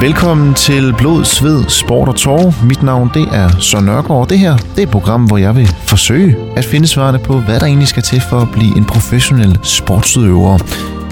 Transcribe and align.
Velkommen 0.00 0.54
til 0.54 0.94
Blod, 0.98 1.24
Sved, 1.24 1.64
Sport 1.68 2.08
og 2.08 2.16
Tår. 2.16 2.64
Mit 2.64 2.82
navn 2.82 3.10
det 3.14 3.28
er 3.32 3.48
Søren 3.60 3.84
Nørgaard. 3.84 4.28
Det 4.28 4.38
her 4.38 4.56
det 4.56 4.78
er 4.78 4.82
et 4.82 4.90
program, 4.90 5.24
hvor 5.24 5.36
jeg 5.36 5.56
vil 5.56 5.66
forsøge 5.66 6.36
at 6.56 6.64
finde 6.64 6.86
svarene 6.86 7.18
på, 7.18 7.40
hvad 7.40 7.60
der 7.60 7.66
egentlig 7.66 7.88
skal 7.88 8.02
til 8.02 8.22
for 8.30 8.40
at 8.40 8.48
blive 8.52 8.76
en 8.76 8.84
professionel 8.84 9.58
sportsudøver. 9.62 10.54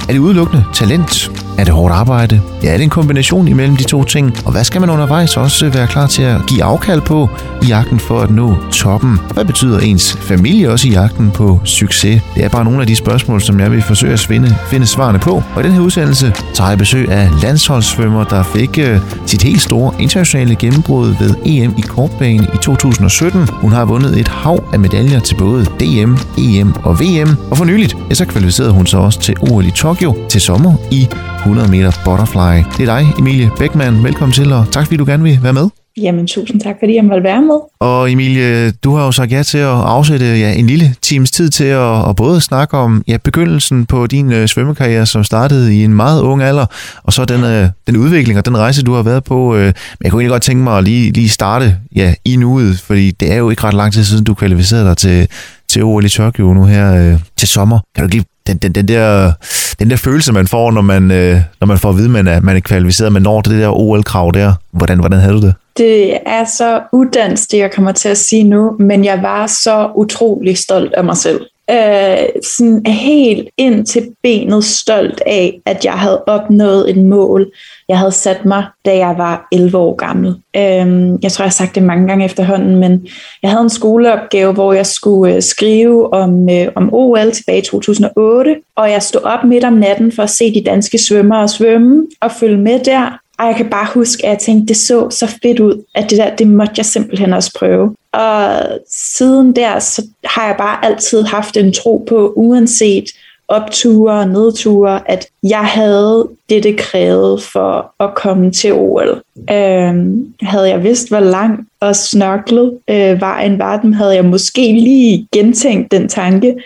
Er 0.09 0.13
det 0.13 0.19
udelukkende 0.19 0.65
talent? 0.75 1.31
Er 1.59 1.65
det 1.65 1.75
hårdt 1.75 1.95
arbejde? 1.95 2.41
Ja, 2.63 2.69
er 2.73 2.77
det 2.77 2.85
en 2.85 2.91
kombination 2.91 3.49
imellem 3.49 3.77
de 3.77 3.85
to 3.85 4.05
ting? 4.05 4.37
Og 4.45 4.53
hvad 4.53 4.65
skal 4.65 4.81
man 4.81 4.91
undervejs 4.91 5.37
også 5.37 5.69
være 5.69 5.87
klar 5.87 6.07
til 6.07 6.23
at 6.23 6.41
give 6.49 6.65
afkald 6.65 7.01
på 7.01 7.31
i 7.63 7.67
jagten 7.67 8.01
for 8.01 8.21
at 8.21 8.31
nå 8.31 8.57
toppen? 8.73 9.19
Hvad 9.33 9.45
betyder 9.45 9.81
ens 9.81 10.17
familie 10.21 10.71
også 10.71 10.89
i 10.89 10.91
jagten 10.91 11.31
på 11.31 11.61
succes? 11.65 12.23
Det 12.35 12.45
er 12.45 12.49
bare 12.49 12.65
nogle 12.65 12.81
af 12.81 12.87
de 12.87 12.97
spørgsmål, 12.97 13.41
som 13.41 13.61
jeg 13.61 13.73
vil 13.73 13.83
forsøge 13.83 14.13
at 14.13 14.21
finde, 14.21 14.57
finde 14.71 14.87
svarene 14.87 15.19
på. 15.19 15.43
Og 15.55 15.61
i 15.61 15.63
den 15.63 15.73
her 15.73 15.81
udsendelse 15.81 16.35
tager 16.55 16.69
jeg 16.71 16.79
besøg 16.79 17.09
af 17.09 17.31
landsholdssvømmer, 17.43 18.25
der 18.25 18.43
fik 18.43 18.79
uh, 18.79 19.27
sit 19.27 19.43
helt 19.43 19.61
store 19.61 19.93
internationale 19.99 20.57
gennembrud 20.57 21.15
ved 21.21 21.35
EM 21.45 21.75
i 21.79 21.81
kortbane 21.81 22.49
i 22.55 22.57
2017. 22.63 23.49
Hun 23.49 23.73
har 23.73 23.85
vundet 23.85 24.21
et 24.21 24.29
hav 24.29 24.65
af 24.73 24.81
medaljer 24.81 25.21
til 25.21 25.35
både 25.35 25.65
DM, 25.65 26.15
EM 26.39 26.75
og 26.83 27.01
VM. 27.01 27.37
Og 27.51 27.57
for 27.57 27.65
nyligt, 27.65 27.97
ja, 28.09 28.15
så 28.15 28.25
kvalificerede 28.25 28.73
hun 28.73 28.87
sig 28.87 29.01
også 29.01 29.21
til 29.21 29.37
OL 29.51 29.67
i 29.67 29.71
Tokyo 29.71 30.17
til 30.29 30.41
sommer 30.41 30.75
i 30.91 31.09
100 31.39 31.71
meter 31.71 31.93
butterfly. 32.05 32.79
Det 32.79 32.89
er 32.89 32.99
dig, 32.99 33.07
Emilie 33.19 33.51
Beckmann. 33.59 34.05
Velkommen 34.05 34.33
til, 34.33 34.53
og 34.53 34.67
tak 34.73 34.85
fordi 34.87 34.97
du 34.97 35.05
gerne 35.05 35.23
vil 35.23 35.39
være 35.43 35.53
med. 35.53 35.69
Jamen, 35.97 36.27
tusind 36.27 36.61
tak, 36.61 36.77
fordi 36.79 36.95
jeg 36.95 37.05
måtte 37.05 37.23
være 37.23 37.43
med. 37.43 37.59
Og 37.81 38.13
Emilie, 38.13 38.71
du 38.71 38.95
har 38.95 39.05
jo 39.05 39.13
sagt 39.13 39.33
ja 39.33 39.43
til 39.43 39.59
at 39.59 39.67
afsætte 39.67 40.27
ja, 40.27 40.53
en 40.53 40.67
lille 40.67 40.95
times 41.03 41.31
tid 41.31 41.51
til 41.51 41.65
at, 41.65 42.09
at 42.09 42.17
både 42.17 42.41
snakke 42.41 42.77
om 42.77 43.05
ja, 43.09 43.17
begyndelsen 43.17 43.87
på 43.87 44.07
din 44.07 44.33
uh, 44.33 44.47
svømmekarriere, 44.47 45.07
som 45.07 45.25
startede 45.25 45.77
i 45.77 45.85
en 45.85 45.95
meget 45.95 46.23
ung 46.23 46.43
alder, 46.43 46.67
og 47.03 47.13
så 47.13 47.25
den, 47.25 47.45
uh, 47.45 47.71
den 47.87 47.97
udvikling 47.97 48.39
og 48.39 48.47
den 48.47 48.59
rejse, 48.59 48.83
du 48.83 48.95
har 48.95 49.03
været 49.03 49.25
på. 49.25 49.55
Uh, 49.55 49.59
men 49.59 49.73
jeg 50.05 50.11
kunne 50.11 50.23
egentlig 50.23 50.31
godt 50.31 50.43
tænke 50.43 50.63
mig 50.63 50.79
at 50.79 50.85
lige, 50.85 51.13
lige 51.13 51.29
starte 51.29 51.77
ja, 51.97 52.15
i 52.25 52.37
nuet, 52.37 52.81
fordi 52.81 53.11
det 53.11 53.33
er 53.33 53.37
jo 53.37 53.51
ikke 53.51 53.65
ret 53.65 53.75
lang 53.75 53.93
tid 53.93 54.05
siden, 54.05 54.25
du 54.25 54.35
kvalificerede 54.35 54.89
dig 54.89 54.97
til, 54.97 55.29
til 55.69 55.85
OL 55.85 56.05
i 56.05 56.09
Tokyo 56.09 56.53
nu 56.53 56.65
her 56.65 57.13
uh, 57.13 57.21
til 57.37 57.49
sommer. 57.49 57.79
Kan 57.95 58.05
du 58.05 58.11
lige 58.11 58.25
den, 58.47 58.57
den, 58.57 58.73
den, 58.73 58.89
der, 58.89 59.33
den 59.79 59.91
der 59.91 59.97
følelse, 59.97 60.33
man 60.33 60.47
får, 60.47 60.71
når 60.71 60.81
man, 60.81 61.11
øh, 61.11 61.41
når 61.61 61.67
man 61.67 61.79
får 61.79 61.89
at 61.89 61.97
vide, 61.97 62.09
man 62.09 62.29
er, 62.29 62.41
man 62.41 62.57
er 62.57 62.61
kvalificeret, 62.61 63.13
man 63.13 63.23
når 63.23 63.41
det 63.41 63.61
der 63.61 63.69
OL-krav 63.69 64.31
der. 64.35 64.53
Hvordan, 64.71 64.99
hvordan 64.99 65.21
havde 65.21 65.35
du 65.35 65.41
det? 65.41 65.55
Det 65.77 66.19
er 66.27 66.45
så 66.45 66.81
uddans, 66.93 67.47
det 67.47 67.59
jeg 67.59 67.73
kommer 67.73 67.93
til 67.93 68.09
at 68.09 68.19
sige 68.19 68.45
nu, 68.45 68.77
men 68.79 69.05
jeg 69.05 69.23
var 69.23 69.47
så 69.47 69.91
utrolig 69.95 70.59
stolt 70.59 70.95
af 70.95 71.05
mig 71.05 71.17
selv. 71.17 71.41
Øh, 71.71 72.29
sådan 72.43 72.87
helt 72.87 73.49
ind 73.57 73.87
til 73.87 74.09
benet 74.23 74.65
stolt 74.65 75.23
af, 75.27 75.61
at 75.67 75.85
jeg 75.85 75.93
havde 75.93 76.25
opnået 76.27 76.91
et 76.91 76.97
mål, 76.97 77.53
jeg 77.89 77.99
havde 77.99 78.13
sat 78.13 78.45
mig, 78.45 78.65
da 78.85 78.97
jeg 78.97 79.15
var 79.19 79.49
11 79.53 79.79
år 79.79 79.95
gammel. 79.95 80.29
Øh, 80.57 81.19
jeg 81.23 81.33
tror, 81.33 81.43
jeg 81.43 81.49
har 81.49 81.51
sagt 81.51 81.75
det 81.75 81.83
mange 81.83 82.07
gange 82.07 82.25
efterhånden, 82.25 82.77
men 82.77 83.07
jeg 83.43 83.51
havde 83.51 83.63
en 83.63 83.71
skoleopgave, 83.71 84.53
hvor 84.53 84.73
jeg 84.73 84.87
skulle 84.87 85.35
øh, 85.35 85.43
skrive 85.43 86.13
om, 86.13 86.51
øh, 86.51 86.69
om 86.75 86.95
OL 86.95 87.33
tilbage 87.33 87.59
i 87.59 87.63
2008, 87.63 88.57
og 88.77 88.91
jeg 88.91 89.03
stod 89.03 89.23
op 89.23 89.45
midt 89.45 89.65
om 89.65 89.73
natten 89.73 90.13
for 90.13 90.23
at 90.23 90.31
se 90.31 90.55
de 90.55 90.65
danske 90.67 90.99
svømmere 90.99 91.49
svømme 91.49 92.07
og 92.21 92.33
følge 92.33 92.59
med 92.59 92.81
der. 92.85 93.19
Og 93.39 93.47
jeg 93.47 93.57
kan 93.57 93.71
bare 93.71 93.89
huske, 93.95 94.27
at 94.27 94.31
jeg 94.31 94.39
tænkte, 94.39 94.67
det 94.67 94.77
så 94.77 95.11
så 95.11 95.27
fedt 95.43 95.61
ud, 95.61 95.85
at 95.95 96.11
det 96.11 96.19
der, 96.19 96.37
det 96.37 96.47
måtte 96.47 96.75
jeg 96.77 96.85
simpelthen 96.85 97.33
også 97.33 97.53
prøve. 97.59 97.95
Og 98.17 98.79
siden 98.91 99.57
der, 99.57 99.79
så 99.79 100.03
har 100.25 100.47
jeg 100.47 100.55
bare 100.59 100.85
altid 100.85 101.23
haft 101.23 101.57
en 101.57 101.73
tro 101.73 102.05
på, 102.09 102.33
uanset 102.37 103.05
opture 103.49 104.13
og 104.21 104.29
nedture, 104.29 105.11
at 105.11 105.27
jeg 105.43 105.65
havde 105.65 106.29
det, 106.49 106.63
det 106.63 106.79
krævede 106.79 107.39
for 107.39 107.95
at 108.01 108.15
komme 108.15 108.51
til 108.53 108.73
OL. 108.73 109.23
Øhm, 109.51 110.35
havde 110.43 110.69
jeg 110.69 110.83
vidst, 110.83 111.09
hvor 111.09 111.21
lang 111.21 111.69
og 111.81 111.97
snørklet 111.97 112.79
øh, 112.91 113.21
vejen 113.21 113.59
var, 113.59 113.81
dem 113.81 113.93
havde 113.93 114.15
jeg 114.15 114.25
måske 114.25 114.73
lige 114.73 115.29
gentænkt 115.33 115.93
den 115.93 116.09
tanke. 116.09 116.57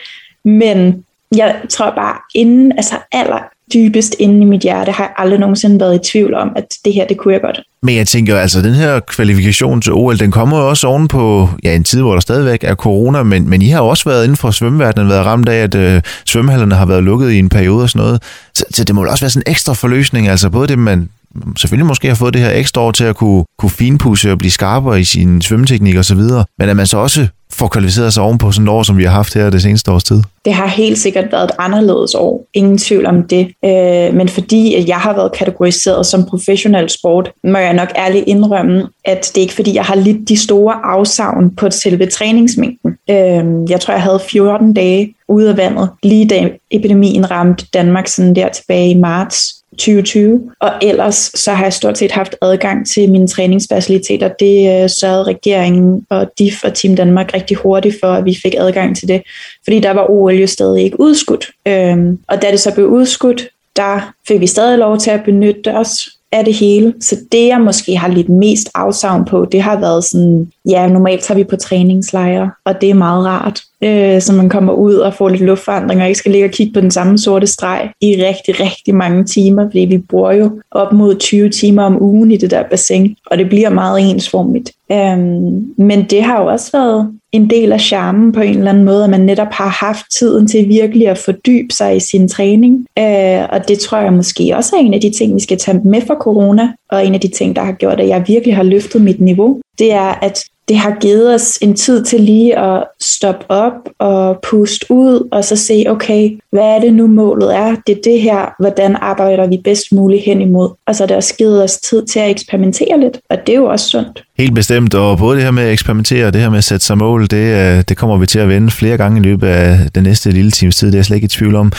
Men 0.45 1.05
jeg 1.37 1.57
tror 1.69 1.91
bare, 1.91 2.17
inden, 2.35 2.73
altså 2.73 2.95
aller 3.13 3.43
dybest 3.75 4.17
inde 4.19 4.41
i 4.41 4.45
mit 4.45 4.61
hjerte 4.61 4.93
har 4.93 5.05
jeg 5.05 5.13
aldrig 5.17 5.41
nogensinde 5.41 5.81
været 5.81 5.95
i 5.95 6.11
tvivl 6.11 6.35
om, 6.35 6.49
at 6.57 6.65
det 6.85 6.93
her, 6.93 7.07
det 7.07 7.17
kunne 7.17 7.35
jeg 7.35 7.41
godt. 7.41 7.61
Men 7.83 7.97
jeg 7.97 8.07
tænker, 8.07 8.39
altså 8.39 8.63
den 8.63 8.75
her 8.75 9.01
kvalifikation 9.01 9.81
til 9.81 9.93
OL, 9.93 10.19
den 10.19 10.31
kommer 10.31 10.59
jo 10.59 10.69
også 10.69 10.87
oven 10.87 11.09
på 11.09 11.49
ja, 11.65 11.75
en 11.75 11.85
tid, 11.85 12.01
hvor 12.01 12.13
der 12.13 12.21
stadigvæk 12.21 12.65
er 12.65 12.75
corona, 12.75 13.23
men, 13.23 13.51
men 13.51 13.63
I 13.63 13.69
har 13.69 13.81
også 13.81 14.09
været 14.09 14.25
inden 14.25 14.37
for 14.37 14.51
svømmeverdenen, 14.51 15.09
været 15.09 15.27
ramt 15.27 15.49
af, 15.49 15.63
at 15.63 15.75
øh, 15.75 16.03
svømmehallerne 16.27 16.75
har 16.75 16.87
været 16.87 17.05
lukket 17.05 17.31
i 17.31 17.39
en 17.39 17.49
periode 17.49 17.83
og 17.83 17.91
sådan 17.91 18.07
noget. 18.07 18.23
Så, 18.55 18.65
så 18.71 18.85
det 18.85 18.95
må 18.95 19.05
også 19.05 19.25
være 19.25 19.31
sådan 19.31 19.43
en 19.47 19.51
ekstra 19.51 19.73
forløsning, 19.73 20.29
altså 20.29 20.51
både 20.51 20.69
det, 20.69 20.79
man 20.79 21.09
selvfølgelig 21.57 21.87
måske 21.87 22.09
har 22.09 22.15
fået 22.15 22.35
det 22.35 22.43
her 22.43 22.51
ekstra 22.51 22.81
år 22.81 22.91
til 22.91 23.05
at 23.05 23.17
kunne, 23.17 23.45
kunne 23.59 23.71
finpudse 23.71 24.33
og 24.33 24.39
blive 24.39 24.51
skarpere 24.51 25.01
i 25.01 25.05
sin 25.05 25.43
svømmeteknik 25.43 25.97
og 25.97 26.05
så 26.05 26.15
videre, 26.15 26.45
men 26.59 26.69
at 26.69 26.77
man 26.77 26.87
så 26.87 26.99
også 26.99 27.27
får 27.53 27.69
kvalificeret 27.69 28.13
sig 28.13 28.23
ovenpå 28.23 28.53
sådan 28.53 28.69
et 28.69 28.73
år, 28.73 28.83
som 28.83 28.99
vi 28.99 29.05
har 29.05 29.11
haft 29.11 29.35
her 29.35 29.51
det 29.51 29.63
seneste 29.63 29.93
års 29.93 30.05
tid? 30.05 30.23
Det 30.45 30.55
har 30.55 30.67
helt 30.67 30.99
sikkert 30.99 31.33
været 31.33 31.45
et 31.45 31.51
anderledes 31.59 32.15
år. 32.15 32.47
Ingen 32.55 32.79
tvivl 32.79 33.07
om 33.07 33.23
det. 33.23 33.53
Øh, 33.65 34.15
men 34.15 34.29
fordi 34.29 34.75
at 34.75 34.89
jeg 34.89 34.97
har 34.97 35.15
været 35.15 35.33
kategoriseret 35.33 36.07
som 36.07 36.25
professionel 36.25 36.91
sport, 36.91 37.33
må 37.45 37.59
jeg 37.59 37.73
nok 37.73 37.89
ærligt 37.97 38.25
indrømme, 38.27 38.89
at 39.05 39.31
det 39.35 39.37
er 39.37 39.43
ikke 39.43 39.55
fordi, 39.55 39.75
jeg 39.75 39.85
har 39.85 39.95
lidt 39.95 40.29
de 40.29 40.37
store 40.37 40.75
afsavn 40.85 41.57
på 41.57 41.71
selve 41.71 42.07
træningsmængden. 42.07 42.91
Øh, 43.11 43.71
jeg 43.71 43.81
tror, 43.81 43.95
jeg 43.95 44.03
havde 44.03 44.21
14 44.31 44.75
dage 44.75 45.15
ude 45.29 45.51
af 45.51 45.57
vandet, 45.57 45.91
lige 46.03 46.29
da 46.29 46.49
epidemien 46.71 47.31
ramte 47.31 47.67
Danmark 47.75 48.09
sådan 48.09 48.35
der 48.35 48.49
tilbage 48.49 48.91
i 48.91 48.99
marts 48.99 49.60
2020. 49.81 50.51
Og 50.61 50.73
ellers 50.83 51.33
så 51.35 51.53
har 51.53 51.65
jeg 51.65 51.73
stort 51.73 51.99
set 51.99 52.13
haft 52.13 52.37
adgang 52.43 52.87
til 52.87 53.11
mine 53.11 53.29
træningsfaciliteter. 53.29 54.29
Det 54.29 54.83
øh, 54.83 54.91
sørgede 54.91 55.23
regeringen 55.23 56.07
og 56.11 56.31
DIF 56.39 56.65
og 56.65 56.75
Team 56.75 56.97
Danmark 56.97 57.35
rigtig 57.35 57.57
hurtigt 57.57 57.97
for, 58.01 58.07
at 58.07 58.25
vi 58.25 58.39
fik 58.43 58.55
adgang 58.59 58.97
til 58.97 59.09
det. 59.09 59.23
Fordi 59.65 59.81
der 59.81 59.91
var 59.91 60.11
OL 60.11 60.35
jo 60.35 60.47
stadig 60.47 60.85
ikke 60.85 61.01
udskudt. 61.01 61.51
Øhm, 61.69 62.19
og 62.27 62.43
da 62.43 62.51
det 62.51 62.61
så 62.61 62.75
blev 62.75 62.87
udskudt, 62.87 63.49
der 63.77 64.13
fik 64.29 64.41
vi 64.41 64.47
stadig 64.47 64.79
lov 64.79 64.99
til 64.99 65.11
at 65.11 65.25
benytte 65.25 65.77
os 65.77 66.09
af 66.33 66.45
det 66.45 66.55
hele. 66.55 66.95
Så 67.01 67.17
det, 67.33 67.47
jeg 67.47 67.61
måske 67.61 67.97
har 67.97 68.09
lidt 68.09 68.29
mest 68.29 68.71
afsavn 68.75 69.25
på, 69.25 69.45
det 69.53 69.63
har 69.63 69.81
været 69.81 70.05
sådan, 70.05 70.53
ja, 70.69 70.89
normalt 70.89 71.23
tager 71.23 71.39
vi 71.39 71.45
på 71.45 71.57
træningslejre, 71.57 72.51
og 72.65 72.81
det 72.81 72.91
er 72.91 72.95
meget 72.95 73.27
rart. 73.27 73.63
Øh, 73.85 74.21
så 74.21 74.33
man 74.33 74.49
kommer 74.49 74.73
ud 74.73 74.95
og 74.95 75.15
får 75.15 75.29
lidt 75.29 75.43
luftforandring, 75.43 76.01
og 76.01 76.07
ikke 76.07 76.19
skal 76.19 76.33
ligge 76.33 76.49
og 76.49 76.53
kigge 76.53 76.73
på 76.73 76.81
den 76.81 76.91
samme 76.91 77.19
sorte 77.19 77.47
streg 77.47 77.91
i 78.01 78.17
rigtig, 78.25 78.61
rigtig 78.61 78.95
mange 78.95 79.25
timer, 79.25 79.67
fordi 79.67 79.81
vi 79.81 79.99
bruger 79.99 80.33
jo 80.33 80.61
op 80.71 80.93
mod 80.93 81.19
20 81.19 81.49
timer 81.49 81.83
om 81.83 82.03
ugen 82.03 82.31
i 82.31 82.37
det 82.37 82.51
der 82.51 82.63
bassin, 82.71 83.17
og 83.27 83.39
det 83.39 83.49
bliver 83.49 83.71
meget 83.71 84.11
ensformigt. 84.11 84.73
Øhm, 84.93 85.75
men 85.77 86.05
det 86.11 86.23
har 86.23 86.43
jo 86.43 86.47
også 86.47 86.71
været 86.73 87.20
en 87.33 87.51
del 87.51 87.73
af 87.73 87.81
charmen 87.81 88.33
på 88.33 88.41
en 88.41 88.57
eller 88.59 88.71
anden 88.71 88.85
måde, 88.85 89.05
at 89.05 89.11
man 89.11 89.21
netop 89.21 89.53
har 89.53 89.69
haft 89.69 90.07
tiden 90.19 90.47
til 90.47 90.69
virkelig 90.69 91.09
at 91.09 91.19
fordybe 91.19 91.75
sig 91.75 91.97
i 91.97 92.01
sin 92.01 92.29
træning. 92.29 92.87
Øh, 92.99 93.43
og 93.51 93.69
det 93.69 93.79
tror 93.79 93.99
jeg 93.99 94.13
måske 94.13 94.57
også 94.57 94.77
er 94.77 94.81
en 94.81 94.95
af 94.95 95.01
de 95.01 95.11
ting, 95.11 95.35
vi 95.35 95.41
skal 95.41 95.59
tage 95.59 95.81
med 95.85 96.01
fra 96.07 96.15
corona, 96.15 96.73
og 96.91 97.07
en 97.07 97.15
af 97.15 97.21
de 97.21 97.29
ting, 97.29 97.57
der 97.57 97.63
har 97.63 97.73
gjort, 97.73 98.01
at 98.01 98.09
jeg 98.09 98.25
virkelig 98.27 98.57
har 98.57 98.63
løftet 98.63 99.03
mit 99.03 99.21
niveau. 99.21 99.61
Det 99.79 99.93
er, 99.93 100.25
at 100.25 100.45
det 100.71 100.79
har 100.79 100.97
givet 101.01 101.35
os 101.35 101.59
en 101.63 101.77
tid 101.77 102.05
til 102.05 102.21
lige 102.21 102.59
at 102.59 102.85
stoppe 103.01 103.45
op 103.49 103.89
og 103.99 104.39
puste 104.51 104.87
ud, 104.91 105.29
og 105.33 105.45
så 105.45 105.57
se, 105.57 105.85
okay, 105.89 106.39
hvad 106.51 106.63
er 106.63 106.81
det 106.81 106.95
nu 106.95 107.07
målet 107.07 107.57
er? 107.57 107.77
Det 107.87 107.99
er 107.99 108.03
det 108.05 108.21
her, 108.21 108.55
hvordan 108.59 108.97
arbejder 108.97 109.47
vi 109.47 109.61
bedst 109.65 109.93
muligt 109.93 110.23
hen 110.23 110.41
imod? 110.41 110.69
Og 110.87 110.95
så 110.95 111.03
er 111.03 111.07
det 111.07 111.17
også 111.17 111.37
givet 111.37 111.63
os 111.63 111.79
tid 111.79 112.07
til 112.07 112.21
at 112.21 112.31
eksperimentere 112.31 113.01
lidt, 113.01 113.21
og 113.31 113.37
det 113.47 113.53
er 113.53 113.59
jo 113.59 113.67
også 113.67 113.89
sundt. 113.89 114.25
Helt 114.41 114.55
bestemt, 114.55 114.95
og 114.95 115.19
både 115.19 115.37
det 115.37 115.45
her 115.45 115.51
med 115.51 115.63
at 115.63 115.73
eksperimentere 115.73 116.27
og 116.27 116.33
det 116.33 116.41
her 116.41 116.51
med 116.51 116.59
at 116.59 116.65
sætte 116.65 116.87
sig 116.87 116.99
mål, 116.99 117.27
det, 117.27 117.77
øh, 117.77 117.85
det 117.89 117.97
kommer 117.97 118.17
vi 118.17 118.27
til 118.27 118.39
at 118.39 118.49
vende 118.49 118.71
flere 118.71 118.97
gange 118.97 119.21
i 119.21 119.23
løbet 119.23 119.47
af 119.47 119.79
den 119.95 120.03
næste 120.03 120.31
lille 120.31 120.51
times 120.51 120.77
tid, 120.77 120.87
det 120.87 120.95
er 120.95 120.99
jeg 120.99 121.05
slet 121.05 121.17
ikke 121.17 121.25
i 121.25 121.29
tvivl 121.29 121.55
om. 121.55 121.73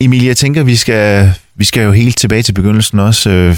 Emilie, 0.00 0.28
jeg 0.28 0.36
tænker, 0.36 0.62
vi 0.62 0.76
skal, 0.76 1.30
vi 1.54 1.64
skal 1.64 1.84
jo 1.84 1.92
helt 1.92 2.16
tilbage 2.16 2.42
til 2.42 2.52
begyndelsen 2.52 2.98
også, 2.98 3.30
øh, 3.30 3.56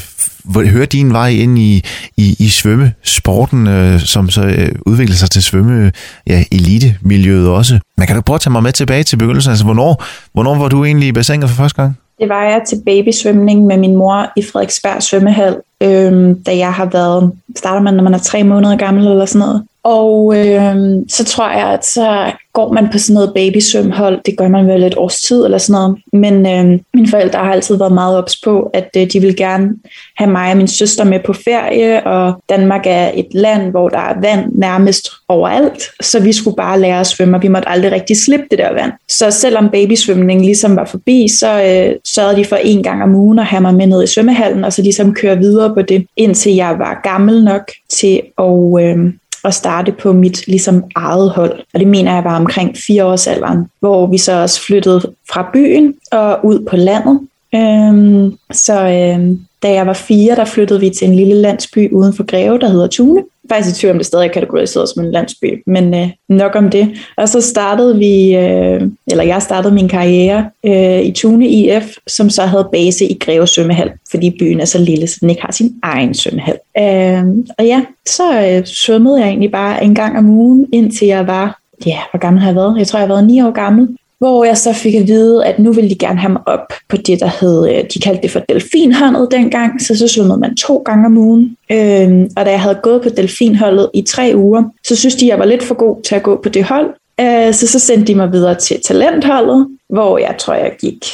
Hør 0.67 0.85
din 0.85 1.13
vej 1.13 1.29
ind 1.29 1.59
i, 1.59 1.85
i, 2.17 2.37
i 2.39 2.49
svømmesporten, 2.49 3.67
øh, 3.67 4.01
som 4.01 4.31
så 4.31 4.71
udvikler 4.87 5.17
sig 5.17 5.31
til 5.31 5.43
svømme 5.43 5.93
ja, 6.27 6.45
elitemiljøet 6.53 7.49
også. 7.49 7.79
Men 7.97 8.07
kan 8.07 8.17
du 8.17 8.23
prøve 8.23 8.35
at 8.35 8.41
tage 8.41 8.53
mig 8.53 8.63
med 8.63 8.73
tilbage 8.73 9.03
til 9.03 9.17
begyndelsen? 9.17 9.51
Altså, 9.51 9.65
hvornår, 9.65 10.05
hvornår 10.33 10.55
var 10.55 10.69
du 10.69 10.85
egentlig 10.85 11.09
i 11.09 11.13
bassinet 11.13 11.49
for 11.49 11.57
første 11.57 11.83
gang? 11.83 11.99
Det 12.21 12.29
var 12.29 12.43
jeg 12.43 12.61
til 12.69 12.83
babysvømning 12.87 13.67
med 13.67 13.77
min 13.77 13.97
mor 13.97 14.33
i 14.37 14.43
Frederiksberg 14.53 15.03
svømmehal, 15.03 15.57
øhm, 15.83 16.43
da 16.43 16.57
jeg 16.57 16.73
har 16.73 16.85
været, 16.85 17.33
starter 17.57 17.83
man, 17.83 17.95
når 17.95 18.05
man 18.05 18.15
er 18.15 18.19
tre 18.19 18.45
måneder 18.45 18.77
gammel 18.77 19.07
eller 19.07 19.27
sådan 19.27 19.47
noget. 19.47 19.65
Og 19.83 20.37
øh, 20.37 20.77
så 21.09 21.25
tror 21.25 21.51
jeg, 21.51 21.69
at 21.69 21.87
så 21.87 22.33
går 22.53 22.73
man 22.73 22.89
på 22.93 22.99
sådan 22.99 23.15
noget 23.15 23.33
babysvømhold. 23.35 24.21
Det 24.27 24.37
gør 24.39 24.49
man 24.49 24.67
vel 24.67 24.83
et 24.83 24.97
års 24.97 25.21
tid 25.21 25.45
eller 25.45 25.59
sådan 25.59 25.81
noget. 25.81 25.99
Men 26.13 26.35
øh, 26.47 26.81
mine 26.95 27.09
forældre 27.09 27.39
har 27.39 27.53
altid 27.53 27.77
været 27.77 27.93
meget 27.93 28.19
ops 28.19 28.41
på, 28.45 28.71
at 28.75 28.89
øh, 28.97 29.07
de 29.13 29.21
vil 29.21 29.37
gerne 29.37 29.69
have 30.17 30.31
mig 30.31 30.51
og 30.51 30.57
min 30.57 30.69
søster 30.69 31.05
med 31.05 31.21
på 31.25 31.33
ferie, 31.33 32.07
og 32.07 32.43
Danmark 32.49 32.83
er 32.87 33.11
et 33.15 33.27
land, 33.35 33.71
hvor 33.71 33.89
der 33.89 33.99
er 33.99 34.21
vand 34.21 34.53
nærmest 34.53 35.09
overalt, 35.29 35.83
så 36.01 36.21
vi 36.21 36.33
skulle 36.33 36.57
bare 36.57 36.81
lære 36.81 37.01
at 37.01 37.07
svømme, 37.07 37.37
og 37.37 37.43
vi 37.43 37.49
måtte 37.49 37.69
aldrig 37.69 37.93
rigtig 37.93 38.17
slippe 38.17 38.47
det 38.51 38.59
der 38.59 38.73
vand. 38.73 38.93
Så 39.09 39.31
selvom 39.31 39.69
babysvømning 39.69 40.41
ligesom 40.41 40.77
var 40.77 40.85
forbi, 40.85 41.29
så 41.29 41.63
øh, 41.63 41.95
sørgede 42.05 42.37
de 42.37 42.45
for 42.45 42.57
en 42.57 42.83
gang 42.83 43.03
om 43.03 43.15
ugen 43.15 43.39
at 43.39 43.45
have 43.45 43.61
mig 43.61 43.75
med 43.75 43.87
ned 43.87 44.03
i 44.03 44.07
svømmehallen, 44.07 44.65
og 44.65 44.73
så 44.73 44.83
ligesom 44.83 45.15
køre 45.15 45.39
videre 45.39 45.75
på 45.75 45.83
det, 45.83 46.07
indtil 46.17 46.55
jeg 46.55 46.79
var 46.79 47.01
gammel 47.03 47.45
nok 47.45 47.71
til 47.89 48.23
at, 48.39 48.83
øh, 48.83 49.13
at 49.45 49.55
starte 49.55 49.93
på 49.93 50.13
mit 50.13 50.47
ligesom 50.47 50.85
eget 50.97 51.31
hold. 51.31 51.61
Og 51.75 51.81
det 51.81 51.89
mener 51.89 52.15
jeg 52.15 52.25
var 52.25 52.37
omkring 52.37 52.77
fire 52.87 53.05
års 53.05 53.27
alderen, 53.27 53.67
hvor 53.81 54.07
vi 54.07 54.19
så 54.19 54.33
også 54.33 54.61
flyttede 54.61 55.15
fra 55.33 55.51
byen 55.53 55.95
og 56.13 56.39
ud 56.45 56.67
på 56.71 56.77
landet. 56.77 57.21
Øhm, 57.55 58.37
så 58.53 58.89
øhm, 58.89 59.41
da 59.63 59.73
jeg 59.73 59.87
var 59.87 59.93
fire, 59.93 60.37
der 60.37 60.45
flyttede 60.45 60.81
vi 60.81 60.91
til 60.91 61.09
en 61.09 61.15
lille 61.15 61.35
landsby 61.35 61.93
uden 61.93 62.15
for 62.15 62.25
Greve, 62.25 62.59
der 62.59 62.69
hedder 62.69 62.87
Tune. 62.87 63.25
Faktisk 63.49 63.77
i 63.77 63.81
tvivl 63.81 63.93
om 63.93 63.99
det 63.99 64.07
stadig 64.07 64.29
er 64.29 64.33
kategoriseret 64.33 64.89
som 64.89 65.05
en 65.05 65.11
landsby, 65.11 65.63
men 65.67 65.95
øh, 65.95 66.09
nok 66.29 66.57
om 66.57 66.71
det. 66.71 66.91
Og 67.17 67.29
så 67.29 67.41
startede 67.41 67.99
vi, 67.99 68.37
øh, 68.37 68.83
eller 69.07 69.25
jeg 69.25 69.43
startede 69.43 69.75
min 69.75 69.89
karriere 69.89 70.51
øh, 70.67 71.01
i 71.01 71.13
Tune 71.13 71.49
IF, 71.49 71.97
som 72.07 72.31
så 72.31 72.43
havde 72.43 72.69
base 72.73 73.05
i 73.05 73.19
Greve 73.21 73.47
svømmehal, 73.47 73.91
fordi 74.11 74.37
byen 74.39 74.61
er 74.61 74.65
så 74.65 74.79
lille, 74.79 75.07
så 75.07 75.19
den 75.21 75.31
ikke 75.31 75.43
har 75.43 75.53
sin 75.53 75.75
egen 75.83 76.15
svømmehal. 76.15 76.59
Øh, 76.79 77.25
og 77.59 77.67
ja, 77.67 77.83
så 78.07 78.47
øh, 78.47 78.67
svømmede 78.67 79.21
jeg 79.21 79.29
egentlig 79.29 79.53
bare 79.53 79.85
en 79.85 79.95
gang 79.95 80.19
om 80.19 80.29
ugen, 80.29 80.67
indtil 80.73 81.09
jeg 81.09 81.27
var 81.27 81.61
ja, 81.87 81.99
hvor 82.11 82.19
gammel 82.19 82.41
har 82.43 82.49
jeg 82.49 82.57
været? 82.57 82.79
Jeg 82.79 82.87
tror, 82.87 82.99
jeg 82.99 83.09
har 83.09 83.15
været 83.15 83.27
9 83.27 83.43
år 83.43 83.51
gammel 83.51 83.89
hvor 84.21 84.45
jeg 84.45 84.59
så 84.59 84.73
fik 84.73 84.95
at 84.95 85.07
vide, 85.07 85.47
at 85.47 85.59
nu 85.59 85.73
ville 85.73 85.91
de 85.91 85.99
gerne 85.99 86.19
have 86.19 86.33
mig 86.33 86.43
op 86.47 86.73
på 86.89 86.97
det, 86.97 87.21
der 87.21 87.31
hed, 87.41 87.69
øh, 87.69 87.85
de 87.95 88.01
kaldte 88.01 88.23
det 88.23 88.31
for 88.31 88.41
delfinholdet 88.49 89.29
dengang, 89.31 89.83
så 89.83 89.99
så 89.99 90.09
svømmede 90.09 90.39
man 90.39 90.57
to 90.57 90.77
gange 90.77 91.07
om 91.07 91.19
ugen. 91.19 91.57
Øhm, 91.73 92.31
og 92.37 92.45
da 92.45 92.51
jeg 92.51 92.61
havde 92.61 92.79
gået 92.83 93.03
på 93.03 93.09
delfinholdet 93.09 93.91
i 93.95 94.03
tre 94.03 94.33
uger, 94.35 94.63
så 94.87 94.97
synes 94.97 95.15
de, 95.15 95.29
jeg 95.29 95.39
var 95.39 95.45
lidt 95.45 95.63
for 95.63 95.75
god 95.75 96.03
til 96.03 96.15
at 96.15 96.23
gå 96.23 96.41
på 96.43 96.49
det 96.49 96.65
hold. 96.65 96.95
Øh, 97.21 97.55
så 97.55 97.67
så 97.67 97.79
sendte 97.79 98.07
de 98.07 98.15
mig 98.15 98.33
videre 98.33 98.55
til 98.55 98.81
talentholdet, 98.81 99.67
hvor 99.89 100.19
jeg 100.19 100.35
tror, 100.39 100.55
jeg 100.55 100.73
gik, 100.81 101.07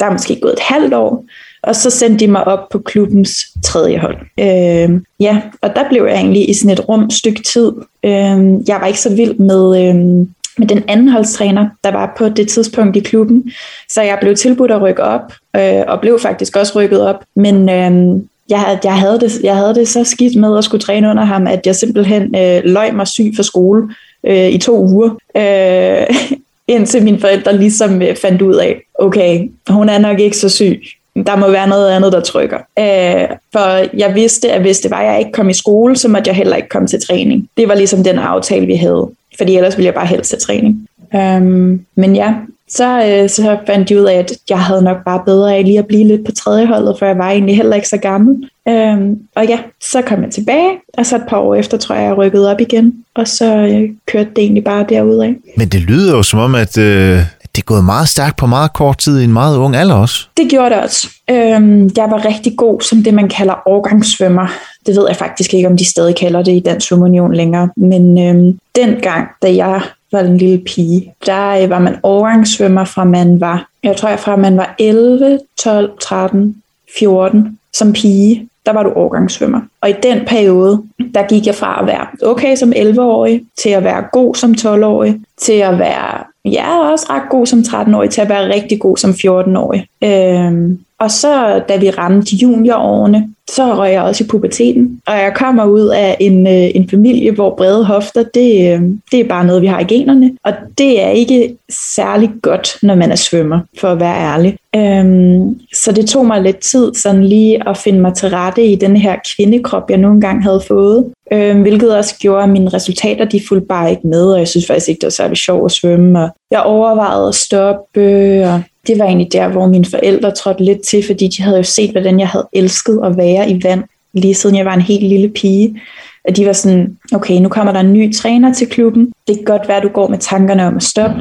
der 0.00 0.06
er 0.06 0.12
måske 0.12 0.40
gået 0.40 0.52
et 0.52 0.60
halvt 0.60 0.94
år, 0.94 1.24
og 1.62 1.76
så 1.76 1.90
sendte 1.90 2.26
de 2.26 2.30
mig 2.30 2.44
op 2.44 2.68
på 2.72 2.78
klubbens 2.78 3.30
tredje 3.64 3.98
hold. 3.98 4.16
Øh, 4.40 5.00
ja, 5.20 5.40
og 5.62 5.76
der 5.76 5.88
blev 5.88 6.04
jeg 6.04 6.14
egentlig 6.14 6.50
i 6.50 6.54
sådan 6.54 6.70
et 6.70 6.88
rum 6.88 7.10
stykke 7.10 7.42
tid. 7.42 7.72
Øh, 8.04 8.68
jeg 8.68 8.78
var 8.80 8.86
ikke 8.86 9.00
så 9.00 9.14
vild 9.14 9.34
med, 9.34 9.88
øh, 9.88 10.26
med 10.58 10.66
den 10.66 10.82
anden 10.88 11.08
holdstræner, 11.08 11.68
der 11.84 11.92
var 11.92 12.14
på 12.18 12.28
det 12.28 12.48
tidspunkt 12.48 12.96
i 12.96 13.00
klubben. 13.00 13.52
Så 13.88 14.02
jeg 14.02 14.18
blev 14.20 14.36
tilbudt 14.36 14.70
at 14.70 14.82
rykke 14.82 15.02
op, 15.02 15.32
øh, 15.56 15.82
og 15.88 16.00
blev 16.00 16.18
faktisk 16.20 16.56
også 16.56 16.72
rykket 16.76 17.00
op. 17.00 17.24
Men 17.36 17.68
øh, 17.68 18.20
jeg, 18.48 18.78
jeg, 18.84 18.98
havde 18.98 19.20
det, 19.20 19.40
jeg 19.42 19.56
havde 19.56 19.74
det 19.74 19.88
så 19.88 20.04
skidt 20.04 20.36
med 20.36 20.58
at 20.58 20.64
skulle 20.64 20.82
træne 20.82 21.10
under 21.10 21.24
ham, 21.24 21.46
at 21.46 21.66
jeg 21.66 21.76
simpelthen 21.76 22.22
øh, 22.36 22.62
løg 22.64 22.94
mig 22.94 23.08
syg 23.08 23.32
for 23.36 23.42
skole 23.42 23.88
øh, 24.26 24.48
i 24.48 24.58
to 24.58 24.78
uger. 24.78 25.10
Øh, 25.36 26.16
indtil 26.68 27.02
mine 27.02 27.20
forældre 27.20 27.56
ligesom 27.56 28.02
øh, 28.02 28.16
fandt 28.16 28.42
ud 28.42 28.54
af, 28.54 28.80
okay, 28.98 29.50
hun 29.68 29.88
er 29.88 29.98
nok 29.98 30.20
ikke 30.20 30.36
så 30.36 30.48
syg. 30.48 30.82
Der 31.26 31.36
må 31.36 31.50
være 31.50 31.68
noget 31.68 31.90
andet, 31.90 32.12
der 32.12 32.20
trykker. 32.20 32.58
Øh, 32.78 33.36
for 33.52 33.96
jeg 33.96 34.14
vidste, 34.14 34.52
at 34.52 34.60
hvis 34.60 34.80
det 34.80 34.90
var, 34.90 35.00
at 35.00 35.06
jeg 35.06 35.18
ikke 35.18 35.32
kom 35.32 35.48
i 35.48 35.54
skole, 35.54 35.96
så 35.96 36.08
måtte 36.08 36.28
jeg 36.28 36.36
heller 36.36 36.56
ikke 36.56 36.68
komme 36.68 36.88
til 36.88 37.00
træning. 37.06 37.48
Det 37.56 37.68
var 37.68 37.74
ligesom 37.74 38.04
den 38.04 38.18
aftale, 38.18 38.66
vi 38.66 38.74
havde 38.74 39.10
fordi 39.38 39.56
ellers 39.56 39.76
ville 39.76 39.86
jeg 39.86 39.94
bare 39.94 40.06
helst 40.06 40.30
til 40.30 40.38
træning. 40.38 40.88
Øhm, 41.14 41.80
men 41.96 42.16
ja, 42.16 42.34
så, 42.68 43.06
øh, 43.06 43.28
så 43.28 43.58
fandt 43.66 43.90
jeg 43.90 43.98
ud 43.98 44.04
af, 44.04 44.14
at 44.14 44.32
jeg 44.50 44.60
havde 44.60 44.82
nok 44.82 45.04
bare 45.04 45.22
bedre 45.26 45.56
af 45.56 45.64
lige 45.64 45.78
at 45.78 45.86
blive 45.86 46.04
lidt 46.04 46.24
på 46.24 46.32
tredjeholdet, 46.32 46.98
for 46.98 47.06
jeg 47.06 47.18
var 47.18 47.30
egentlig 47.30 47.56
heller 47.56 47.76
ikke 47.76 47.88
så 47.88 47.96
gammel. 47.96 48.50
Øhm, 48.68 49.18
og 49.36 49.46
ja, 49.46 49.58
så 49.80 50.02
kom 50.02 50.22
jeg 50.22 50.30
tilbage, 50.30 50.70
og 50.98 51.06
så 51.06 51.16
et 51.16 51.22
par 51.28 51.38
år 51.38 51.54
efter, 51.54 51.78
tror 51.78 51.94
jeg, 51.94 52.04
jeg 52.04 52.16
rykkede 52.16 52.50
op 52.50 52.60
igen, 52.60 52.94
og 53.14 53.28
så 53.28 53.56
øh, 53.56 53.90
kørte 54.06 54.30
det 54.36 54.42
egentlig 54.42 54.64
bare 54.64 54.86
derudad. 54.88 55.34
Men 55.56 55.68
det 55.68 55.80
lyder 55.80 56.16
jo 56.16 56.22
som 56.22 56.38
om, 56.40 56.54
at 56.54 56.78
øh, 56.78 57.18
det 57.54 57.62
er 57.62 57.64
gået 57.64 57.84
meget 57.84 58.08
stærkt 58.08 58.36
på 58.36 58.46
meget 58.46 58.72
kort 58.72 58.98
tid 58.98 59.20
i 59.20 59.24
en 59.24 59.32
meget 59.32 59.58
ung 59.58 59.76
alder 59.76 59.94
også. 59.94 60.26
Det 60.36 60.50
gjorde 60.50 60.70
det 60.70 60.82
også. 60.82 61.08
Øhm, 61.30 61.90
jeg 61.96 62.10
var 62.10 62.24
rigtig 62.24 62.56
god 62.56 62.80
som 62.80 63.02
det, 63.02 63.14
man 63.14 63.28
kalder 63.28 63.54
overgangssvømmer. 63.66 64.46
Det 64.86 64.96
ved 64.96 65.04
jeg 65.08 65.16
faktisk 65.16 65.54
ikke, 65.54 65.68
om 65.68 65.76
de 65.76 65.90
stadig 65.90 66.16
kalder 66.16 66.42
det 66.42 66.52
i 66.52 66.60
Dansk 66.60 66.88
Svømmeunion 66.88 67.34
længere. 67.34 67.68
Men 67.76 68.18
øhm, 68.28 68.58
dengang, 68.76 69.28
da 69.42 69.54
jeg 69.54 69.82
var 70.12 70.20
en 70.20 70.38
lille 70.38 70.58
pige, 70.58 71.12
der 71.26 71.62
øh, 71.62 71.70
var 71.70 71.78
man 71.78 71.96
overgangssvømmer 72.02 72.84
fra 72.84 73.04
man 73.04 73.40
var, 73.40 73.68
jeg 73.82 73.96
tror 73.96 74.08
jeg 74.08 74.20
fra 74.20 74.36
man 74.36 74.56
var 74.56 74.74
11, 74.78 75.38
12, 75.58 75.90
13, 76.00 76.62
14 76.98 77.58
som 77.72 77.92
pige 77.92 78.48
der 78.66 78.72
var 78.72 78.82
du 78.82 78.92
årgangssvømmer. 78.96 79.60
Og 79.80 79.90
i 79.90 79.94
den 80.02 80.24
periode, 80.26 80.82
der 81.14 81.26
gik 81.28 81.46
jeg 81.46 81.54
fra 81.54 81.80
at 81.80 81.86
være 81.86 82.06
okay 82.22 82.56
som 82.56 82.72
11-årig, 82.72 83.44
til 83.62 83.70
at 83.70 83.84
være 83.84 84.04
god 84.12 84.34
som 84.34 84.50
12-årig, 84.52 85.20
til 85.40 85.52
at 85.52 85.78
være, 85.78 86.24
ja, 86.44 86.78
også 86.78 87.06
ret 87.10 87.28
god 87.30 87.46
som 87.46 87.58
13-årig, 87.58 88.10
til 88.10 88.20
at 88.20 88.28
være 88.28 88.54
rigtig 88.54 88.80
god 88.80 88.96
som 88.96 89.10
14-årig. 89.10 89.86
Øhm, 90.04 90.80
og 91.00 91.10
så, 91.10 91.62
da 91.68 91.76
vi 91.76 91.90
ramte 91.90 92.36
juniorårene, 92.36 93.28
så 93.50 93.74
røg 93.74 93.92
jeg 93.92 94.02
også 94.02 94.24
i 94.24 94.26
puberteten. 94.26 95.00
Og 95.06 95.14
jeg 95.14 95.32
kommer 95.36 95.64
ud 95.64 95.88
af 95.88 96.16
en, 96.20 96.46
øh, 96.46 96.70
en 96.74 96.90
familie, 96.90 97.32
hvor 97.32 97.54
brede 97.56 97.84
hofter, 97.84 98.22
det, 98.22 98.72
øh, 98.72 98.82
det 99.12 99.20
er 99.20 99.28
bare 99.28 99.46
noget, 99.46 99.62
vi 99.62 99.66
har 99.66 99.80
i 99.80 99.84
generne. 99.84 100.30
Og 100.44 100.52
det 100.78 101.02
er 101.02 101.08
ikke 101.08 101.56
særlig 101.70 102.30
godt, 102.42 102.68
når 102.82 102.94
man 102.94 103.12
er 103.12 103.16
svømmer, 103.16 103.60
for 103.80 103.88
at 103.88 104.00
være 104.00 104.16
ærlig. 104.16 104.56
Øhm, 104.76 105.60
så 105.74 105.92
det 105.92 106.06
tog 106.06 106.26
mig 106.26 106.42
lidt 106.42 106.58
tid 106.58 106.94
sådan 106.94 107.24
lige 107.24 107.68
at 107.68 107.76
finde 107.76 108.00
mig 108.00 108.14
til 108.14 108.28
rette 108.28 108.66
i 108.66 108.74
den 108.74 108.96
her 108.96 109.16
kvindekrop, 109.36 109.90
jeg 109.90 109.98
nogle 109.98 110.20
gange 110.20 110.42
havde 110.42 110.62
fået. 110.68 111.04
Øhm, 111.32 111.62
hvilket 111.62 111.96
også 111.96 112.14
gjorde, 112.18 112.42
at 112.42 112.48
mine 112.48 112.68
resultater 112.68 113.24
de 113.24 113.40
fulgte 113.48 113.66
bare 113.66 113.90
ikke 113.90 114.06
med, 114.06 114.32
og 114.32 114.38
jeg 114.38 114.48
synes 114.48 114.66
faktisk 114.66 114.88
ikke, 114.88 115.00
det 115.00 115.06
var 115.06 115.10
særlig 115.10 115.36
sjovt 115.36 115.64
at 115.64 115.72
svømme. 115.72 116.22
Og 116.22 116.30
jeg 116.50 116.60
overvejede 116.60 117.28
at 117.28 117.34
stoppe, 117.34 118.44
og 118.46 118.62
det 118.86 118.98
var 118.98 119.04
egentlig 119.04 119.32
der, 119.32 119.48
hvor 119.48 119.66
mine 119.68 119.84
forældre 119.84 120.30
trådte 120.30 120.64
lidt 120.64 120.82
til, 120.82 121.06
fordi 121.06 121.28
de 121.28 121.42
havde 121.42 121.56
jo 121.56 121.62
set, 121.62 121.90
hvordan 121.90 122.20
jeg 122.20 122.28
havde 122.28 122.48
elsket 122.52 123.00
at 123.04 123.16
være 123.16 123.50
i 123.50 123.60
vand, 123.64 123.82
lige 124.12 124.34
siden 124.34 124.56
jeg 124.56 124.64
var 124.64 124.74
en 124.74 124.80
helt 124.80 125.08
lille 125.08 125.28
pige. 125.28 125.80
At 126.24 126.36
de 126.36 126.46
var 126.46 126.52
sådan, 126.52 126.96
okay, 127.12 127.40
nu 127.40 127.48
kommer 127.48 127.72
der 127.72 127.80
en 127.80 127.92
ny 127.92 128.14
træner 128.14 128.52
til 128.52 128.68
klubben. 128.68 129.12
Det 129.28 129.36
kan 129.36 129.44
godt 129.44 129.68
være, 129.68 129.76
at 129.76 129.82
du 129.82 129.88
går 129.88 130.08
med 130.08 130.18
tankerne 130.18 130.66
om 130.66 130.76
at 130.76 130.82
stoppe, 130.82 131.16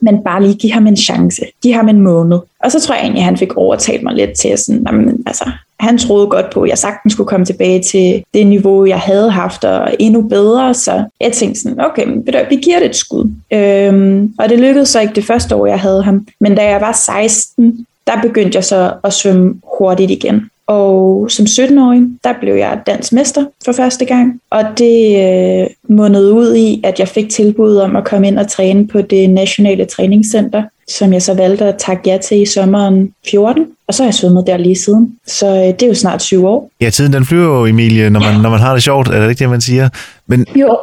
men 0.00 0.24
bare 0.24 0.42
lige 0.42 0.54
give 0.54 0.72
ham 0.72 0.86
en 0.86 0.96
chance. 0.96 1.42
Giv 1.62 1.74
ham 1.74 1.88
en 1.88 2.00
måned. 2.00 2.38
Og 2.64 2.72
så 2.72 2.80
tror 2.80 2.94
jeg 2.94 3.02
egentlig, 3.02 3.20
at 3.20 3.24
han 3.24 3.36
fik 3.36 3.56
overtalt 3.56 4.02
mig 4.02 4.14
lidt 4.14 4.38
til 4.38 4.48
at 4.48 4.58
sådan, 4.58 4.84
jamen, 4.86 5.22
altså, 5.26 5.50
han 5.80 5.98
troede 5.98 6.26
godt 6.26 6.50
på, 6.50 6.62
at 6.62 6.68
jeg 6.68 6.78
sagtens 6.78 7.12
skulle 7.12 7.28
komme 7.28 7.46
tilbage 7.46 7.82
til 7.82 8.24
det 8.34 8.46
niveau, 8.46 8.86
jeg 8.86 8.98
havde 8.98 9.30
haft, 9.30 9.64
og 9.64 9.94
endnu 9.98 10.22
bedre. 10.22 10.74
Så 10.74 11.04
jeg 11.20 11.32
tænkte 11.32 11.60
sådan, 11.60 11.80
okay, 11.80 12.06
men 12.06 12.28
vi 12.50 12.56
giver 12.56 12.78
det 12.78 12.88
et 12.88 12.96
skud. 12.96 13.30
Øhm, 13.52 14.34
og 14.38 14.48
det 14.48 14.58
lykkedes 14.58 14.88
så 14.88 15.00
ikke 15.00 15.14
det 15.14 15.24
første 15.24 15.54
år, 15.54 15.66
jeg 15.66 15.80
havde 15.80 16.02
ham. 16.02 16.26
Men 16.40 16.54
da 16.54 16.70
jeg 16.70 16.80
var 16.80 16.92
16, 16.92 17.86
der 18.06 18.20
begyndte 18.22 18.56
jeg 18.56 18.64
så 18.64 18.92
at 19.04 19.12
svømme 19.12 19.60
hurtigt 19.78 20.10
igen. 20.10 20.50
Og 20.66 21.30
som 21.30 21.46
17-årig, 21.46 22.02
der 22.24 22.32
blev 22.40 22.54
jeg 22.54 22.80
dansk 22.86 23.12
mester 23.12 23.44
for 23.64 23.72
første 23.72 24.04
gang. 24.04 24.40
Og 24.50 24.64
det 24.78 25.28
øh, 25.60 25.66
mundede 25.88 26.32
ud 26.32 26.54
i, 26.54 26.80
at 26.84 26.98
jeg 27.00 27.08
fik 27.08 27.28
tilbud 27.28 27.76
om 27.76 27.96
at 27.96 28.04
komme 28.04 28.26
ind 28.26 28.38
og 28.38 28.48
træne 28.48 28.86
på 28.86 29.02
det 29.02 29.30
nationale 29.30 29.84
træningscenter, 29.84 30.62
som 30.88 31.12
jeg 31.12 31.22
så 31.22 31.34
valgte 31.34 31.64
at 31.64 31.74
takke 31.78 32.02
ja 32.10 32.18
til 32.28 32.42
i 32.42 32.46
sommeren 32.46 33.10
14. 33.30 33.66
Og 33.88 33.94
så 33.94 34.02
har 34.02 34.06
jeg 34.08 34.14
svømmet 34.14 34.44
der 34.46 34.56
lige 34.56 34.76
siden. 34.76 35.12
Så 35.26 35.46
øh, 35.46 35.54
det 35.54 35.82
er 35.82 35.86
jo 35.86 35.94
snart 35.94 36.22
syv 36.22 36.46
år. 36.46 36.70
Ja, 36.80 36.90
tiden 36.90 37.12
den 37.12 37.24
flyver 37.24 37.58
jo, 37.58 37.66
Emilie, 37.66 38.10
når 38.10 38.20
man, 38.20 38.34
ja. 38.34 38.40
når 38.40 38.50
man 38.50 38.60
har 38.60 38.72
det 38.72 38.82
sjovt. 38.82 39.08
Er 39.08 39.20
det 39.20 39.30
ikke 39.30 39.38
det, 39.38 39.50
man 39.50 39.60
siger? 39.60 39.88
Men, 40.26 40.46
jo. 40.56 40.78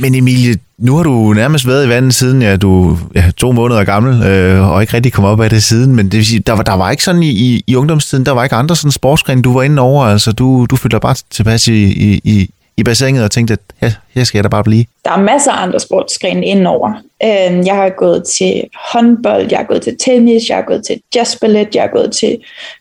Men 0.00 0.14
Emilie, 0.14 0.56
nu 0.78 0.96
har 0.96 1.02
du 1.02 1.32
nærmest 1.32 1.66
været 1.66 1.86
i 1.86 1.88
vandet 1.88 2.14
siden 2.14 2.42
ja, 2.42 2.56
du 2.56 2.98
ja, 3.14 3.30
to 3.36 3.52
måneder 3.52 3.84
gammel, 3.84 4.22
øh, 4.22 4.70
og 4.70 4.80
ikke 4.80 4.94
rigtig 4.94 5.12
kommet 5.12 5.32
op 5.32 5.40
af 5.40 5.50
det 5.50 5.62
siden, 5.62 5.96
men 5.96 6.06
det 6.06 6.16
vil 6.16 6.26
sige, 6.26 6.40
der, 6.40 6.52
var, 6.52 6.62
der 6.62 6.74
var 6.74 6.90
ikke 6.90 7.02
sådan 7.02 7.22
i, 7.22 7.30
i, 7.30 7.64
i 7.66 7.76
ungdomstiden, 7.76 8.26
der 8.26 8.32
var 8.32 8.44
ikke 8.44 8.56
andre 8.56 8.76
sådan 8.76 8.90
sportsgrene, 8.92 9.42
du 9.42 9.52
var 9.52 9.62
inde 9.62 9.82
over, 9.82 10.04
altså 10.04 10.32
du, 10.32 10.66
du 10.70 10.76
følte 10.76 10.94
dig 10.94 11.00
bare 11.00 11.14
tilpas 11.30 11.68
i, 11.68 11.84
i, 11.84 12.20
i, 12.24 12.50
i 12.80 12.84
bassinet 12.84 13.24
og 13.24 13.30
tænkte, 13.30 13.54
at 13.54 13.60
ja, 13.82 13.92
her 14.14 14.24
skal 14.24 14.38
jeg 14.38 14.44
da 14.44 14.48
bare 14.48 14.64
blive? 14.64 14.84
Der 15.04 15.10
er 15.10 15.20
masser 15.20 15.52
af 15.52 15.62
andre 15.62 15.80
sportsgrene 15.80 16.46
indover. 16.46 16.88
Øhm, 17.24 17.66
jeg 17.66 17.76
har 17.76 17.88
gået 17.88 18.24
til 18.38 18.62
håndbold, 18.92 19.46
jeg 19.50 19.58
har 19.58 19.66
gået 19.66 19.82
til 19.82 19.96
tennis, 19.98 20.48
jeg 20.48 20.56
har 20.56 20.64
gået 20.64 20.84
til 20.86 21.00
jazzballet, 21.14 21.74
jeg 21.74 21.82
har 21.82 21.88
gået 21.88 22.12
til 22.12 22.38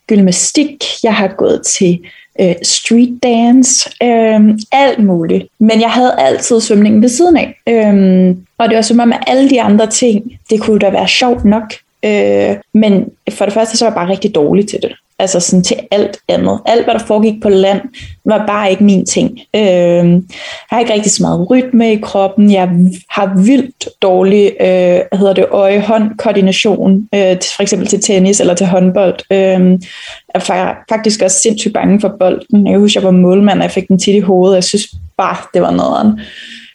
gymnastik, 0.08 0.84
jeg 1.04 1.16
har 1.16 1.28
gået 1.28 1.62
til 1.66 2.00
øh, 2.42 2.56
street 2.64 3.24
dance, 3.24 3.90
øh, 4.04 4.58
alt 4.72 5.04
muligt. 5.04 5.48
Men 5.60 5.82
jeg 5.82 5.90
havde 5.90 6.16
altid 6.18 6.62
svømningen 6.62 7.02
ved 7.02 7.10
siden 7.10 7.38
af. 7.38 7.56
Øh, 7.68 8.36
og 8.58 8.70
det 8.70 8.76
var 8.76 8.82
som 8.82 9.00
om, 9.00 9.14
at 9.14 9.24
alle 9.28 9.50
de 9.50 9.62
andre 9.62 9.88
ting, 9.88 10.40
det 10.50 10.62
kunne 10.62 10.80
da 10.80 10.90
være 10.90 11.08
sjovt 11.08 11.46
nok. 11.46 11.74
Øh, 12.06 12.56
men 12.74 13.06
for 13.32 13.46
det 13.46 13.54
første, 13.54 13.78
så 13.78 13.86
var 13.86 13.92
jeg 13.92 13.96
bare 13.96 14.10
rigtig 14.10 14.36
dårlig 14.36 14.68
til 14.68 14.80
det 14.82 14.96
altså 15.20 15.40
sådan 15.40 15.64
til 15.64 15.78
alt 15.92 16.18
andet. 16.28 16.60
Alt, 16.66 16.84
hvad 16.84 16.94
der 16.94 17.00
foregik 17.00 17.42
på 17.42 17.50
land, 17.50 17.82
var 18.26 18.46
bare 18.48 18.72
ikke 18.72 18.84
min 18.84 19.06
ting. 19.06 19.40
Øh, 19.56 19.62
jeg 19.62 20.22
har 20.70 20.80
ikke 20.80 20.94
rigtig 20.94 21.12
så 21.12 21.24
meget 21.24 21.50
rytme 21.50 21.94
i 21.94 22.00
kroppen. 22.02 22.52
Jeg 22.52 22.70
har 23.10 23.44
vildt 23.44 23.88
dårlig 24.02 24.52
øh, 24.62 24.68
hvad 25.10 25.18
hedder 25.18 25.34
det, 25.34 25.46
øje-hånd-koordination, 25.52 27.08
øh, 27.16 27.38
for 27.56 27.62
eksempel 27.62 27.88
til 27.88 28.02
tennis 28.02 28.40
eller 28.40 28.54
til 28.54 28.68
håndbold. 28.68 29.20
Øh, 29.32 29.80
jeg 30.36 30.42
er 30.60 30.76
faktisk 30.90 31.22
også 31.22 31.40
sindssygt 31.40 31.74
bange 31.74 32.02
for 32.02 32.16
bolden. 32.20 32.68
Jeg 32.68 32.80
husker, 32.80 33.00
jeg 33.02 33.06
var 33.06 33.12
målmand, 33.12 33.60
og 33.60 33.64
jeg 33.64 33.72
fik 33.72 33.88
den 33.88 34.00
tit 34.00 34.16
i 34.16 34.20
hovedet. 34.20 34.56
Jeg 34.56 34.64
synes 34.64 34.88
bare, 35.18 35.38
det 35.54 35.62
var 35.62 35.72
noget 35.72 36.20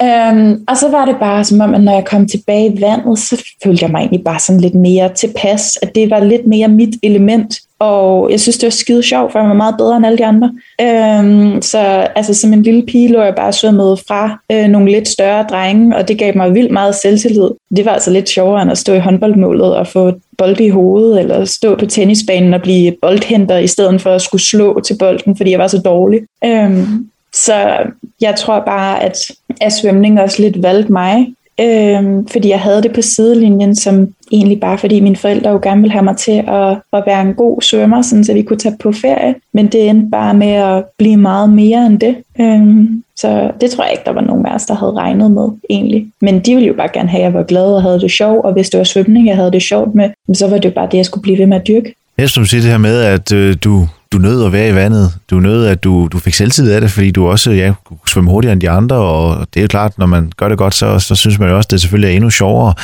Øhm, 0.02 0.64
og 0.68 0.76
så 0.76 0.90
var 0.90 1.04
det 1.04 1.16
bare 1.20 1.44
som 1.44 1.60
om, 1.60 1.74
at 1.74 1.80
når 1.80 1.92
jeg 1.92 2.04
kom 2.04 2.28
tilbage 2.28 2.74
i 2.74 2.80
vandet, 2.80 3.18
så 3.18 3.44
følte 3.64 3.82
jeg 3.82 3.90
mig 3.90 3.98
egentlig 3.98 4.24
bare 4.24 4.38
sådan 4.38 4.60
lidt 4.60 4.74
mere 4.74 5.14
tilpas, 5.14 5.78
at 5.82 5.94
det 5.94 6.10
var 6.10 6.24
lidt 6.24 6.46
mere 6.46 6.68
mit 6.68 6.94
element. 7.02 7.54
Og 7.78 8.30
jeg 8.30 8.40
synes, 8.40 8.58
det 8.58 8.66
var 8.66 8.70
skide 8.70 9.02
sjovt, 9.02 9.32
for 9.32 9.38
jeg 9.38 9.48
var 9.48 9.54
meget 9.54 9.74
bedre 9.78 9.96
end 9.96 10.06
alle 10.06 10.18
de 10.18 10.26
andre. 10.26 10.52
Øhm, 10.80 11.62
så 11.62 11.78
altså, 12.14 12.34
som 12.34 12.52
en 12.52 12.62
lille 12.62 12.86
pige 12.86 13.08
lå 13.08 13.22
jeg 13.22 13.34
bare 13.34 13.52
svømmet 13.52 14.00
fra 14.08 14.38
øh, 14.52 14.68
nogle 14.68 14.92
lidt 14.92 15.08
større 15.08 15.46
drenge, 15.50 15.96
og 15.96 16.08
det 16.08 16.18
gav 16.18 16.36
mig 16.36 16.54
vildt 16.54 16.72
meget 16.72 16.94
selvtillid. 16.94 17.50
Det 17.76 17.84
var 17.84 17.90
altså 17.90 18.10
lidt 18.10 18.28
sjovere 18.28 18.62
end 18.62 18.70
at 18.70 18.78
stå 18.78 18.92
i 18.92 18.98
håndboldmålet 18.98 19.76
og 19.76 19.86
få 19.86 20.12
bold 20.38 20.60
i 20.60 20.68
hovedet, 20.68 21.20
eller 21.20 21.44
stå 21.44 21.76
på 21.76 21.86
tennisbanen 21.86 22.54
og 22.54 22.62
blive 22.62 22.92
boldhenter, 23.02 23.58
i 23.58 23.66
stedet 23.66 24.00
for 24.00 24.10
at 24.10 24.22
skulle 24.22 24.42
slå 24.42 24.80
til 24.80 24.96
bolden, 24.98 25.36
fordi 25.36 25.50
jeg 25.50 25.58
var 25.58 25.68
så 25.68 25.78
dårlig. 25.78 26.20
Øhm, 26.44 27.08
så 27.32 27.76
jeg 28.20 28.34
tror 28.36 28.60
bare, 28.60 29.02
at, 29.02 29.16
at 29.60 29.72
svømning 29.72 30.20
også 30.20 30.42
lidt 30.42 30.62
valgte 30.62 30.92
mig, 30.92 31.26
øhm, 31.60 32.28
fordi 32.28 32.48
jeg 32.48 32.60
havde 32.60 32.82
det 32.82 32.92
på 32.92 33.02
sidelinjen, 33.02 33.76
som 33.76 34.08
egentlig 34.32 34.60
bare 34.60 34.78
fordi 34.78 35.00
mine 35.00 35.16
forældre 35.16 35.50
jo 35.50 35.60
gerne 35.62 35.80
ville 35.80 35.92
have 35.92 36.04
mig 36.04 36.16
til 36.16 36.44
at, 36.48 36.76
at 36.92 37.02
være 37.06 37.22
en 37.22 37.34
god 37.34 37.62
svømmer, 37.62 38.02
sådan, 38.02 38.24
så 38.24 38.32
vi 38.32 38.42
kunne 38.42 38.58
tage 38.58 38.76
på 38.80 38.92
ferie. 38.92 39.34
Men 39.52 39.66
det 39.66 39.88
endte 39.88 40.10
bare 40.10 40.34
med 40.34 40.52
at 40.52 40.84
blive 40.98 41.16
meget 41.16 41.50
mere 41.50 41.86
end 41.86 42.00
det. 42.00 42.16
Øhm, 42.40 43.02
så 43.16 43.50
det 43.60 43.70
tror 43.70 43.84
jeg 43.84 43.92
ikke, 43.92 44.02
der 44.06 44.12
var 44.12 44.20
nogen 44.20 44.46
af 44.46 44.54
os, 44.54 44.66
der 44.66 44.74
havde 44.74 44.92
regnet 44.92 45.30
med 45.30 45.48
egentlig. 45.70 46.06
Men 46.20 46.40
de 46.40 46.54
ville 46.54 46.68
jo 46.68 46.74
bare 46.74 46.88
gerne 46.94 47.08
have, 47.08 47.20
at 47.20 47.24
jeg 47.24 47.34
var 47.34 47.42
glad 47.42 47.74
og 47.74 47.82
havde 47.82 48.00
det 48.00 48.10
sjovt, 48.10 48.44
og 48.44 48.52
hvis 48.52 48.70
det 48.70 48.78
var 48.78 48.84
svømning, 48.84 49.26
jeg 49.26 49.36
havde 49.36 49.52
det 49.52 49.62
sjovt 49.62 49.94
med, 49.94 50.10
så 50.34 50.48
var 50.48 50.58
det 50.58 50.64
jo 50.64 50.74
bare 50.74 50.88
det, 50.90 50.96
jeg 50.96 51.06
skulle 51.06 51.22
blive 51.22 51.38
ved 51.38 51.46
med 51.46 51.56
at 51.56 51.66
dyrke. 51.66 51.94
Jeg 52.18 52.30
som 52.30 52.46
siger 52.46 52.60
det 52.60 52.70
her 52.70 52.78
med, 52.78 53.00
at 53.00 53.32
øh, 53.32 53.56
du 53.64 53.88
du 54.14 54.18
nød 54.18 54.46
at 54.46 54.52
være 54.52 54.68
i 54.68 54.74
vandet. 54.74 55.12
Du 55.30 55.40
nød, 55.40 55.66
at 55.66 55.84
du, 55.84 56.08
du 56.12 56.18
fik 56.18 56.34
selvtid 56.34 56.72
af 56.72 56.80
det, 56.80 56.90
fordi 56.90 57.10
du 57.10 57.28
også 57.28 57.50
ja, 57.50 57.72
kunne 57.84 57.98
svømme 58.06 58.30
hurtigere 58.30 58.52
end 58.52 58.60
de 58.60 58.70
andre, 58.70 58.96
og 58.96 59.46
det 59.54 59.60
er 59.60 59.62
jo 59.62 59.68
klart, 59.68 59.98
når 59.98 60.06
man 60.06 60.32
gør 60.36 60.48
det 60.48 60.58
godt, 60.58 60.74
så, 60.74 60.98
så 60.98 61.14
synes 61.14 61.38
man 61.38 61.48
jo 61.48 61.56
også, 61.56 61.66
at 61.66 61.70
det 61.70 61.80
selvfølgelig 61.80 62.12
er 62.12 62.16
endnu 62.16 62.30
sjovere. 62.30 62.74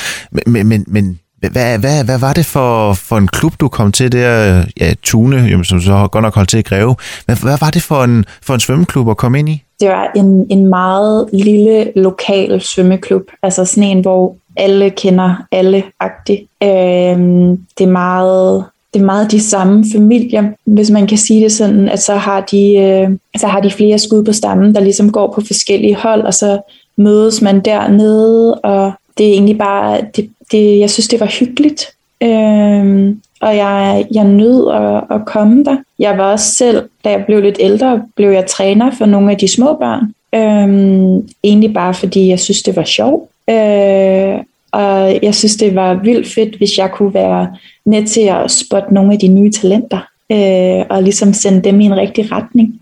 Men, 0.46 0.68
men, 0.68 0.84
men 0.86 1.18
hvad, 1.40 1.78
hvad, 1.78 2.04
hvad 2.04 2.18
var 2.18 2.32
det 2.32 2.46
for, 2.46 2.92
for 2.92 3.18
en 3.18 3.28
klub, 3.28 3.52
du 3.60 3.68
kom 3.68 3.92
til 3.92 4.12
der? 4.12 4.64
Ja, 4.80 4.92
Tune, 5.02 5.36
jamen, 5.36 5.64
som 5.64 5.80
så 5.80 6.08
godt 6.12 6.22
nok 6.22 6.34
holdt 6.34 6.48
til 6.48 6.58
at 6.58 6.64
Greve. 6.64 6.96
Hvad, 7.26 7.36
hvad 7.36 7.58
var 7.60 7.70
det 7.70 7.82
for 7.82 8.04
en, 8.04 8.24
for 8.42 8.54
en 8.54 8.60
svømmeklub 8.60 9.10
at 9.10 9.16
komme 9.16 9.38
ind 9.38 9.48
i? 9.48 9.62
Det 9.80 9.88
var 9.88 10.10
en, 10.16 10.46
en 10.50 10.66
meget 10.66 11.28
lille 11.32 11.92
lokal 11.96 12.60
svømmeklub. 12.60 13.22
Altså 13.42 13.64
sådan 13.64 13.84
en, 13.84 14.00
hvor 14.00 14.36
alle 14.56 14.90
kender 14.90 15.34
alle-agtigt. 15.52 16.40
Øhm, 16.62 17.56
det 17.78 17.84
er 17.84 17.90
meget 17.90 18.64
det 18.94 19.00
er 19.00 19.04
meget 19.04 19.30
de 19.30 19.40
samme 19.40 19.84
familier, 19.92 20.44
hvis 20.64 20.90
man 20.90 21.06
kan 21.06 21.18
sige 21.18 21.44
det 21.44 21.52
sådan, 21.52 21.88
at 21.88 22.02
så 22.02 22.14
har 22.14 22.40
de, 22.40 22.76
øh, 22.76 23.10
så 23.36 23.46
har 23.46 23.60
de 23.60 23.70
flere 23.70 23.98
skud 23.98 24.24
på 24.24 24.32
stammen, 24.32 24.74
der 24.74 24.80
ligesom 24.80 25.12
går 25.12 25.32
på 25.32 25.40
forskellige 25.40 25.94
hold, 25.94 26.22
og 26.22 26.34
så 26.34 26.60
mødes 26.96 27.42
man 27.42 27.60
dernede, 27.60 28.54
og 28.54 28.92
det 29.18 29.28
er 29.28 29.32
egentlig 29.32 29.58
bare, 29.58 30.00
det, 30.16 30.30
det, 30.52 30.78
jeg 30.78 30.90
synes, 30.90 31.08
det 31.08 31.20
var 31.20 31.26
hyggeligt. 31.26 31.86
Øh, 32.22 33.14
og 33.40 33.56
jeg, 33.56 34.06
jeg 34.10 34.24
nød 34.24 34.70
at, 34.72 35.16
at 35.16 35.26
komme 35.26 35.64
der. 35.64 35.76
Jeg 35.98 36.18
var 36.18 36.32
også 36.32 36.54
selv, 36.54 36.88
da 37.04 37.10
jeg 37.10 37.24
blev 37.26 37.42
lidt 37.42 37.56
ældre, 37.60 38.02
blev 38.16 38.30
jeg 38.30 38.46
træner 38.46 38.90
for 38.98 39.06
nogle 39.06 39.30
af 39.30 39.38
de 39.38 39.48
små 39.48 39.74
børn. 39.74 40.04
Øh, 40.34 41.22
egentlig 41.44 41.74
bare 41.74 41.94
fordi 41.94 42.28
jeg 42.28 42.40
synes, 42.40 42.62
det 42.62 42.76
var 42.76 42.84
sjovt. 42.84 43.30
Øh, 43.50 44.38
og 44.72 45.18
jeg 45.22 45.34
synes, 45.34 45.56
det 45.56 45.74
var 45.74 45.94
vildt 45.94 46.28
fedt, 46.28 46.56
hvis 46.56 46.78
jeg 46.78 46.90
kunne 46.90 47.14
være 47.14 47.56
med 47.86 48.06
til 48.06 48.20
at 48.20 48.50
spotte 48.50 48.94
nogle 48.94 49.12
af 49.12 49.18
de 49.18 49.28
nye 49.28 49.50
talenter, 49.50 49.98
øh, 50.32 50.86
og 50.90 51.02
ligesom 51.02 51.32
sende 51.32 51.60
dem 51.60 51.80
i 51.80 51.84
en 51.84 51.96
rigtig 51.96 52.32
retning. 52.32 52.80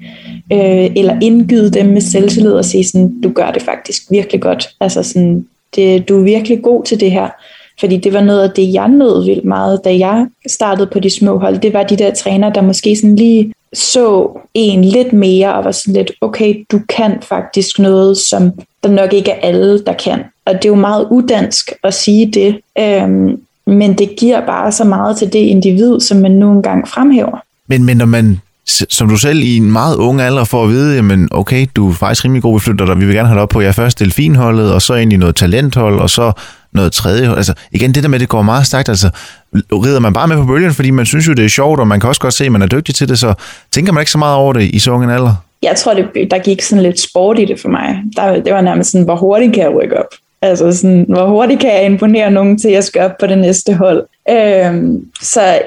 Øh, 0.52 0.90
eller 0.96 1.18
indgyde 1.22 1.70
dem 1.70 1.86
med 1.86 2.00
selvtillid 2.00 2.52
og 2.52 2.64
sige 2.64 2.84
sådan, 2.84 3.20
du 3.20 3.32
gør 3.32 3.50
det 3.50 3.62
faktisk 3.62 4.02
virkelig 4.10 4.40
godt. 4.40 4.68
Altså 4.80 5.02
sådan, 5.02 5.46
det, 5.76 6.08
du 6.08 6.18
er 6.18 6.24
virkelig 6.24 6.62
god 6.62 6.84
til 6.84 7.00
det 7.00 7.10
her. 7.10 7.28
Fordi 7.80 7.96
det 7.96 8.12
var 8.12 8.20
noget 8.20 8.42
af 8.42 8.50
det, 8.50 8.72
jeg 8.72 8.88
nød 8.88 9.24
vildt 9.24 9.44
meget, 9.44 9.80
da 9.84 9.98
jeg 9.98 10.26
startede 10.46 10.88
på 10.92 11.00
de 11.00 11.10
små 11.10 11.38
hold. 11.38 11.58
Det 11.58 11.72
var 11.72 11.82
de 11.82 11.96
der 11.96 12.14
træner, 12.14 12.52
der 12.52 12.62
måske 12.62 12.96
sådan 12.96 13.16
lige 13.16 13.52
så 13.72 14.28
en 14.54 14.84
lidt 14.84 15.12
mere 15.12 15.54
og 15.54 15.64
var 15.64 15.72
sådan 15.72 15.94
lidt, 15.94 16.12
okay, 16.20 16.54
du 16.72 16.80
kan 16.88 17.18
faktisk 17.22 17.78
noget, 17.78 18.18
som 18.18 18.52
der 18.82 18.90
nok 18.90 19.12
ikke 19.12 19.30
er 19.30 19.48
alle, 19.48 19.84
der 19.84 19.92
kan. 19.92 20.20
Og 20.46 20.54
det 20.54 20.64
er 20.64 20.68
jo 20.68 20.74
meget 20.74 21.08
udansk 21.10 21.72
at 21.84 21.94
sige 21.94 22.32
det, 22.32 22.60
øhm, 22.78 23.40
men 23.66 23.98
det 23.98 24.16
giver 24.16 24.46
bare 24.46 24.72
så 24.72 24.84
meget 24.84 25.16
til 25.16 25.32
det 25.32 25.38
individ, 25.38 26.00
som 26.00 26.18
man 26.18 26.32
nu 26.32 26.52
engang 26.52 26.88
fremhæver. 26.88 27.42
Men, 27.66 27.84
men 27.84 27.96
når 27.96 28.06
man 28.06 28.40
som 28.68 29.08
du 29.08 29.16
selv 29.16 29.42
i 29.42 29.56
en 29.56 29.72
meget 29.72 29.96
ung 29.96 30.20
alder 30.20 30.44
får 30.44 30.64
at 30.64 30.70
vide, 30.70 30.94
jamen 30.94 31.28
okay, 31.30 31.66
du 31.76 31.88
er 31.88 31.94
faktisk 31.94 32.24
rimelig 32.24 32.42
god, 32.42 32.54
vi 32.54 32.60
flytter 32.60 32.86
dig, 32.86 33.00
vi 33.00 33.06
vil 33.06 33.14
gerne 33.14 33.28
have 33.28 33.36
dig 33.36 33.42
op 33.42 33.48
på 33.48 33.60
jer 33.60 33.72
først 33.72 33.98
delfinholdet, 33.98 34.72
og 34.72 34.82
så 34.82 34.94
ind 34.94 35.12
i 35.12 35.16
noget 35.16 35.36
talenthold, 35.36 36.00
og 36.00 36.10
så 36.10 36.32
noget 36.78 36.92
tredje. 36.92 37.36
Altså 37.36 37.54
igen, 37.72 37.94
det 37.94 38.02
der 38.02 38.08
med, 38.08 38.18
det 38.18 38.28
går 38.28 38.42
meget 38.42 38.66
stærkt, 38.66 38.88
altså 38.88 39.10
rider 39.72 40.00
man 40.00 40.12
bare 40.12 40.28
med 40.28 40.36
på 40.36 40.44
bølgen, 40.44 40.74
fordi 40.74 40.90
man 40.90 41.06
synes 41.06 41.28
jo, 41.28 41.32
det 41.32 41.44
er 41.44 41.48
sjovt, 41.48 41.80
og 41.80 41.86
man 41.86 42.00
kan 42.00 42.08
også 42.08 42.20
godt 42.20 42.34
se, 42.34 42.44
at 42.44 42.52
man 42.52 42.62
er 42.62 42.66
dygtig 42.66 42.94
til 42.94 43.08
det, 43.08 43.18
så 43.18 43.34
tænker 43.70 43.92
man 43.92 44.02
ikke 44.02 44.10
så 44.10 44.18
meget 44.18 44.36
over 44.36 44.52
det 44.52 44.62
i 44.62 44.78
så 44.78 44.90
ung 44.90 45.04
en 45.04 45.10
alder? 45.10 45.34
Jeg 45.62 45.76
tror, 45.76 45.94
det, 45.94 46.30
der 46.30 46.38
gik 46.38 46.62
sådan 46.62 46.82
lidt 46.82 47.00
sport 47.00 47.38
i 47.38 47.44
det 47.44 47.60
for 47.60 47.68
mig. 47.68 47.98
Der, 48.16 48.42
det 48.42 48.54
var 48.54 48.60
nærmest 48.60 48.90
sådan, 48.90 49.04
hvor 49.04 49.16
hurtigt 49.16 49.54
kan 49.54 49.62
jeg 49.62 49.74
rykke 49.74 49.98
op? 49.98 50.14
Altså 50.42 50.72
sådan, 50.72 51.06
hvor 51.08 51.26
hurtigt 51.26 51.60
kan 51.60 51.70
jeg 51.70 51.84
imponere 51.84 52.30
nogen 52.30 52.58
til, 52.58 52.68
at 52.68 52.74
jeg 52.74 52.84
skal 52.84 53.02
op 53.02 53.18
på 53.20 53.26
det 53.26 53.38
næste 53.38 53.74
hold? 53.74 54.06
Øhm, 54.30 55.04
så 55.22 55.58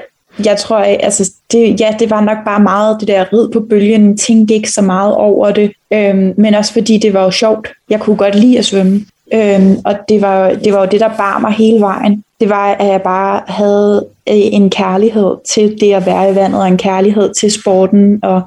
jeg 0.44 0.56
tror, 0.56 0.76
altså, 0.76 1.32
det, 1.52 1.80
ja, 1.80 1.94
det 1.98 2.10
var 2.10 2.20
nok 2.20 2.38
bare 2.44 2.60
meget 2.60 2.96
det 3.00 3.08
der 3.08 3.32
rid 3.32 3.48
på 3.52 3.60
bølgen. 3.60 4.16
Tænkte 4.16 4.54
ikke 4.54 4.70
så 4.70 4.82
meget 4.82 5.14
over 5.14 5.52
det. 5.52 5.72
Øhm, 5.92 6.34
men 6.36 6.54
også 6.54 6.72
fordi 6.72 6.98
det 6.98 7.14
var 7.14 7.24
jo 7.24 7.30
sjovt. 7.30 7.68
Jeg 7.90 8.00
kunne 8.00 8.16
godt 8.16 8.34
lide 8.34 8.58
at 8.58 8.64
svømme. 8.64 9.04
Øhm, 9.34 9.76
og 9.84 9.94
det 10.08 10.22
var, 10.22 10.50
det 10.50 10.72
var 10.72 10.80
jo 10.80 10.88
det, 10.90 11.00
der 11.00 11.16
bar 11.16 11.38
mig 11.38 11.52
hele 11.52 11.80
vejen. 11.80 12.24
Det 12.40 12.48
var, 12.48 12.72
at 12.72 12.86
jeg 12.86 13.02
bare 13.02 13.42
havde 13.46 14.06
øh, 14.28 14.34
en 14.36 14.70
kærlighed 14.70 15.36
til 15.54 15.80
det 15.80 15.92
at 15.92 16.06
være 16.06 16.30
i 16.32 16.34
vandet, 16.34 16.60
og 16.60 16.68
en 16.68 16.78
kærlighed 16.78 17.34
til 17.34 17.52
sporten, 17.52 18.20
og, 18.22 18.42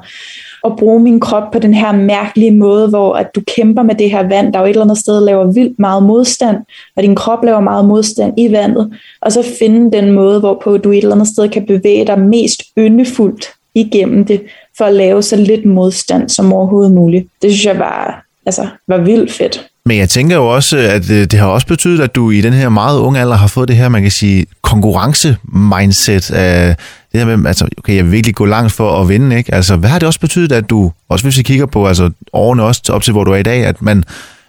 at 0.66 0.76
bruge 0.76 1.00
min 1.00 1.20
krop 1.20 1.52
på 1.52 1.60
den 1.60 1.74
her 1.74 1.92
mærkelige 1.92 2.52
måde, 2.52 2.88
hvor 2.90 3.14
at 3.14 3.36
du 3.36 3.42
kæmper 3.56 3.84
med 3.84 3.96
det 3.96 4.12
her 4.12 4.28
vand, 4.28 4.54
der 4.54 4.60
jo 4.60 4.66
et 4.66 4.70
eller 4.70 4.82
andet 4.82 4.98
sted 4.98 5.26
laver 5.26 5.52
vildt 5.52 5.80
meget 5.80 6.04
modstand, 6.04 6.58
og 6.96 7.04
din 7.04 7.16
krop 7.16 7.44
laver 7.44 7.60
meget 7.60 7.86
modstand 7.86 8.34
i 8.38 8.52
vandet, 8.52 8.94
og 9.22 9.32
så 9.32 9.44
finde 9.60 9.98
den 9.98 10.12
måde, 10.12 10.40
hvorpå 10.40 10.78
du 10.78 10.92
et 10.92 10.98
eller 10.98 11.16
andet 11.16 11.28
sted 11.28 11.50
kan 11.50 11.66
bevæge 11.66 12.06
dig 12.06 12.20
mest 12.20 12.62
yndefuldt 12.78 13.50
igennem 13.76 14.26
det, 14.26 14.42
for 14.78 14.86
at 14.86 14.94
lave 14.94 15.24
så 15.24 15.36
lidt 15.36 15.66
modstand 15.66 16.30
som 16.30 16.54
overhovedet 16.54 16.92
muligt. 16.92 17.28
Det 17.42 17.52
synes 17.52 17.66
jeg 17.66 17.80
var, 17.80 18.26
altså, 18.46 18.68
var 18.88 18.98
vildt 18.98 19.32
fedt. 19.32 19.68
Men 19.86 19.98
jeg 19.98 20.10
tænker 20.10 20.36
jo 20.36 20.48
også, 20.48 20.78
at 20.78 21.10
øh, 21.10 21.26
det 21.26 21.34
har 21.34 21.48
også 21.48 21.68
betydet, 21.68 22.02
at 22.02 22.16
du 22.16 22.32
i 22.32 22.42
den 22.42 22.54
her 22.54 22.70
meget 22.70 23.00
unge 23.00 23.20
alder 23.20 23.36
har 23.36 23.48
fået 23.48 23.68
det 23.68 23.76
her, 23.76 23.90
man 23.90 24.02
kan 24.02 24.12
sige, 24.12 24.46
konkurrence-mindset 24.62 26.32
af 26.32 26.76
det 27.12 27.20
her 27.20 27.38
med, 27.38 27.48
altså, 27.48 27.68
okay, 27.78 27.96
jeg 27.96 28.04
vil 28.04 28.12
virkelig 28.12 28.36
gå 28.36 28.46
langt 28.46 28.72
for 28.72 29.02
at 29.02 29.10
vinde, 29.10 29.38
ikke? 29.38 29.54
Altså, 29.54 29.76
hvad 29.76 29.90
har 29.90 30.00
det 30.00 30.08
også 30.08 30.20
betydet, 30.20 30.52
at 30.52 30.70
du, 30.70 30.92
også 31.10 31.26
hvis 31.26 31.38
vi 31.38 31.44
kigger 31.44 31.66
på 31.66 31.88
altså, 31.88 32.10
årene 32.34 32.64
også 32.64 32.82
op 32.90 33.04
til, 33.04 33.12
hvor 33.12 33.24
du 33.24 33.32
er 33.32 33.36
i 33.36 33.44
dag, 33.44 33.66
at 33.66 33.82
man, 33.82 34.04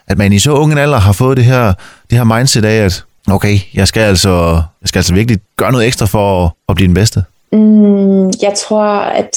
at 0.09 0.19
man 0.19 0.33
i 0.33 0.39
så 0.39 0.53
unge 0.53 0.81
alder 0.81 0.99
har 0.99 1.13
fået 1.13 1.37
det 1.37 1.45
her, 1.45 1.73
det 2.11 2.19
her 2.19 2.25
mindset 2.25 2.65
af, 2.65 2.85
at 2.85 3.05
okay, 3.29 3.59
jeg 3.75 3.89
skal 3.89 4.01
altså, 4.01 4.63
jeg 4.83 4.89
skal 4.89 4.99
altså 4.99 5.15
virkelig 5.15 5.39
gøre 5.57 5.73
noget 5.73 5.87
ekstra 5.87 6.07
for 6.07 6.45
at, 6.45 6.51
at 6.69 6.75
blive 6.77 6.87
den 6.87 6.95
bedste? 6.95 7.25
Mm, 7.53 8.27
jeg 8.27 8.53
tror, 8.67 8.87
at 8.99 9.31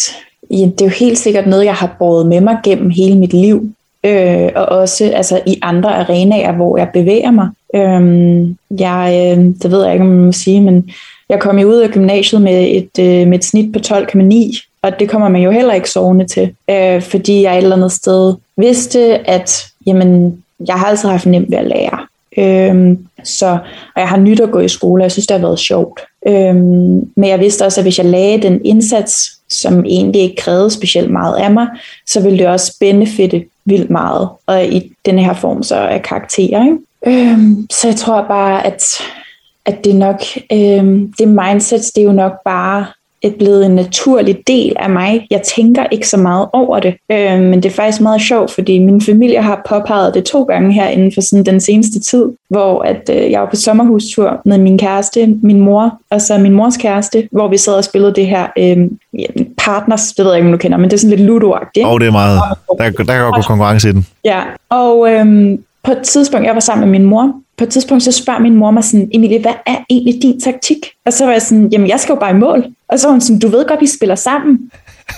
ja, 0.52 0.56
det 0.56 0.82
er 0.82 0.86
jo 0.86 0.92
helt 1.00 1.20
sikkert 1.20 1.48
noget, 1.48 1.66
jeg 1.66 1.76
har 1.76 1.96
båret 2.00 2.26
med 2.26 2.42
mig 2.42 2.58
gennem 2.64 2.90
hele 2.90 3.18
mit 3.18 3.34
liv 3.34 3.74
øh, 4.06 4.50
og 4.56 4.66
også 4.66 5.12
altså, 5.16 5.42
i 5.46 5.60
andre 5.62 5.96
arenaer, 5.96 6.52
hvor 6.52 6.78
jeg 6.78 6.90
bevæger 6.94 7.32
mig. 7.32 7.50
Øhm, 7.76 8.58
jeg, 8.80 9.36
øh, 9.38 9.44
det 9.64 9.72
ved 9.72 9.84
jeg 9.84 9.94
ikke, 9.94 10.04
om 10.04 10.10
man 10.10 10.26
må 10.26 10.32
sige, 10.32 10.62
men 10.62 10.90
jeg 11.30 11.40
kom 11.40 11.60
jo 11.60 11.68
ud 11.68 11.76
af 11.76 11.90
gymnasiet 11.90 12.42
med 12.42 12.68
et, 12.70 13.00
øh, 13.00 13.28
med 13.28 13.38
et 13.38 13.46
snit 13.46 13.74
på 13.74 13.80
12,9, 13.80 14.70
og 14.82 15.00
det 15.00 15.10
kommer 15.10 15.30
man 15.30 15.42
jo 15.42 15.52
heller 15.52 15.74
ikke 15.74 15.90
sovende 15.90 16.28
til, 16.28 16.54
øh, 16.70 17.02
fordi 17.02 17.42
jeg 17.42 17.54
et 17.58 17.64
eller 17.64 17.76
andet 17.76 17.92
sted 17.92 18.34
vidste, 18.58 19.30
at 19.30 19.66
jamen, 19.88 20.44
jeg 20.68 20.76
har 20.76 20.86
altid 20.86 21.10
haft 21.10 21.26
nemt 21.26 21.52
ved 21.52 21.58
at 21.58 21.68
lære. 21.68 22.00
Øhm, 22.38 23.08
så, 23.24 23.48
og 23.96 24.02
jeg 24.02 24.10
har 24.10 24.18
nyt 24.18 24.40
at 24.40 24.52
gå 24.52 24.60
i 24.60 24.68
skole, 24.68 25.02
og 25.02 25.04
jeg 25.04 25.12
synes, 25.12 25.28
det 25.28 25.40
har 25.40 25.48
været 25.48 25.60
sjovt. 25.60 26.00
Øhm, 26.28 27.12
men 27.16 27.30
jeg 27.30 27.40
vidste 27.40 27.66
også, 27.66 27.82
at 27.82 27.86
hvis 27.86 27.98
jeg 27.98 28.06
lagde 28.06 28.42
den 28.42 28.66
indsats, 28.66 29.32
som 29.50 29.86
egentlig 29.86 30.22
ikke 30.22 30.36
krævede 30.36 30.70
specielt 30.70 31.12
meget 31.12 31.36
af 31.36 31.52
mig, 31.52 31.68
så 32.08 32.22
ville 32.22 32.40
det 32.40 32.48
også 32.48 32.76
benefitte 32.80 33.46
vildt 33.70 33.90
meget, 33.90 34.30
og 34.46 34.66
i 34.66 34.94
denne 35.06 35.24
her 35.24 35.34
form 35.34 35.64
så 35.64 35.76
er 35.76 35.98
karakterer. 35.98 36.66
Ikke? 36.66 36.78
Øhm, 37.08 37.68
så 37.72 37.88
jeg 37.88 37.96
tror 37.96 38.22
bare, 38.28 38.66
at, 38.66 38.84
at 39.66 39.84
det 39.84 39.96
nok, 39.96 40.22
øhm, 40.52 41.14
det 41.20 41.28
mindset, 41.28 41.82
det 41.96 42.02
er 42.02 42.06
jo 42.06 42.12
nok 42.12 42.34
bare 42.46 42.86
er 43.24 43.30
blevet 43.40 43.66
en 43.66 43.72
naturlig 43.72 44.38
del 44.48 44.74
af 44.80 44.90
mig. 44.90 45.28
Jeg 45.32 45.42
tænker 45.42 45.86
ikke 45.92 46.08
så 46.08 46.18
meget 46.18 46.48
over 46.54 46.80
det, 46.80 46.94
øh, 47.12 47.40
men 47.40 47.64
det 47.64 47.66
er 47.66 47.74
faktisk 47.74 48.02
meget 48.02 48.22
sjovt, 48.22 48.52
fordi 48.52 48.80
min 48.80 49.02
familie 49.02 49.42
har 49.42 49.62
påpeget 49.70 50.14
det 50.14 50.24
to 50.24 50.44
gange 50.44 50.74
her 50.74 50.88
inden 50.88 51.12
for 51.14 51.22
sådan 51.22 51.46
den 51.46 51.60
seneste 51.60 52.00
tid, 52.00 52.26
hvor 52.50 52.82
at 52.82 53.10
øh, 53.14 53.32
jeg 53.32 53.42
var 53.42 53.50
på 53.50 53.56
sommerhustur 53.56 54.42
med 54.46 54.58
min 54.58 54.78
kæreste, 54.78 55.28
min 55.44 55.60
mor 55.60 56.00
og 56.12 56.22
så 56.22 56.38
min 56.38 56.54
mors 56.54 56.78
kæreste, 56.78 57.28
hvor 57.32 57.48
vi 57.48 57.58
sad 57.58 57.74
og 57.74 57.84
spillede 57.84 58.16
det 58.16 58.28
her 58.28 58.48
øh, 58.58 58.78
partners, 59.58 60.14
det 60.14 60.26
ved 60.26 60.32
jeg 60.32 60.38
ikke, 60.38 60.48
om 60.48 60.52
du 60.52 60.58
kender, 60.58 60.78
men 60.78 60.90
det 60.90 60.94
er 60.94 61.00
sådan 61.00 61.18
lidt 61.18 61.30
ludo-agtigt. 61.30 61.86
Og 61.86 61.94
oh, 61.94 62.00
det 62.00 62.08
er 62.08 62.12
meget, 62.12 62.40
der, 62.68 62.90
der 63.04 63.14
kan 63.14 63.24
godt 63.24 63.36
gå 63.36 63.42
konkurrence 63.42 63.90
i 63.90 63.92
den. 63.92 64.08
Ja, 64.26 64.42
og 64.70 65.12
øh, 65.12 65.58
på 65.84 65.92
et 65.92 66.02
tidspunkt, 66.04 66.48
jeg 66.48 66.54
var 66.54 66.60
sammen 66.60 66.90
med 66.90 67.00
min 67.00 67.10
mor, 67.10 67.34
på 67.60 67.64
et 67.64 67.70
tidspunkt, 67.70 68.04
så 68.04 68.12
spørger 68.12 68.40
min 68.40 68.56
mor 68.56 68.72
mig 68.72 68.84
sådan, 68.84 69.10
Emilie, 69.14 69.42
hvad 69.42 69.54
er 69.66 69.76
egentlig 69.90 70.22
din 70.22 70.42
taktik? 70.42 70.92
Og 71.06 71.14
så 71.14 71.26
var 71.26 71.32
jeg 71.32 71.42
sådan, 71.42 71.68
jamen 71.72 71.88
jeg 71.88 72.00
skal 72.00 72.14
jo 72.14 72.20
bare 72.20 72.32
i 72.32 72.40
mål. 72.40 72.66
Og 72.88 73.00
så 73.00 73.08
var 73.08 73.12
hun 73.12 73.22
sådan, 73.22 73.40
du 73.40 73.48
ved 73.48 73.66
godt, 73.66 73.82
vi 73.82 73.88
spiller 73.88 74.16
sammen. 74.16 74.72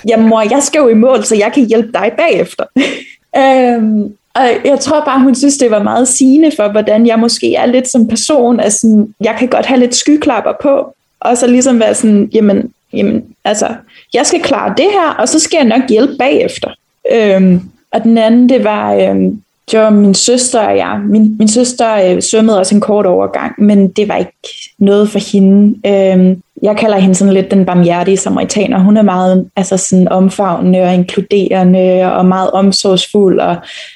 Jamen 0.08 0.30
mor, 0.30 0.42
jeg 0.42 0.64
skal 0.64 0.80
jo 0.80 0.88
i 0.88 0.94
mål, 0.94 1.24
så 1.24 1.36
jeg 1.36 1.52
kan 1.54 1.66
hjælpe 1.66 1.92
dig 1.94 2.12
bagefter. 2.18 2.64
øhm, 3.42 4.14
og 4.34 4.48
jeg 4.66 4.80
tror 4.80 5.06
bare, 5.06 5.20
hun 5.20 5.36
synes, 5.36 5.58
det 5.58 5.72
var 5.72 5.84
meget 5.84 6.08
sigende 6.08 6.52
for, 6.56 6.68
hvordan 6.68 7.08
jeg 7.08 7.20
måske 7.20 7.56
er 7.56 7.66
lidt 7.66 7.92
som 7.92 8.08
person. 8.08 8.60
Altså, 8.60 9.06
jeg 9.22 9.36
kan 9.40 9.48
godt 9.48 9.66
have 9.66 9.80
lidt 9.80 9.96
skyklapper 9.96 10.54
på, 10.62 10.96
og 11.20 11.38
så 11.38 11.48
ligesom 11.48 11.80
være 11.80 11.96
sådan, 11.96 12.30
jamen, 12.34 12.74
jamen 12.94 13.24
altså, 13.46 13.68
jeg 14.14 14.26
skal 14.26 14.42
klare 14.42 14.74
det 14.78 14.88
her, 14.92 15.10
og 15.20 15.30
så 15.30 15.40
skal 15.40 15.58
jeg 15.58 15.80
nok 15.80 15.90
hjælpe 15.90 16.16
bagefter. 16.20 16.70
Øhm, 17.12 17.62
og 17.92 18.04
den 18.04 18.18
anden, 18.18 18.50
det 18.50 18.64
var, 18.64 18.94
øhm, 18.94 19.42
det 19.72 19.94
min 19.94 20.14
søster 20.14 20.60
og 20.60 20.78
jeg. 20.78 21.00
Min, 21.10 21.36
min 21.40 21.48
søster 21.48 22.14
øh, 22.14 22.22
svømmede 22.22 22.60
også 22.60 22.76
en 22.76 22.82
kort 22.82 23.06
overgang, 23.06 23.54
men 23.58 23.88
det 23.88 24.08
var 24.08 24.16
ikke 24.16 24.38
noget 24.80 25.10
for 25.10 25.32
hende. 25.32 25.88
Øh, 25.88 26.38
jeg 26.62 26.78
kalder 26.78 26.98
hende 26.98 27.16
sådan 27.16 27.34
lidt 27.34 27.52
den 27.52 27.66
barmhjertige 27.66 28.18
samaritaner. 28.18 28.80
Hun 28.80 28.98
er 28.98 29.02
meget 29.02 29.50
altså 29.56 29.78
sådan 29.78 30.08
omfavnende 30.08 30.82
og 30.82 30.94
inkluderende 30.94 32.14
og 32.14 32.26
meget 32.26 32.52
omsorgsfuld 32.52 33.40
og 33.40 33.56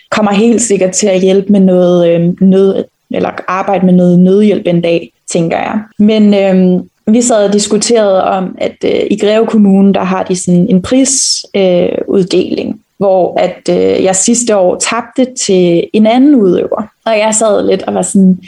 kommer 0.10 0.32
helt 0.32 0.62
sikkert 0.62 0.92
til 0.92 1.08
at 1.08 1.22
hjælpe 1.22 1.52
med 1.52 1.60
noget 1.60 2.10
øh, 2.10 2.42
nød, 2.42 2.84
eller 3.12 3.30
arbejde 3.48 3.86
med 3.86 3.94
noget 3.94 4.20
nødhjælp 4.20 4.68
en 4.68 4.82
dag, 4.82 5.12
tænker 5.32 5.58
jeg. 5.58 5.80
Men 6.00 6.34
øh, 6.34 6.82
vi 7.14 7.22
sad 7.22 7.48
og 7.48 7.54
diskuterede 7.54 8.24
om, 8.24 8.56
at 8.58 8.76
øh, 8.86 9.02
i 9.12 9.18
Greve 9.18 9.48
Kommune, 9.48 9.94
der 9.94 10.04
har 10.04 10.24
de 10.24 10.36
sådan 10.36 10.68
en 10.70 10.82
prisuddeling, 10.82 12.70
øh, 12.70 12.76
hvor 12.98 13.40
at 13.40 13.70
øh, 13.70 14.04
jeg 14.04 14.16
sidste 14.16 14.58
år 14.58 14.76
tabte 14.76 15.28
til 15.46 15.88
en 15.94 16.08
anden 16.08 16.36
udøver. 16.36 16.84
Og 17.06 17.18
jeg 17.18 17.36
sad 17.36 17.68
lidt 17.68 17.82
og 17.82 17.94
var 17.94 18.02
sådan, 18.02 18.40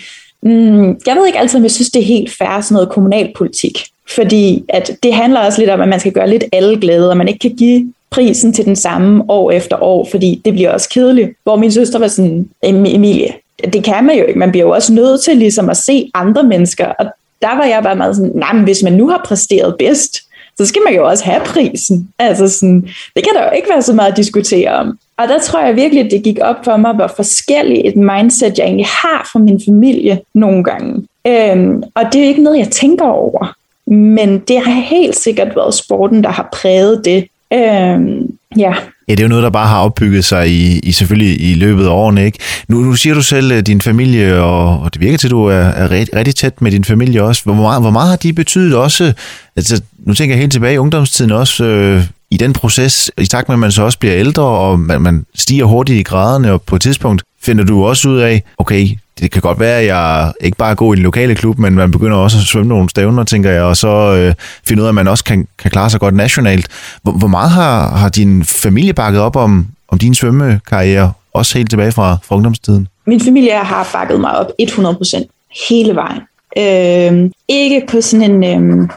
mm, 0.41 0.99
jeg 1.05 1.15
ved 1.15 1.25
ikke 1.25 1.39
altid, 1.39 1.57
om 1.57 1.63
jeg 1.63 1.71
synes, 1.71 1.89
det 1.89 2.01
er 2.01 2.05
helt 2.05 2.31
fair 2.37 2.61
sådan 2.61 2.75
noget 2.75 2.89
kommunalpolitik. 2.89 3.85
Fordi 4.15 4.63
at 4.69 4.91
det 5.03 5.13
handler 5.13 5.39
også 5.39 5.59
lidt 5.59 5.69
om, 5.69 5.81
at 5.81 5.87
man 5.87 5.99
skal 5.99 6.11
gøre 6.11 6.29
lidt 6.29 6.43
alle 6.51 6.79
glade, 6.79 7.09
og 7.09 7.17
man 7.17 7.27
ikke 7.27 7.39
kan 7.39 7.55
give 7.55 7.93
prisen 8.09 8.53
til 8.53 8.65
den 8.65 8.75
samme 8.75 9.23
år 9.29 9.51
efter 9.51 9.83
år, 9.83 10.07
fordi 10.11 10.41
det 10.45 10.53
bliver 10.53 10.71
også 10.71 10.89
kedeligt. 10.89 11.29
Hvor 11.43 11.55
min 11.55 11.71
søster 11.71 11.99
var 11.99 12.07
sådan, 12.07 12.49
Emilie, 12.63 13.33
det 13.73 13.83
kan 13.83 14.03
man 14.03 14.17
jo 14.17 14.23
ikke. 14.23 14.39
Man 14.39 14.51
bliver 14.51 14.65
jo 14.65 14.71
også 14.71 14.93
nødt 14.93 15.21
til 15.21 15.37
ligesom 15.37 15.69
at 15.69 15.77
se 15.77 16.11
andre 16.13 16.43
mennesker. 16.43 16.85
Og 16.85 17.05
der 17.41 17.55
var 17.55 17.63
jeg 17.63 17.83
bare 17.83 17.95
meget 17.95 18.15
sådan, 18.15 18.31
nej, 18.35 18.53
men 18.53 18.63
hvis 18.63 18.83
man 18.83 18.93
nu 18.93 19.09
har 19.09 19.21
præsteret 19.25 19.75
bedst, 19.79 20.19
så 20.57 20.65
skal 20.65 20.81
man 20.85 20.95
jo 20.95 21.07
også 21.07 21.25
have 21.25 21.41
prisen. 21.45 22.09
Altså 22.19 22.49
sådan, 22.49 22.81
det 23.15 23.23
kan 23.23 23.33
der 23.35 23.43
jo 23.43 23.51
ikke 23.55 23.69
være 23.69 23.81
så 23.81 23.93
meget 23.93 24.11
at 24.11 24.17
diskutere 24.17 24.71
om. 24.71 24.99
Og 25.17 25.27
der 25.27 25.39
tror 25.39 25.65
jeg 25.65 25.75
virkelig, 25.75 26.05
at 26.05 26.11
det 26.11 26.23
gik 26.23 26.37
op 26.41 26.55
for 26.63 26.77
mig, 26.77 26.93
hvor 26.93 27.07
forskelligt 27.07 27.87
et 27.87 27.95
mindset 27.95 28.57
jeg 28.57 28.65
egentlig 28.65 28.85
har 28.85 29.29
fra 29.31 29.39
min 29.39 29.61
familie 29.65 30.19
nogle 30.33 30.63
gange. 30.63 31.07
Øhm, 31.27 31.83
og 31.95 32.03
det 32.13 32.21
er 32.23 32.27
ikke 32.27 32.43
noget, 32.43 32.59
jeg 32.59 32.69
tænker 32.69 33.05
over. 33.05 33.55
Men 33.91 34.39
det 34.39 34.59
har 34.59 34.71
helt 34.71 35.15
sikkert 35.15 35.55
været 35.55 35.73
sporten, 35.73 36.23
der 36.23 36.29
har 36.29 36.49
præget 36.53 37.05
det. 37.05 37.27
Øhm, 37.53 38.37
ja. 38.57 38.73
Ja, 39.07 39.11
det 39.11 39.19
er 39.19 39.23
jo 39.23 39.29
noget, 39.29 39.43
der 39.43 39.49
bare 39.49 39.67
har 39.67 39.79
opbygget 39.79 40.25
sig 40.25 40.49
i, 40.49 40.79
i 40.79 40.91
selvfølgelig 40.91 41.51
i 41.51 41.53
løbet 41.53 41.85
af 41.85 41.89
årene, 41.89 42.25
ikke? 42.25 42.39
Nu, 42.67 42.77
nu 42.77 42.95
siger 42.95 43.15
du 43.15 43.21
selv, 43.21 43.51
at 43.51 43.67
din 43.67 43.81
familie, 43.81 44.41
og, 44.41 44.79
og 44.79 44.93
det 44.93 45.01
virker 45.01 45.17
til, 45.17 45.27
at 45.27 45.31
du 45.31 45.45
er, 45.45 45.55
er 45.55 45.91
rigtig, 45.91 46.15
rigtig 46.15 46.35
tæt 46.35 46.61
med 46.61 46.71
din 46.71 46.83
familie 46.83 47.23
også. 47.23 47.43
Hvor 47.43 47.53
meget, 47.53 47.81
hvor 47.81 47.91
meget 47.91 48.09
har 48.09 48.15
de 48.15 48.33
betydet 48.33 48.75
også, 48.75 49.13
altså 49.55 49.81
nu 49.99 50.13
tænker 50.13 50.35
jeg 50.35 50.39
helt 50.39 50.51
tilbage 50.51 50.73
i 50.73 50.77
ungdomstiden 50.77 51.31
også, 51.31 51.63
øh, 51.63 52.03
i 52.31 52.37
den 52.37 52.53
proces, 52.53 53.11
i 53.17 53.25
takt 53.25 53.49
med, 53.49 53.55
at 53.55 53.59
man 53.59 53.71
så 53.71 53.83
også 53.83 53.99
bliver 53.99 54.15
ældre, 54.15 54.43
og 54.43 54.79
man, 54.79 55.01
man 55.01 55.25
stiger 55.35 55.65
hurtigt 55.65 55.99
i 55.99 56.03
graderne, 56.03 56.51
og 56.51 56.61
på 56.61 56.75
et 56.75 56.81
tidspunkt 56.81 57.23
finder 57.41 57.63
du 57.63 57.85
også 57.85 58.09
ud 58.09 58.17
af, 58.17 58.43
okay, 58.57 58.87
det 59.19 59.31
kan 59.31 59.41
godt 59.41 59.59
være, 59.59 59.79
at 59.79 59.85
jeg 59.85 60.33
ikke 60.41 60.57
bare 60.57 60.75
går 60.75 60.93
i 60.93 60.95
den 60.95 61.03
lokale 61.03 61.35
klub, 61.35 61.57
men 61.57 61.75
man 61.75 61.91
begynder 61.91 62.17
også 62.17 62.37
at 62.37 62.43
svømme 62.43 62.69
nogle 62.69 62.89
stævner, 62.89 63.23
tænker 63.23 63.51
jeg, 63.51 63.61
og 63.61 63.77
så 63.77 63.87
øh, 63.87 64.33
finder 64.65 64.83
ud 64.83 64.85
af, 64.85 64.91
at 64.91 64.95
man 64.95 65.07
også 65.07 65.23
kan, 65.23 65.47
kan 65.57 65.71
klare 65.71 65.89
sig 65.89 65.99
godt 65.99 66.15
nationalt. 66.15 66.67
Hvor, 67.03 67.11
hvor 67.11 67.27
meget 67.27 67.49
har, 67.49 67.95
har 67.97 68.09
din 68.09 68.43
familie 68.43 68.93
bakket 68.93 69.21
op 69.21 69.35
om, 69.35 69.67
om 69.89 69.97
din 69.97 70.15
svømmekarriere, 70.15 71.11
også 71.33 71.57
helt 71.57 71.69
tilbage 71.69 71.91
fra, 71.91 72.17
fra 72.23 72.35
ungdomstiden? 72.35 72.87
Min 73.07 73.21
familie 73.21 73.51
har 73.51 73.89
bakket 73.93 74.19
mig 74.19 74.37
op 74.37 74.51
100% 74.61 75.23
hele 75.69 75.95
vejen. 75.95 76.21
Øh, 76.57 77.31
ikke 77.47 77.83
på 77.89 78.01
sådan 78.01 78.31
en, 78.31 78.43
øh, 78.81 78.89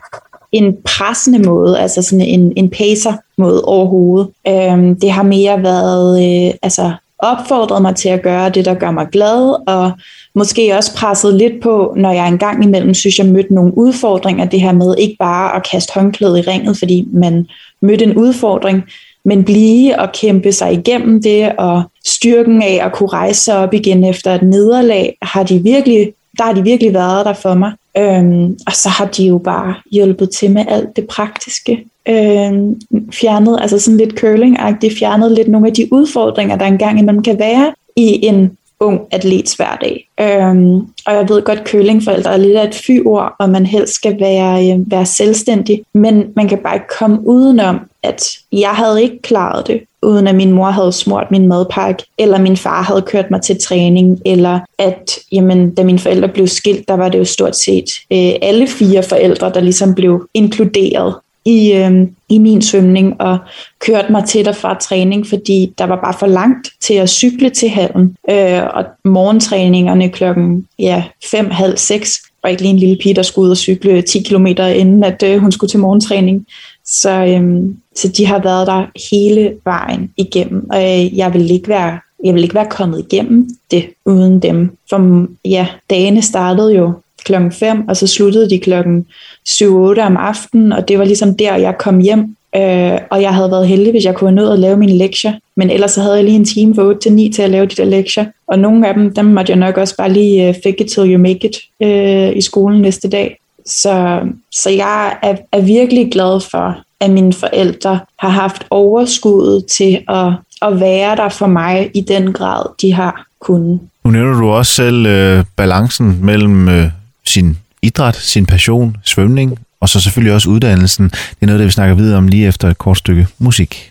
en 0.52 0.76
pressende 0.84 1.38
måde, 1.38 1.80
altså 1.80 2.02
sådan 2.02 2.24
en, 2.24 2.52
en 2.56 2.70
pacer 2.70 3.12
måde 3.38 3.64
overhovedet. 3.64 4.28
Øh, 4.48 4.96
det 5.02 5.10
har 5.12 5.22
mere 5.22 5.62
været 5.62 6.46
øh, 6.46 6.54
altså 6.62 6.92
opfordret 7.22 7.82
mig 7.82 7.96
til 7.96 8.08
at 8.08 8.22
gøre 8.22 8.50
det, 8.50 8.64
der 8.64 8.74
gør 8.74 8.90
mig 8.90 9.06
glad, 9.12 9.68
og 9.68 9.92
måske 10.34 10.76
også 10.76 10.94
presset 10.94 11.34
lidt 11.34 11.62
på, 11.62 11.94
når 11.96 12.12
jeg 12.12 12.28
engang 12.28 12.64
imellem 12.64 12.94
synes, 12.94 13.18
jeg 13.18 13.26
mødte 13.26 13.54
nogle 13.54 13.78
udfordringer, 13.78 14.44
det 14.44 14.60
her 14.60 14.72
med 14.72 14.94
ikke 14.98 15.16
bare 15.18 15.56
at 15.56 15.66
kaste 15.70 15.92
håndklædet 15.94 16.38
i 16.38 16.50
ringet, 16.50 16.78
fordi 16.78 17.08
man 17.12 17.46
mødte 17.82 18.04
en 18.04 18.16
udfordring, 18.16 18.82
men 19.24 19.44
blive 19.44 20.00
og 20.00 20.12
kæmpe 20.12 20.52
sig 20.52 20.72
igennem 20.72 21.22
det, 21.22 21.52
og 21.58 21.82
styrken 22.04 22.62
af 22.62 22.80
at 22.82 22.92
kunne 22.92 23.08
rejse 23.08 23.44
sig 23.44 23.56
op 23.56 23.74
igen 23.74 24.04
efter 24.04 24.34
et 24.34 24.42
nederlag, 24.42 25.16
har 25.22 25.42
de 25.42 25.58
virkelig, 25.58 26.12
der 26.38 26.44
har 26.44 26.52
de 26.52 26.62
virkelig 26.62 26.94
været 26.94 27.26
der 27.26 27.32
for 27.32 27.54
mig. 27.54 27.72
Øhm, 27.98 28.58
og 28.66 28.72
så 28.72 28.88
har 28.88 29.06
de 29.06 29.26
jo 29.26 29.38
bare 29.38 29.74
hjulpet 29.92 30.30
til 30.30 30.50
med 30.50 30.64
alt 30.68 30.96
det 30.96 31.06
praktiske. 31.06 31.84
Øhm, 32.08 32.80
fjernet, 33.12 33.58
altså 33.60 33.78
sådan 33.78 33.98
lidt 33.98 34.18
curling 34.18 34.56
fjernet 34.98 35.32
lidt 35.32 35.48
nogle 35.48 35.66
af 35.66 35.74
de 35.74 35.92
udfordringer, 35.92 36.56
der 36.56 36.66
engang 36.66 36.98
imellem 36.98 37.22
kan 37.22 37.38
være 37.38 37.72
i 37.96 38.26
en 38.26 38.56
ung 38.80 39.00
atlets 39.10 39.54
hverdag. 39.54 40.08
Øhm, 40.20 40.74
og 41.06 41.14
jeg 41.14 41.28
ved 41.28 41.42
godt, 41.42 41.68
curlingforældre 41.68 42.32
er 42.32 42.36
lidt 42.36 42.56
af 42.56 42.68
et 42.68 42.74
fyord, 42.74 43.34
og 43.38 43.50
man 43.50 43.66
helst 43.66 43.94
skal 43.94 44.20
være, 44.20 44.72
øh, 44.72 44.90
være 44.90 45.06
selvstændig, 45.06 45.82
men 45.92 46.24
man 46.36 46.48
kan 46.48 46.58
bare 46.58 46.74
ikke 46.74 46.94
komme 46.98 47.26
udenom, 47.26 47.80
at 48.02 48.22
jeg 48.52 48.70
havde 48.70 49.02
ikke 49.02 49.22
klaret 49.22 49.66
det, 49.66 49.80
uden 50.02 50.26
at 50.26 50.34
min 50.34 50.52
mor 50.52 50.70
havde 50.70 50.92
smurt 50.92 51.30
min 51.30 51.48
madpakke, 51.48 52.04
eller 52.18 52.38
min 52.38 52.56
far 52.56 52.82
havde 52.82 53.02
kørt 53.02 53.30
mig 53.30 53.42
til 53.42 53.62
træning, 53.62 54.20
eller 54.26 54.60
at 54.78 55.18
jamen, 55.32 55.74
da 55.74 55.84
mine 55.84 55.98
forældre 55.98 56.28
blev 56.28 56.46
skilt, 56.46 56.88
der 56.88 56.94
var 56.94 57.08
det 57.08 57.18
jo 57.18 57.24
stort 57.24 57.56
set 57.56 57.90
øh, 58.12 58.32
alle 58.42 58.66
fire 58.66 59.02
forældre, 59.02 59.52
der 59.54 59.60
ligesom 59.60 59.94
blev 59.94 60.28
inkluderet 60.34 61.14
i, 61.44 61.72
øh, 61.72 62.06
i 62.28 62.38
min 62.38 62.62
svømning 62.62 63.20
og 63.20 63.38
kørte 63.78 64.12
mig 64.12 64.24
til 64.24 64.48
og 64.48 64.56
fra 64.56 64.78
træning, 64.78 65.26
fordi 65.26 65.72
der 65.78 65.84
var 65.84 66.00
bare 66.04 66.14
for 66.18 66.26
langt 66.26 66.68
til 66.80 66.94
at 66.94 67.08
cykle 67.08 67.50
til 67.50 67.68
hallen. 67.68 68.16
Øh, 68.30 68.62
og 68.74 68.84
morgentræningerne 69.04 70.08
klokken 70.08 70.66
ja, 70.78 71.04
fem, 71.30 71.50
halv 71.50 71.76
seks 71.76 72.22
var 72.42 72.48
ikke 72.48 72.62
lige 72.62 72.72
en 72.72 72.78
lille 72.78 72.98
pige, 73.02 73.14
der 73.14 73.22
skulle 73.22 73.46
ud 73.46 73.50
og 73.50 73.56
cykle 73.56 74.02
10 74.02 74.22
km 74.22 74.46
inden, 74.46 75.04
at 75.04 75.22
øh, 75.22 75.38
hun 75.38 75.52
skulle 75.52 75.70
til 75.70 75.80
morgentræning. 75.80 76.46
Så, 76.90 77.10
øhm, 77.10 77.76
så 77.94 78.08
de 78.08 78.26
har 78.26 78.38
været 78.38 78.66
der 78.66 78.86
hele 79.10 79.54
vejen 79.64 80.10
igennem, 80.16 80.70
og 80.70 80.82
øh, 80.82 81.18
jeg 81.18 81.34
vil 81.34 81.50
ikke 81.50 81.68
være 81.68 81.98
jeg 82.24 82.34
vil 82.34 82.42
ikke 82.42 82.54
være 82.54 82.66
kommet 82.70 82.98
igennem 82.98 83.48
det 83.70 83.84
uden 84.04 84.40
dem. 84.40 84.76
For 84.90 85.26
ja, 85.44 85.66
dagene 85.90 86.22
startede 86.22 86.74
jo 86.74 86.92
klokken 87.24 87.52
5, 87.52 87.88
og 87.88 87.96
så 87.96 88.06
sluttede 88.06 88.50
de 88.50 88.58
klokken 88.58 89.06
7-8 89.48 89.64
om 90.00 90.16
aftenen, 90.16 90.72
og 90.72 90.88
det 90.88 90.98
var 90.98 91.04
ligesom 91.04 91.34
der, 91.36 91.56
jeg 91.56 91.78
kom 91.78 91.98
hjem. 91.98 92.36
Øh, 92.56 92.98
og 93.10 93.22
jeg 93.22 93.34
havde 93.34 93.50
været 93.50 93.68
heldig, 93.68 93.90
hvis 93.90 94.04
jeg 94.04 94.14
kunne 94.14 94.30
have 94.30 94.34
nået 94.34 94.52
at 94.52 94.58
lave 94.58 94.76
mine 94.76 94.98
lektier. 94.98 95.32
Men 95.56 95.70
ellers 95.70 95.90
så 95.90 96.00
havde 96.00 96.16
jeg 96.16 96.24
lige 96.24 96.36
en 96.36 96.44
time 96.44 96.74
fra 96.74 96.82
8 96.82 97.00
til 97.00 97.12
9 97.12 97.32
til 97.32 97.42
at 97.42 97.50
lave 97.50 97.66
de 97.66 97.74
der 97.74 97.84
lektier. 97.84 98.26
Og 98.46 98.58
nogle 98.58 98.88
af 98.88 98.94
dem, 98.94 99.14
dem 99.14 99.24
måtte 99.24 99.50
jeg 99.50 99.58
nok 99.58 99.76
også 99.76 99.96
bare 99.96 100.12
lige 100.12 100.48
uh, 100.48 100.54
fake 100.62 100.84
it 100.84 100.90
till 100.90 101.12
you 101.12 101.18
make 101.18 101.48
it 101.48 101.56
øh, 101.82 102.36
i 102.36 102.40
skolen 102.40 102.82
næste 102.82 103.08
dag. 103.08 103.36
Så, 103.66 104.20
så 104.52 104.70
jeg 104.70 105.16
er, 105.22 105.36
er 105.52 105.60
virkelig 105.60 106.12
glad 106.12 106.40
for, 106.50 106.76
at 107.00 107.10
mine 107.10 107.32
forældre 107.32 108.00
har 108.18 108.28
haft 108.28 108.66
overskuddet 108.70 109.66
til 109.66 110.04
at, 110.08 110.32
at 110.62 110.80
være 110.80 111.16
der 111.16 111.28
for 111.28 111.46
mig 111.46 111.90
i 111.94 112.00
den 112.00 112.32
grad, 112.32 112.66
de 112.80 112.92
har 112.92 113.26
kunnet. 113.40 113.80
Nu 114.04 114.10
nævner 114.10 114.40
du 114.40 114.48
også 114.48 114.72
selv 114.72 115.06
øh, 115.06 115.44
balancen 115.56 116.18
mellem 116.22 116.68
øh, 116.68 116.86
sin 117.24 117.58
idræt, 117.82 118.16
sin 118.16 118.46
passion, 118.46 118.96
svømning, 119.04 119.58
og 119.80 119.88
så 119.88 120.00
selvfølgelig 120.00 120.34
også 120.34 120.50
uddannelsen. 120.50 121.08
Det 121.08 121.36
er 121.42 121.46
noget, 121.46 121.58
det 121.58 121.66
vi 121.66 121.72
snakker 121.72 121.94
videre 121.94 122.18
om 122.18 122.28
lige 122.28 122.46
efter 122.46 122.68
et 122.68 122.78
kort 122.78 122.98
stykke 122.98 123.26
musik. 123.38 123.90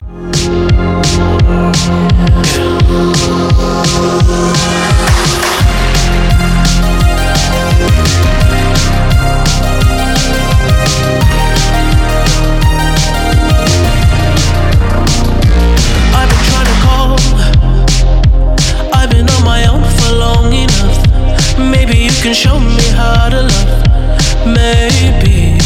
Can 22.30 22.36
show 22.36 22.60
me 22.60 22.84
how 22.94 23.28
to 23.28 23.42
love. 23.42 24.46
Maybe 24.46 25.58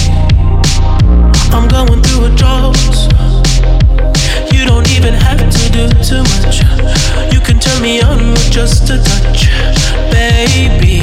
I'm 1.52 1.68
going 1.68 2.02
through 2.02 2.24
a 2.24 2.36
drought. 2.38 2.78
You 4.50 4.64
don't 4.66 4.90
even 4.92 5.14
have 5.14 5.40
to 5.40 5.64
do 5.74 5.90
too 6.02 6.24
much. 6.32 6.62
You 7.34 7.42
can 7.42 7.60
turn 7.60 7.82
me 7.82 8.02
on 8.02 8.32
with 8.32 8.50
just 8.50 8.90
a 8.90 8.98
touch, 9.04 9.50
baby. 10.10 11.03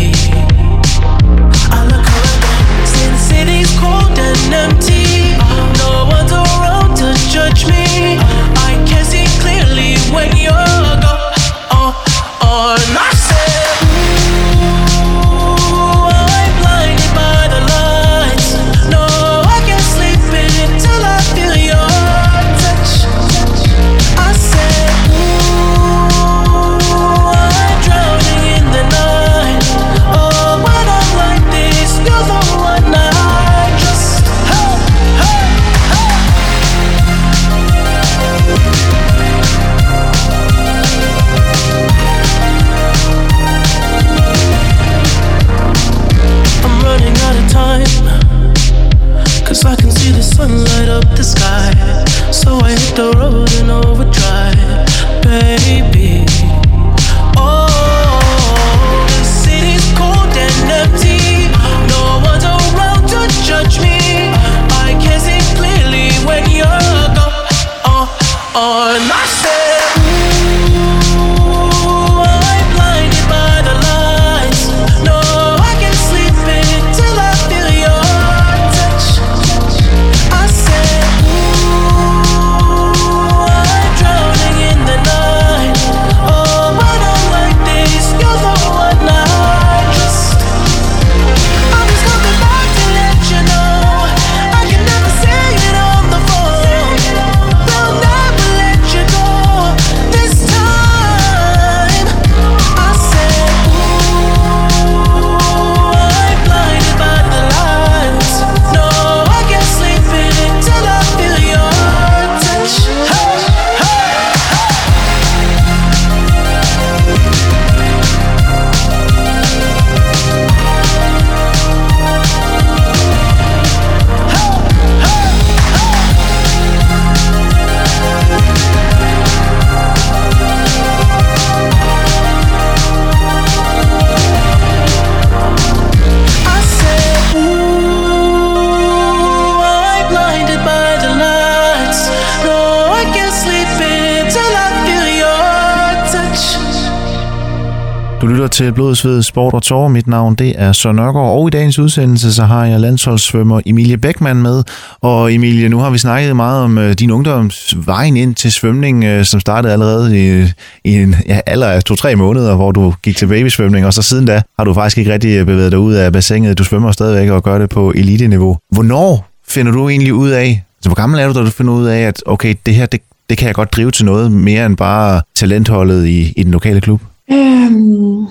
Til 148.71 148.75
Blod, 148.75 148.95
Sved, 148.95 149.23
Sport 149.23 149.55
og 149.55 149.63
Tårer. 149.63 149.89
Mit 149.89 150.07
navn 150.07 150.35
det 150.35 150.55
er 150.57 150.73
Søren 150.73 150.97
Nørgaard, 150.97 151.39
og 151.39 151.49
i 151.49 151.51
dagens 151.51 151.79
udsendelse 151.79 152.35
så 152.35 152.45
har 152.45 152.67
jeg 152.67 152.81
landsholdssvømmer 152.81 153.61
Emilie 153.67 153.97
Beckmann 153.97 154.43
med. 154.43 154.63
Og 155.01 155.35
Emilie, 155.35 155.69
nu 155.69 155.79
har 155.79 155.91
vi 155.91 155.99
snakket 155.99 156.37
meget 156.37 156.65
om 156.65 156.79
øh, 156.79 156.93
din 156.93 157.11
ungdoms 157.11 157.75
vejen 157.87 158.17
ind 158.17 158.35
til 158.35 158.53
svømning, 158.53 159.05
øh, 159.05 159.25
som 159.25 159.41
startede 159.41 159.73
allerede 159.73 160.19
i, 160.19 160.53
i 160.85 160.95
en 160.95 161.17
ja, 161.27 161.41
alder 161.47 161.67
af 161.67 161.85
to-tre 161.85 162.17
måneder, 162.17 162.57
hvor 162.57 162.73
du 162.73 162.95
gik 163.03 163.17
til 163.17 163.27
babysvømning, 163.27 163.87
og 163.87 163.95
så 163.95 164.03
siden 164.03 164.27
da 164.27 164.43
har 164.59 164.65
du 164.65 164.75
faktisk 164.75 164.99
ikke 164.99 165.13
rigtig 165.13 165.47
bevæget 165.47 165.73
dig 165.73 165.79
ud 165.79 165.95
af 165.95 166.13
bassinet. 166.13 166.59
Du 166.59 166.65
svømmer 166.65 166.93
stadigvæk 166.93 167.31
og 167.31 167.43
gør 167.43 167.59
det 167.59 167.71
på 167.71 167.93
eliteniveau. 167.97 168.59
Hvornår 168.73 169.29
finder 169.49 169.73
du 169.73 169.89
egentlig 169.89 170.15
ud 170.15 170.31
af, 170.31 170.63
altså 170.79 170.89
hvor 170.89 170.95
gammel 170.95 171.21
er 171.21 171.27
du, 171.27 171.33
da 171.39 171.45
du 171.45 171.51
finder 171.51 171.73
ud 171.73 171.87
af, 171.87 171.99
at 171.99 172.23
okay, 172.27 172.55
det 172.67 172.75
her, 172.75 172.87
det, 172.87 173.01
det 173.31 173.39
kan 173.39 173.47
jeg 173.47 173.55
godt 173.55 173.73
drive 173.73 173.91
til 173.91 174.05
noget 174.05 174.33
mere 174.33 174.67
end 174.67 174.77
bare 174.77 175.23
talentholdet 175.35 176.07
i, 176.07 176.33
i 176.37 176.43
den 176.43 176.53
lokale 176.53 176.81
klub? 176.81 177.01
Øhm, 177.33 178.27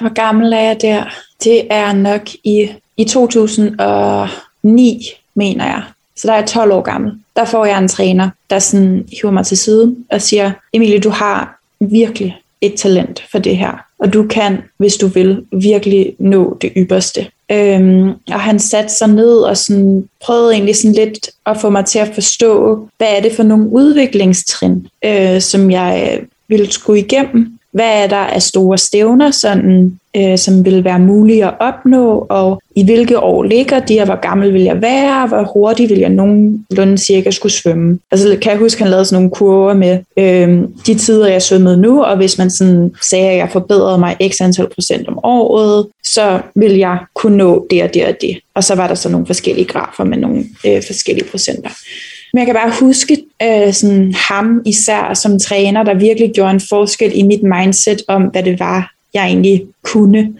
hvor 0.00 0.14
gammel 0.14 0.52
er 0.52 0.60
jeg 0.60 0.80
der? 0.80 1.04
Det 1.44 1.66
er 1.70 1.92
nok 1.92 2.28
i, 2.44 2.68
i 2.96 3.04
2009, 3.04 5.10
mener 5.34 5.64
jeg. 5.64 5.82
Så 6.16 6.26
der 6.26 6.32
er 6.32 6.38
jeg 6.38 6.48
12 6.48 6.72
år 6.72 6.82
gammel. 6.82 7.12
Der 7.36 7.44
får 7.44 7.64
jeg 7.64 7.78
en 7.78 7.88
træner, 7.88 8.30
der 8.50 8.58
sådan 8.58 9.08
hiver 9.12 9.32
mig 9.32 9.46
til 9.46 9.58
side 9.58 9.96
og 10.10 10.22
siger, 10.22 10.52
Emilie, 10.72 11.00
du 11.00 11.10
har 11.10 11.60
virkelig 11.80 12.36
et 12.60 12.74
talent 12.74 13.24
for 13.30 13.38
det 13.38 13.56
her. 13.56 13.84
Og 13.98 14.12
du 14.12 14.26
kan, 14.26 14.58
hvis 14.76 14.96
du 14.96 15.06
vil, 15.06 15.44
virkelig 15.52 16.14
nå 16.18 16.58
det 16.60 16.72
ypperste. 16.76 17.26
Øhm, 17.50 18.08
og 18.08 18.40
han 18.40 18.58
satte 18.58 18.94
sig 18.94 19.08
ned 19.08 19.36
og 19.36 19.56
sådan, 19.56 20.08
prøvede 20.22 20.52
egentlig 20.52 20.76
sådan 20.76 20.94
lidt 20.94 21.30
at 21.46 21.60
få 21.60 21.70
mig 21.70 21.84
til 21.84 21.98
at 21.98 22.14
forstå, 22.14 22.78
hvad 22.98 23.08
er 23.16 23.20
det 23.20 23.32
for 23.32 23.42
nogle 23.42 23.68
udviklingstrin, 23.68 24.86
øh, 25.04 25.40
som 25.40 25.70
jeg 25.70 26.10
øh, 26.12 26.26
ville 26.48 26.72
skulle 26.72 27.00
igennem. 27.00 27.58
Hvad 27.74 28.02
er 28.02 28.06
der 28.06 28.16
af 28.16 28.42
store 28.42 28.78
stævner, 28.78 29.30
sådan, 29.30 29.98
øh, 30.16 30.38
som 30.38 30.64
vil 30.64 30.84
være 30.84 30.98
mulige 30.98 31.44
at 31.44 31.54
opnå, 31.60 32.26
og 32.28 32.62
i 32.76 32.84
hvilke 32.84 33.18
år 33.18 33.42
ligger 33.42 33.80
de, 33.80 34.00
og 34.00 34.04
hvor 34.04 34.20
gammel 34.20 34.54
vil 34.54 34.62
jeg 34.62 34.82
være, 34.82 35.22
og 35.22 35.28
hvor 35.28 35.42
hurtigt 35.54 35.90
vil 35.90 35.98
jeg 35.98 36.10
nogenlunde 36.10 36.98
cirka 36.98 37.30
skulle 37.30 37.52
svømme. 37.52 37.98
Altså 38.10 38.38
kan 38.42 38.52
jeg 38.52 38.58
huske, 38.58 38.82
han 38.82 38.90
lavede 38.90 39.04
sådan 39.04 39.16
nogle 39.16 39.30
kurver 39.30 39.74
med 39.74 39.98
øh, 40.16 40.68
de 40.86 40.94
tider, 40.94 41.28
jeg 41.28 41.42
svømmede 41.42 41.76
nu, 41.76 42.02
og 42.02 42.16
hvis 42.16 42.38
man 42.38 42.50
sådan 42.50 42.94
sagde, 43.02 43.30
at 43.30 43.36
jeg 43.36 43.48
forbedrede 43.52 43.98
mig 43.98 44.16
x 44.30 44.40
antal 44.40 44.68
procent 44.74 45.08
om 45.08 45.18
året, 45.22 45.86
så 46.04 46.40
vil 46.54 46.72
jeg 46.76 46.98
kunne 47.14 47.36
nå 47.36 47.66
det 47.70 47.82
og 47.82 47.94
det 47.94 48.06
og 48.06 48.14
det. 48.20 48.38
Og 48.54 48.64
så 48.64 48.74
var 48.74 48.86
der 48.86 48.94
så 48.94 49.08
nogle 49.08 49.26
forskellige 49.26 49.66
grafer 49.66 50.04
med 50.04 50.18
nogle 50.18 50.44
øh, 50.66 50.82
forskellige 50.86 51.28
procenter. 51.30 51.70
Men 52.34 52.38
jeg 52.38 52.46
kan 52.46 52.54
bare 52.54 52.72
huske 52.80 53.24
øh, 53.42 53.72
sådan 53.72 54.14
ham 54.14 54.62
især 54.66 55.14
som 55.14 55.38
træner, 55.38 55.82
der 55.82 55.94
virkelig 55.94 56.32
gjorde 56.34 56.50
en 56.50 56.60
forskel 56.68 57.12
i 57.14 57.22
mit 57.22 57.42
mindset 57.42 58.02
om, 58.08 58.22
hvad 58.22 58.42
det 58.42 58.60
var, 58.60 58.92
jeg 59.14 59.26
egentlig 59.26 59.66
kunne. 59.82 60.34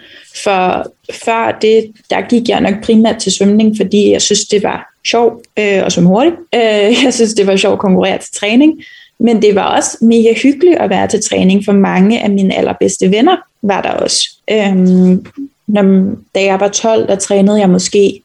For 0.45 0.93
før 1.25 1.59
det, 1.63 1.93
der 2.11 2.29
gik 2.29 2.49
jeg 2.49 2.61
nok 2.61 2.85
primært 2.85 3.17
til 3.17 3.33
svømning, 3.33 3.77
fordi 3.77 4.11
jeg 4.11 4.23
synes, 4.23 4.45
det 4.45 4.63
var 4.63 4.93
sjovt 5.07 5.47
øh, 5.59 5.87
at 5.87 5.93
svømme 5.93 6.09
hurtigt. 6.09 6.35
Øh, 6.55 7.05
jeg 7.05 7.15
synes, 7.15 7.35
det 7.35 7.47
var 7.47 7.57
sjovt 7.57 7.73
at 7.73 7.79
konkurrere 7.79 8.19
til 8.19 8.35
træning. 8.35 8.83
Men 9.19 9.43
det 9.43 9.55
var 9.55 9.77
også 9.77 9.99
mega 10.01 10.35
hyggeligt 10.43 10.79
at 10.79 10.91
være 10.91 11.09
til 11.09 11.23
træning, 11.23 11.65
for 11.65 11.73
mange 11.73 12.23
af 12.23 12.31
mine 12.31 12.55
allerbedste 12.55 13.11
venner 13.11 13.37
var 13.63 13.83
der 13.83 13.91
også. 13.91 14.31
Øhm, 14.51 15.27
når, 15.67 16.15
da 16.35 16.45
jeg 16.45 16.61
var 16.61 16.69
12, 16.69 17.09
der 17.09 17.17
trænede 17.17 17.61
jeg 17.61 17.71
måske 17.71 18.21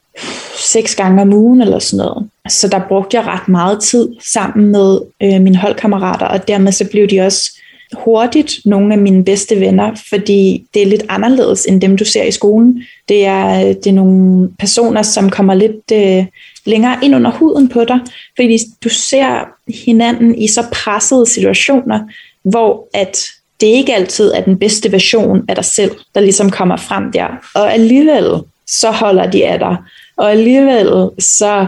seks 0.57 0.95
gange 0.95 1.21
om 1.21 1.33
ugen 1.33 1.61
eller 1.61 1.79
sådan 1.79 2.05
noget. 2.05 2.29
Så 2.49 2.67
der 2.67 2.81
brugte 2.87 3.17
jeg 3.17 3.25
ret 3.25 3.47
meget 3.47 3.81
tid 3.81 4.09
sammen 4.33 4.71
med 4.71 4.99
øh, 5.23 5.41
mine 5.41 5.57
holdkammerater, 5.57 6.25
og 6.25 6.47
dermed 6.47 6.71
så 6.71 6.89
blev 6.91 7.07
de 7.07 7.21
også 7.21 7.51
hurtigt 7.93 8.59
nogle 8.65 8.93
af 8.93 8.99
mine 8.99 9.23
bedste 9.25 9.59
venner, 9.59 9.91
fordi 10.09 10.65
det 10.73 10.81
er 10.81 10.85
lidt 10.85 11.03
anderledes 11.09 11.65
end 11.65 11.81
dem, 11.81 11.97
du 11.97 12.05
ser 12.05 12.23
i 12.23 12.31
skolen. 12.31 12.83
Det 13.09 13.25
er, 13.25 13.59
øh, 13.59 13.75
det 13.75 13.87
er 13.87 13.93
nogle 13.93 14.49
personer, 14.59 15.01
som 15.01 15.29
kommer 15.29 15.53
lidt 15.53 15.91
øh, 15.93 16.25
længere 16.65 16.97
ind 17.03 17.15
under 17.15 17.31
huden 17.31 17.69
på 17.69 17.83
dig, 17.83 17.99
fordi 18.35 18.57
du 18.83 18.89
ser 18.89 19.47
hinanden 19.85 20.35
i 20.35 20.47
så 20.47 20.63
pressede 20.71 21.25
situationer, 21.25 21.99
hvor 22.43 22.87
at 22.93 23.17
det 23.61 23.67
ikke 23.67 23.95
altid 23.95 24.31
er 24.31 24.41
den 24.41 24.59
bedste 24.59 24.91
version 24.91 25.45
af 25.47 25.55
dig 25.55 25.65
selv, 25.65 25.91
der 26.15 26.21
ligesom 26.21 26.49
kommer 26.49 26.77
frem 26.77 27.11
der. 27.11 27.27
Og 27.55 27.73
alligevel 27.73 28.25
så 28.67 28.91
holder 28.91 29.31
de 29.31 29.47
af 29.47 29.59
dig. 29.59 29.77
Og 30.17 30.31
alligevel 30.31 31.09
så 31.19 31.67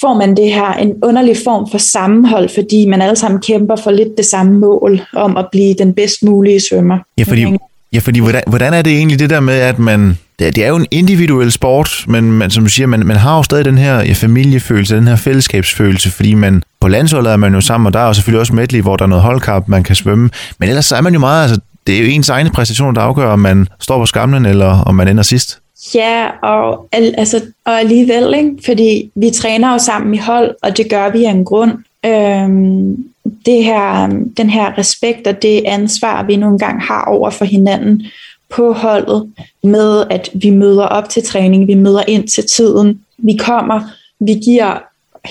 får 0.00 0.14
man 0.14 0.36
det 0.36 0.52
her 0.52 0.72
en 0.72 0.92
underlig 1.02 1.36
form 1.44 1.70
for 1.70 1.78
sammenhold, 1.78 2.48
fordi 2.54 2.86
man 2.86 3.02
alle 3.02 3.16
sammen 3.16 3.40
kæmper 3.40 3.76
for 3.76 3.90
lidt 3.90 4.16
det 4.16 4.24
samme 4.24 4.58
mål 4.58 5.00
om 5.12 5.36
at 5.36 5.46
blive 5.52 5.74
den 5.74 5.94
bedst 5.94 6.22
mulige 6.22 6.60
svømmer. 6.60 6.98
Ja, 7.18 7.24
fordi, 7.24 7.46
ja, 7.92 7.98
fordi 7.98 8.20
hvordan, 8.20 8.42
hvordan 8.46 8.74
er 8.74 8.82
det 8.82 8.92
egentlig 8.92 9.18
det 9.18 9.30
der 9.30 9.40
med, 9.40 9.54
at 9.54 9.78
man... 9.78 10.18
Det 10.38 10.58
er, 10.58 10.68
jo 10.68 10.76
en 10.76 10.86
individuel 10.90 11.52
sport, 11.52 12.04
men 12.08 12.32
man, 12.32 12.50
som 12.50 12.64
du 12.64 12.70
siger, 12.70 12.86
man, 12.86 13.06
man 13.06 13.16
har 13.16 13.36
jo 13.36 13.42
stadig 13.42 13.64
den 13.64 13.78
her 13.78 14.02
ja, 14.02 14.12
familiefølelse, 14.12 14.96
den 14.96 15.08
her 15.08 15.16
fællesskabsfølelse, 15.16 16.10
fordi 16.10 16.34
man 16.34 16.62
på 16.80 16.88
landsholdet 16.88 17.32
er 17.32 17.36
man 17.36 17.54
jo 17.54 17.60
sammen, 17.60 17.86
og 17.86 17.92
der 17.92 17.98
er 17.98 18.06
jo 18.06 18.12
selvfølgelig 18.12 18.40
også 18.40 18.54
medley, 18.54 18.80
hvor 18.80 18.96
der 18.96 19.04
er 19.04 19.08
noget 19.08 19.22
holdkamp, 19.22 19.68
man 19.68 19.82
kan 19.82 19.96
svømme. 19.96 20.30
Men 20.58 20.68
ellers 20.68 20.86
så 20.86 20.96
er 20.96 21.00
man 21.00 21.12
jo 21.12 21.18
meget... 21.18 21.42
Altså, 21.42 21.60
det 21.86 21.96
er 21.96 22.00
jo 22.00 22.06
ens 22.06 22.28
egne 22.28 22.50
præstationer, 22.50 22.92
der 22.92 23.00
afgør, 23.00 23.30
om 23.30 23.38
man 23.38 23.68
står 23.80 23.98
på 23.98 24.06
skamlen, 24.06 24.46
eller 24.46 24.66
om 24.66 24.94
man 24.94 25.08
ender 25.08 25.22
sidst. 25.22 25.58
Ja, 25.94 26.28
og, 26.42 26.88
al- 26.92 27.14
altså, 27.18 27.42
og 27.64 27.80
alligevel, 27.80 28.34
ikke? 28.34 28.56
fordi 28.64 29.10
vi 29.14 29.30
træner 29.30 29.72
jo 29.72 29.78
sammen 29.78 30.14
i 30.14 30.18
hold, 30.18 30.54
og 30.62 30.76
det 30.76 30.90
gør 30.90 31.10
vi 31.10 31.24
af 31.24 31.30
en 31.30 31.44
grund. 31.44 31.72
Øhm, 32.06 33.04
det 33.46 33.64
her, 33.64 34.06
den 34.36 34.50
her 34.50 34.78
respekt 34.78 35.26
og 35.26 35.42
det 35.42 35.62
ansvar, 35.66 36.22
vi 36.22 36.36
nogle 36.36 36.58
gange 36.58 36.80
har 36.80 37.04
over 37.04 37.30
for 37.30 37.44
hinanden 37.44 38.02
på 38.48 38.72
holdet, 38.72 39.32
med 39.62 40.04
at 40.10 40.30
vi 40.34 40.50
møder 40.50 40.84
op 40.84 41.08
til 41.08 41.22
træning, 41.22 41.66
vi 41.66 41.74
møder 41.74 42.02
ind 42.08 42.28
til 42.28 42.44
tiden, 42.46 43.00
vi 43.18 43.36
kommer, 43.36 43.80
vi 44.20 44.32
giver 44.32 44.87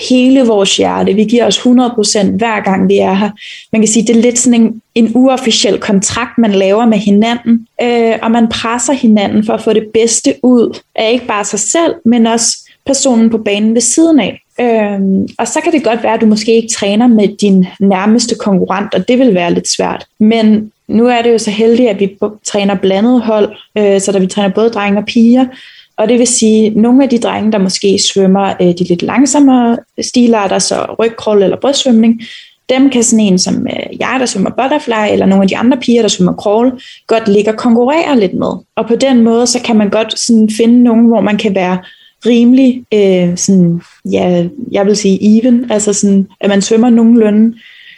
hele 0.08 0.46
vores 0.46 0.76
hjerte, 0.76 1.14
vi 1.14 1.24
giver 1.24 1.46
os 1.46 1.58
100% 1.58 2.30
hver 2.30 2.64
gang 2.64 2.88
vi 2.88 2.98
er 2.98 3.14
her. 3.14 3.30
Man 3.72 3.80
kan 3.80 3.88
sige, 3.88 4.06
det 4.06 4.16
er 4.16 4.20
lidt 4.20 4.38
sådan 4.38 4.60
en, 4.60 4.82
en 4.94 5.12
uofficiel 5.14 5.78
kontrakt, 5.78 6.38
man 6.38 6.52
laver 6.52 6.86
med 6.86 6.98
hinanden, 6.98 7.66
øh, 7.82 8.14
og 8.22 8.30
man 8.30 8.48
presser 8.48 8.92
hinanden 8.92 9.46
for 9.46 9.52
at 9.52 9.62
få 9.62 9.72
det 9.72 9.86
bedste 9.94 10.34
ud 10.42 10.78
af 10.94 11.12
ikke 11.12 11.26
bare 11.26 11.44
sig 11.44 11.60
selv, 11.60 11.94
men 12.04 12.26
også 12.26 12.58
personen 12.86 13.30
på 13.30 13.38
banen 13.38 13.74
ved 13.74 13.80
siden 13.80 14.20
af. 14.20 14.42
Øhm, 14.60 15.28
og 15.38 15.48
så 15.48 15.60
kan 15.60 15.72
det 15.72 15.84
godt 15.84 16.02
være, 16.02 16.14
at 16.14 16.20
du 16.20 16.26
måske 16.26 16.56
ikke 16.56 16.74
træner 16.74 17.06
med 17.06 17.36
din 17.36 17.66
nærmeste 17.80 18.34
konkurrent, 18.34 18.94
og 18.94 19.08
det 19.08 19.18
vil 19.18 19.34
være 19.34 19.54
lidt 19.54 19.68
svært. 19.68 20.06
Men 20.18 20.72
nu 20.88 21.06
er 21.06 21.22
det 21.22 21.32
jo 21.32 21.38
så 21.38 21.50
heldigt, 21.50 21.88
at 21.88 22.00
vi 22.00 22.16
træner 22.44 22.74
blandet 22.74 23.22
hold, 23.22 23.56
øh, 23.78 24.00
så 24.00 24.12
der 24.12 24.18
vi 24.18 24.26
træner 24.26 24.48
både 24.48 24.70
drenge 24.70 24.98
og 24.98 25.04
piger. 25.04 25.46
Og 25.98 26.08
det 26.08 26.18
vil 26.18 26.26
sige, 26.26 26.66
at 26.66 26.76
nogle 26.76 27.02
af 27.02 27.08
de 27.08 27.18
drenge, 27.18 27.52
der 27.52 27.58
måske 27.58 27.98
svømmer 27.98 28.54
øh, 28.60 28.66
de 28.66 28.84
lidt 28.84 29.02
langsommere 29.02 29.78
stilarter, 30.00 30.58
så 30.58 30.86
rygkrol 30.98 31.42
eller 31.42 31.56
brystsvømning, 31.56 32.20
dem 32.68 32.90
kan 32.90 33.02
sådan 33.02 33.24
en 33.24 33.38
som 33.38 33.66
øh, 33.66 34.00
jeg, 34.00 34.16
der 34.20 34.26
svømmer 34.26 34.50
butterfly, 34.50 35.12
eller 35.12 35.26
nogle 35.26 35.42
af 35.42 35.48
de 35.48 35.56
andre 35.56 35.76
piger, 35.76 36.02
der 36.02 36.08
svømmer 36.08 36.34
crawl, 36.34 36.80
godt 37.06 37.28
ligge 37.28 37.50
og 37.50 37.56
konkurrere 37.56 38.20
lidt 38.20 38.34
med. 38.34 38.52
Og 38.76 38.86
på 38.86 38.96
den 38.96 39.22
måde, 39.22 39.46
så 39.46 39.62
kan 39.62 39.76
man 39.76 39.90
godt 39.90 40.18
sådan 40.18 40.50
finde 40.56 40.82
nogen, 40.82 41.06
hvor 41.06 41.20
man 41.20 41.36
kan 41.36 41.54
være 41.54 41.78
rimelig, 42.26 42.84
øh, 42.94 43.36
sådan, 43.36 43.80
ja, 44.04 44.46
jeg 44.72 44.86
vil 44.86 44.96
sige 44.96 45.38
even, 45.38 45.70
altså 45.70 45.92
sådan, 45.92 46.28
at 46.40 46.48
man 46.48 46.62
svømmer 46.62 46.90
nogenlunde 46.90 47.54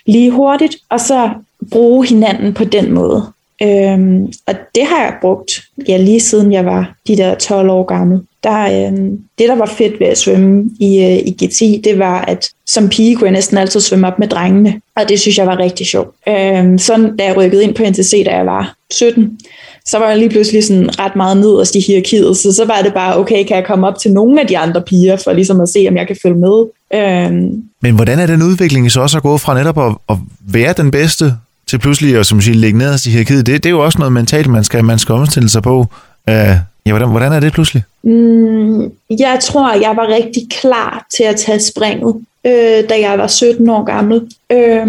lige 0.06 0.30
hurtigt, 0.30 0.76
og 0.88 1.00
så 1.00 1.30
bruge 1.70 2.06
hinanden 2.06 2.54
på 2.54 2.64
den 2.64 2.92
måde. 2.92 3.22
Øhm, 3.62 4.32
og 4.46 4.54
det 4.74 4.84
har 4.86 5.02
jeg 5.02 5.14
brugt 5.20 5.62
ja, 5.88 5.96
lige 5.96 6.20
siden 6.20 6.52
jeg 6.52 6.64
var 6.64 6.94
de 7.06 7.16
der 7.16 7.34
12 7.34 7.70
år 7.70 7.84
gammel. 7.84 8.20
Der, 8.44 8.86
øhm, 8.86 9.18
det, 9.38 9.48
der 9.48 9.56
var 9.56 9.66
fedt 9.66 10.00
ved 10.00 10.06
at 10.06 10.18
svømme 10.18 10.70
i, 10.80 11.04
øh, 11.04 11.16
i 11.16 11.36
GT, 11.44 11.84
det 11.84 11.98
var, 11.98 12.20
at 12.20 12.50
som 12.66 12.88
pige 12.88 13.16
kunne 13.16 13.26
jeg 13.26 13.32
næsten 13.32 13.58
altid 13.58 13.80
svømme 13.80 14.06
op 14.06 14.18
med 14.18 14.28
drengene, 14.28 14.80
og 14.96 15.08
det 15.08 15.20
synes 15.20 15.38
jeg 15.38 15.46
var 15.46 15.58
rigtig 15.58 15.86
sjovt. 15.86 16.14
Øhm, 16.28 16.78
sådan 16.78 17.16
da 17.16 17.24
jeg 17.24 17.36
rykkede 17.36 17.64
ind 17.64 17.74
på 17.74 17.82
NTC, 17.82 18.22
da 18.26 18.36
jeg 18.36 18.46
var 18.46 18.74
17, 18.90 19.38
så 19.86 19.98
var 19.98 20.08
jeg 20.08 20.18
lige 20.18 20.30
pludselig 20.30 20.64
sådan 20.64 20.98
ret 20.98 21.16
meget 21.16 21.36
nederst 21.36 21.74
i 21.74 21.80
hierarkiet, 21.80 22.36
så 22.36 22.52
så 22.52 22.64
var 22.64 22.82
det 22.82 22.94
bare, 22.94 23.18
okay, 23.18 23.44
kan 23.44 23.56
jeg 23.56 23.64
komme 23.66 23.86
op 23.86 23.98
til 23.98 24.12
nogle 24.12 24.40
af 24.40 24.46
de 24.46 24.58
andre 24.58 24.82
piger, 24.82 25.16
for 25.16 25.32
ligesom 25.32 25.60
at 25.60 25.68
se, 25.68 25.86
om 25.88 25.96
jeg 25.96 26.06
kan 26.06 26.16
følge 26.22 26.36
med. 26.36 26.64
Øhm, 26.94 27.62
Men 27.80 27.94
hvordan 27.94 28.18
er 28.18 28.26
den 28.26 28.42
udvikling 28.42 28.90
så 28.90 29.00
også 29.00 29.16
at 29.16 29.22
gå 29.22 29.36
fra 29.36 29.54
netop 29.54 29.78
at, 29.78 29.94
at 30.08 30.16
være 30.48 30.72
den 30.72 30.90
bedste, 30.90 31.24
til 31.70 31.78
pludselig 31.78 32.16
at 32.16 32.26
som 32.26 32.40
siger, 32.40 32.54
ligge 32.54 32.78
ned 32.78 33.06
i 33.06 33.10
hierarkiet? 33.10 33.46
Det, 33.46 33.54
det 33.62 33.66
er 33.66 33.70
jo 33.70 33.84
også 33.84 33.98
noget 33.98 34.12
mentalt, 34.12 34.46
man 34.46 34.64
skal, 34.64 34.84
man 34.84 34.98
skal 34.98 35.12
omstille 35.12 35.48
sig 35.48 35.62
på. 35.62 35.78
Uh, 36.28 36.34
ja, 36.86 36.90
hvordan, 36.90 37.10
hvordan 37.10 37.32
er 37.32 37.40
det 37.40 37.52
pludselig? 37.52 37.82
Mm, 38.02 38.82
jeg 39.18 39.38
tror, 39.42 39.72
jeg 39.80 39.96
var 39.96 40.08
rigtig 40.08 40.42
klar 40.50 41.06
til 41.16 41.24
at 41.24 41.36
tage 41.36 41.60
springet, 41.60 42.14
øh, 42.46 42.88
da 42.88 43.00
jeg 43.00 43.18
var 43.18 43.26
17 43.26 43.68
år 43.68 43.84
gammel. 43.84 44.20
Øh, 44.52 44.86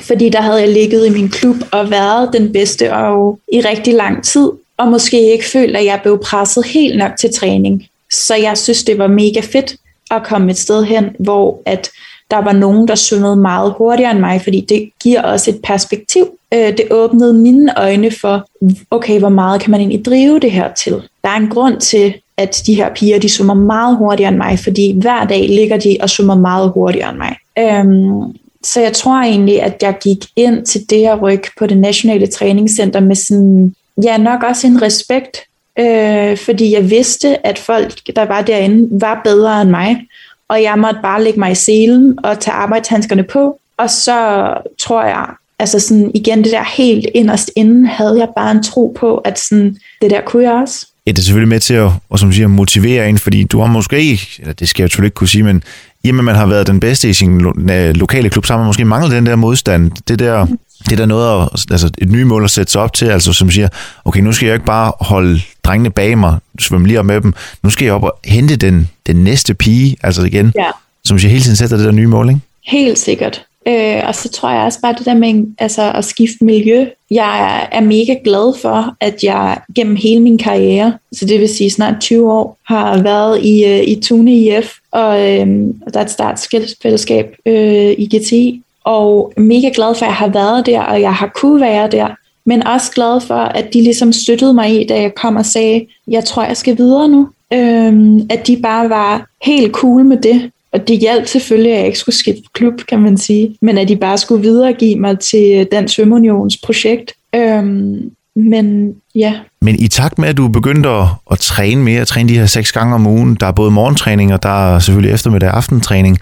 fordi 0.00 0.28
der 0.28 0.40
havde 0.40 0.60
jeg 0.60 0.68
ligget 0.68 1.06
i 1.06 1.10
min 1.10 1.28
klub 1.28 1.56
og 1.70 1.90
været 1.90 2.30
den 2.32 2.52
bedste 2.52 2.94
og 2.94 3.38
i 3.52 3.60
rigtig 3.60 3.94
lang 3.94 4.24
tid. 4.24 4.50
Og 4.76 4.88
måske 4.88 5.32
ikke 5.32 5.44
følt, 5.44 5.76
at 5.76 5.84
jeg 5.84 6.00
blev 6.02 6.20
presset 6.24 6.66
helt 6.66 6.98
nok 6.98 7.12
til 7.20 7.34
træning. 7.34 7.86
Så 8.10 8.34
jeg 8.34 8.58
synes, 8.58 8.84
det 8.84 8.98
var 8.98 9.06
mega 9.06 9.40
fedt 9.40 9.76
at 10.10 10.22
komme 10.24 10.50
et 10.50 10.58
sted 10.58 10.84
hen, 10.84 11.04
hvor 11.18 11.62
at 11.66 11.90
der 12.34 12.44
var 12.44 12.52
nogen, 12.52 12.88
der 12.88 12.94
svømmede 12.94 13.36
meget 13.36 13.74
hurtigere 13.78 14.10
end 14.10 14.20
mig, 14.20 14.40
fordi 14.42 14.60
det 14.60 14.90
giver 15.02 15.22
også 15.22 15.50
et 15.50 15.60
perspektiv. 15.62 16.28
Øh, 16.54 16.76
det 16.76 16.86
åbnede 16.90 17.32
mine 17.32 17.78
øjne 17.78 18.10
for, 18.10 18.46
okay, 18.90 19.18
hvor 19.18 19.28
meget 19.28 19.60
kan 19.60 19.70
man 19.70 19.80
egentlig 19.80 20.04
drive 20.04 20.38
det 20.38 20.50
her 20.50 20.72
til? 20.72 20.92
Der 21.24 21.30
er 21.30 21.36
en 21.36 21.48
grund 21.48 21.80
til, 21.80 22.14
at 22.36 22.62
de 22.66 22.74
her 22.74 22.94
piger, 22.94 23.18
de 23.18 23.28
svømmer 23.28 23.54
meget 23.54 23.96
hurtigere 23.96 24.28
end 24.28 24.36
mig, 24.36 24.58
fordi 24.58 24.98
hver 25.00 25.24
dag 25.24 25.48
ligger 25.48 25.76
de 25.76 25.96
og 26.00 26.10
svømmer 26.10 26.34
meget 26.34 26.70
hurtigere 26.70 27.10
end 27.10 27.18
mig. 27.18 27.36
Øhm, 27.58 28.36
så 28.62 28.80
jeg 28.80 28.92
tror 28.92 29.22
egentlig, 29.22 29.62
at 29.62 29.76
jeg 29.82 29.96
gik 30.02 30.18
ind 30.36 30.66
til 30.66 30.90
det 30.90 30.98
her 30.98 31.16
ryg 31.16 31.42
på 31.58 31.66
det 31.66 31.78
nationale 31.78 32.26
træningscenter 32.26 33.00
med 33.00 33.16
sådan, 33.16 33.74
ja, 34.04 34.16
nok 34.16 34.42
også 34.42 34.66
en 34.66 34.82
respekt, 34.82 35.36
øh, 35.78 36.36
fordi 36.36 36.72
jeg 36.72 36.90
vidste, 36.90 37.46
at 37.46 37.58
folk, 37.58 38.16
der 38.16 38.24
var 38.24 38.42
derinde, 38.42 39.00
var 39.00 39.20
bedre 39.24 39.62
end 39.62 39.70
mig, 39.70 40.06
og 40.48 40.62
jeg 40.62 40.78
måtte 40.78 41.00
bare 41.02 41.24
lægge 41.24 41.38
mig 41.38 41.52
i 41.52 41.54
selen 41.54 42.18
og 42.24 42.40
tage 42.40 42.54
arbejdshandskerne 42.54 43.22
på, 43.22 43.58
og 43.76 43.90
så 43.90 44.48
tror 44.80 45.04
jeg, 45.04 45.26
altså 45.58 45.80
sådan 45.80 46.10
igen 46.14 46.44
det 46.44 46.52
der 46.52 46.64
helt 46.76 47.06
inderst 47.14 47.50
inden, 47.56 47.86
havde 47.86 48.18
jeg 48.18 48.28
bare 48.36 48.50
en 48.50 48.62
tro 48.62 48.96
på, 49.00 49.16
at 49.16 49.38
sådan, 49.38 49.76
det 50.02 50.10
der 50.10 50.20
kunne 50.20 50.42
jeg 50.42 50.52
også. 50.52 50.86
Ja, 51.06 51.10
det 51.10 51.18
er 51.18 51.22
selvfølgelig 51.22 51.48
med 51.48 51.60
til 51.60 51.74
at, 51.74 51.90
og 52.10 52.18
som 52.18 52.32
siger, 52.32 52.48
motivere 52.48 53.08
en, 53.08 53.18
fordi 53.18 53.44
du 53.44 53.60
har 53.60 53.66
måske, 53.66 54.20
eller 54.38 54.52
det 54.52 54.68
skal 54.68 54.82
jeg 54.82 54.90
selvfølgelig 54.90 55.06
ikke 55.08 55.14
kunne 55.14 55.28
sige, 55.28 55.42
men 55.42 55.62
jamen 56.04 56.24
man 56.24 56.34
har 56.34 56.46
været 56.46 56.66
den 56.66 56.80
bedste 56.80 57.08
i 57.08 57.12
sin 57.12 57.40
lo- 57.40 57.52
lokale 57.94 58.30
klub, 58.30 58.46
så 58.46 58.52
har 58.52 58.58
man 58.58 58.66
måske 58.66 58.84
manglet 58.84 59.12
den 59.12 59.26
der 59.26 59.36
modstand. 59.36 59.90
Det 60.08 60.18
der, 60.18 60.46
det 60.90 60.98
der 60.98 61.06
noget, 61.06 61.42
at, 61.42 61.60
altså 61.70 61.90
et 61.98 62.10
nye 62.10 62.24
mål 62.24 62.44
at 62.44 62.50
sætte 62.50 62.72
sig 62.72 62.82
op 62.82 62.92
til, 62.92 63.06
altså 63.06 63.32
som 63.32 63.50
siger, 63.50 63.68
okay, 64.04 64.20
nu 64.20 64.32
skal 64.32 64.46
jeg 64.46 64.54
ikke 64.54 64.66
bare 64.66 64.92
holde 65.00 65.40
drengene 65.64 65.90
bag 65.90 66.18
mig, 66.18 66.38
svømme 66.58 66.86
lige 66.86 66.98
op 66.98 67.04
med 67.06 67.20
dem, 67.20 67.34
nu 67.62 67.70
skal 67.70 67.84
jeg 67.84 67.94
op 67.94 68.02
og 68.04 68.18
hente 68.24 68.56
den, 68.56 68.88
den 69.06 69.16
næste 69.16 69.54
pige, 69.54 69.96
altså 70.02 70.22
igen, 70.22 70.52
Ja. 70.56 70.70
som 71.04 71.18
siger, 71.18 71.30
hele 71.30 71.42
tiden 71.42 71.56
sætter 71.56 71.76
det 71.76 71.86
der 71.86 71.92
nye 71.92 72.06
mål, 72.06 72.28
ikke? 72.28 72.40
Helt 72.66 72.98
sikkert. 72.98 73.42
Øh, 73.68 74.00
og 74.06 74.14
så 74.14 74.28
tror 74.28 74.50
jeg 74.50 74.62
også 74.62 74.80
bare 74.80 74.94
det 74.98 75.06
der 75.06 75.14
med 75.14 75.44
altså, 75.58 75.92
at 75.92 76.04
skifte 76.04 76.44
miljø. 76.44 76.86
Jeg 77.10 77.68
er 77.72 77.80
mega 77.80 78.14
glad 78.24 78.60
for, 78.62 78.96
at 79.00 79.14
jeg 79.22 79.58
gennem 79.74 79.96
hele 79.96 80.20
min 80.20 80.38
karriere, 80.38 80.94
så 81.12 81.24
det 81.26 81.40
vil 81.40 81.48
sige 81.48 81.70
snart 81.70 81.94
20 82.00 82.32
år, 82.32 82.58
har 82.64 83.02
været 83.02 83.44
i, 83.44 83.64
øh, 83.64 83.80
i 83.88 84.00
Tune 84.00 84.32
IF, 84.36 84.72
og 84.92 85.20
øh, 85.20 85.46
der 85.94 86.00
er 86.00 86.04
et 86.04 86.10
startfællesskab 86.10 87.36
øh, 87.46 87.94
i 87.98 88.10
GTI, 88.16 88.62
og 88.84 89.32
mega 89.36 89.70
glad 89.74 89.94
for, 89.94 90.04
at 90.04 90.08
jeg 90.08 90.14
har 90.16 90.28
været 90.28 90.66
der, 90.66 90.80
og 90.80 91.00
jeg 91.00 91.14
har 91.14 91.30
kunne 91.34 91.60
være 91.60 91.90
der, 91.90 92.08
men 92.46 92.66
også 92.66 92.90
glad 92.92 93.20
for, 93.20 93.34
at 93.34 93.72
de 93.72 93.82
ligesom 93.82 94.12
støttede 94.12 94.54
mig 94.54 94.80
i, 94.80 94.86
da 94.86 95.00
jeg 95.00 95.14
kom 95.14 95.36
og 95.36 95.46
sagde, 95.46 95.86
jeg 96.08 96.24
tror, 96.24 96.44
jeg 96.44 96.56
skal 96.56 96.78
videre 96.78 97.08
nu. 97.08 97.28
Øhm, 97.52 98.26
at 98.30 98.46
de 98.46 98.60
bare 98.62 98.88
var 98.88 99.26
helt 99.42 99.72
cool 99.72 100.04
med 100.04 100.16
det. 100.16 100.50
Og 100.72 100.88
det 100.88 100.98
hjalp 100.98 101.26
selvfølgelig, 101.26 101.72
at 101.72 101.78
jeg 101.78 101.86
ikke 101.86 101.98
skulle 101.98 102.16
skifte 102.16 102.42
klub, 102.52 102.74
kan 102.88 102.98
man 102.98 103.18
sige. 103.18 103.56
Men 103.60 103.78
at 103.78 103.88
de 103.88 103.96
bare 103.96 104.18
skulle 104.18 104.42
videregive 104.42 105.00
mig 105.00 105.18
til 105.18 105.66
Dansk 105.72 105.94
Svømmeunions 105.94 106.56
projekt. 106.56 107.12
Øhm, 107.34 108.10
men 108.36 108.94
ja, 109.14 109.34
Men 109.60 109.80
i 109.80 109.88
takt 109.88 110.18
med, 110.18 110.28
at 110.28 110.36
du 110.36 110.48
begyndte 110.48 110.88
at, 110.88 111.06
at 111.30 111.38
træne 111.38 111.82
mere, 111.82 112.00
at 112.00 112.06
træne 112.06 112.28
de 112.28 112.38
her 112.38 112.46
seks 112.46 112.72
gange 112.72 112.94
om 112.94 113.06
ugen, 113.06 113.34
der 113.34 113.46
er 113.46 113.52
både 113.52 113.70
morgentræning, 113.70 114.32
og 114.32 114.42
der 114.42 114.74
er 114.74 114.78
selvfølgelig 114.78 115.14
eftermiddag 115.14 115.50
og 115.50 115.56
aftentræning. 115.56 116.18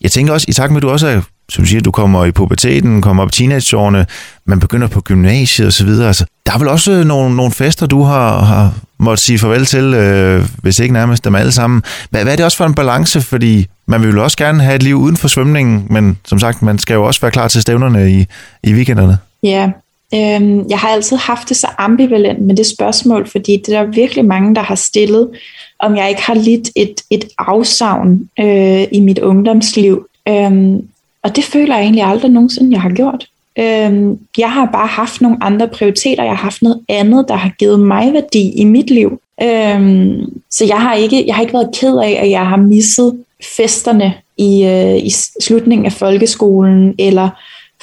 Jeg 0.00 0.10
tænker 0.10 0.32
også, 0.32 0.46
i 0.48 0.52
takt 0.52 0.70
med, 0.70 0.76
at 0.76 0.82
du 0.82 0.88
også 0.88 1.06
er, 1.06 1.20
som 1.48 1.64
du 1.64 1.68
siger, 1.68 1.80
du 1.80 1.90
kommer 1.90 2.24
i 2.24 2.32
puberteten, 2.32 3.02
kommer 3.02 3.22
op 3.22 3.28
i 3.28 3.32
teenageårene, 3.32 4.06
man 4.44 4.60
begynder 4.60 4.88
på 4.88 5.00
gymnasiet 5.00 5.68
osv. 5.68 5.88
Altså, 5.88 6.24
der 6.46 6.52
er 6.52 6.58
vel 6.58 6.68
også 6.68 6.92
øh, 6.92 7.04
nogle, 7.04 7.36
nogle 7.36 7.52
fester, 7.52 7.86
du 7.86 8.02
har, 8.02 8.44
har 8.44 8.74
måttet 8.98 9.24
sige 9.24 9.38
farvel 9.38 9.66
til, 9.66 9.94
øh, 9.94 10.44
hvis 10.62 10.78
ikke 10.78 10.94
nærmest 10.94 11.24
dem 11.24 11.34
alle 11.34 11.52
sammen. 11.52 11.82
Hvad, 12.10 12.22
hvad 12.22 12.32
er 12.32 12.36
det 12.36 12.44
også 12.44 12.56
for 12.56 12.64
en 12.64 12.74
balance? 12.74 13.20
Fordi 13.20 13.66
man 13.86 14.02
vil 14.02 14.10
jo 14.10 14.22
også 14.22 14.36
gerne 14.36 14.62
have 14.62 14.76
et 14.76 14.82
liv 14.82 14.96
uden 14.96 15.16
for 15.16 15.28
svømningen, 15.28 15.86
men 15.90 16.18
som 16.24 16.38
sagt, 16.38 16.62
man 16.62 16.78
skal 16.78 16.94
jo 16.94 17.04
også 17.04 17.20
være 17.20 17.30
klar 17.30 17.48
til 17.48 17.62
stævnerne 17.62 18.12
i, 18.12 18.26
i 18.62 18.74
weekenderne. 18.74 19.18
ja. 19.42 19.70
Øhm, 20.14 20.68
jeg 20.68 20.78
har 20.78 20.88
altid 20.88 21.16
haft 21.16 21.48
det 21.48 21.56
så 21.56 21.66
ambivalent 21.78 22.40
med 22.40 22.56
det 22.56 22.66
spørgsmål, 22.66 23.28
fordi 23.28 23.62
det 23.66 23.74
er 23.74 23.82
der 23.82 23.90
virkelig 23.90 24.24
mange, 24.24 24.54
der 24.54 24.62
har 24.62 24.74
stillet, 24.74 25.30
om 25.78 25.96
jeg 25.96 26.08
ikke 26.08 26.22
har 26.22 26.34
lidt 26.34 26.70
et, 26.76 26.94
et 27.10 27.24
afsavn 27.38 28.28
øh, 28.40 28.84
i 28.92 29.00
mit 29.00 29.18
ungdomsliv. 29.18 30.06
Øhm, 30.28 30.88
og 31.26 31.36
det 31.36 31.44
føler 31.44 31.74
jeg 31.74 31.82
egentlig 31.82 32.04
aldrig 32.04 32.30
nogensinde, 32.30 32.72
jeg 32.72 32.80
har 32.80 32.90
gjort. 32.90 33.26
Øhm, 33.58 34.18
jeg 34.38 34.52
har 34.52 34.66
bare 34.72 34.86
haft 34.86 35.20
nogle 35.20 35.38
andre 35.40 35.68
prioriteter. 35.68 36.22
Jeg 36.22 36.32
har 36.32 36.42
haft 36.42 36.62
noget 36.62 36.80
andet, 36.88 37.24
der 37.28 37.34
har 37.34 37.50
givet 37.58 37.80
mig 37.80 38.12
værdi 38.12 38.50
i 38.50 38.64
mit 38.64 38.90
liv. 38.90 39.20
Øhm, 39.42 40.42
så 40.50 40.64
jeg 40.64 40.80
har, 40.80 40.94
ikke, 40.94 41.26
jeg 41.26 41.34
har 41.34 41.42
ikke 41.42 41.52
været 41.52 41.76
ked 41.80 41.98
af, 41.98 42.18
at 42.22 42.30
jeg 42.30 42.46
har 42.46 42.56
misset 42.56 43.18
festerne 43.56 44.14
i, 44.36 44.64
øh, 44.64 44.96
i 44.96 45.12
slutningen 45.40 45.86
af 45.86 45.92
folkeskolen, 45.92 46.94
eller 46.98 47.28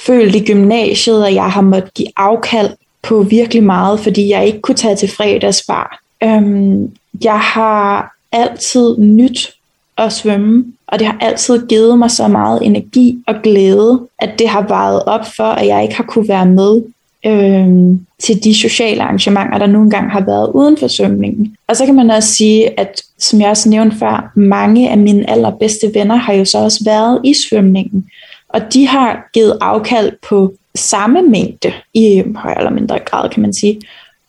følt 0.00 0.34
i 0.34 0.44
gymnasiet, 0.44 1.24
at 1.24 1.34
jeg 1.34 1.50
har 1.50 1.60
måttet 1.60 1.94
give 1.94 2.08
afkald 2.16 2.70
på 3.02 3.22
virkelig 3.22 3.62
meget, 3.62 4.00
fordi 4.00 4.28
jeg 4.28 4.46
ikke 4.46 4.60
kunne 4.60 4.74
tage 4.74 4.96
til 4.96 5.10
fredagsbar. 5.10 6.00
Øhm, 6.22 6.90
jeg 7.24 7.40
har 7.40 8.16
altid 8.32 8.98
nyt 8.98 9.54
at 9.98 10.12
svømme, 10.12 10.64
og 10.86 10.98
det 10.98 11.06
har 11.06 11.16
altid 11.20 11.66
givet 11.66 11.98
mig 11.98 12.10
så 12.10 12.28
meget 12.28 12.62
energi 12.62 13.18
og 13.26 13.34
glæde, 13.42 14.00
at 14.18 14.38
det 14.38 14.48
har 14.48 14.66
varet 14.68 15.02
op 15.04 15.26
for, 15.36 15.44
at 15.44 15.66
jeg 15.66 15.82
ikke 15.82 15.94
har 15.94 16.04
kunne 16.04 16.28
være 16.28 16.46
med 16.46 16.82
øhm, 17.26 18.06
til 18.18 18.44
de 18.44 18.54
sociale 18.54 19.02
arrangementer, 19.02 19.58
der 19.58 19.66
nogle 19.66 19.90
gange 19.90 20.10
har 20.10 20.20
været 20.20 20.50
uden 20.54 20.76
for 20.76 20.88
svømningen. 20.88 21.56
Og 21.68 21.76
så 21.76 21.86
kan 21.86 21.94
man 21.94 22.10
også 22.10 22.28
sige, 22.28 22.80
at 22.80 23.02
som 23.18 23.40
jeg 23.40 23.50
også 23.50 23.68
nævnte 23.68 23.96
før, 23.96 24.32
mange 24.34 24.90
af 24.90 24.98
mine 24.98 25.30
allerbedste 25.30 25.90
venner 25.94 26.16
har 26.16 26.32
jo 26.32 26.44
så 26.44 26.58
også 26.58 26.84
været 26.84 27.20
i 27.24 27.34
svømningen. 27.48 28.06
Og 28.48 28.60
de 28.74 28.86
har 28.86 29.30
givet 29.32 29.58
afkald 29.60 30.12
på 30.28 30.54
samme 30.74 31.22
mængde, 31.22 31.72
i 31.94 32.22
højere 32.36 32.58
eller 32.58 32.72
mindre 32.72 32.98
grad, 32.98 33.30
kan 33.30 33.42
man 33.42 33.52
sige. 33.52 33.80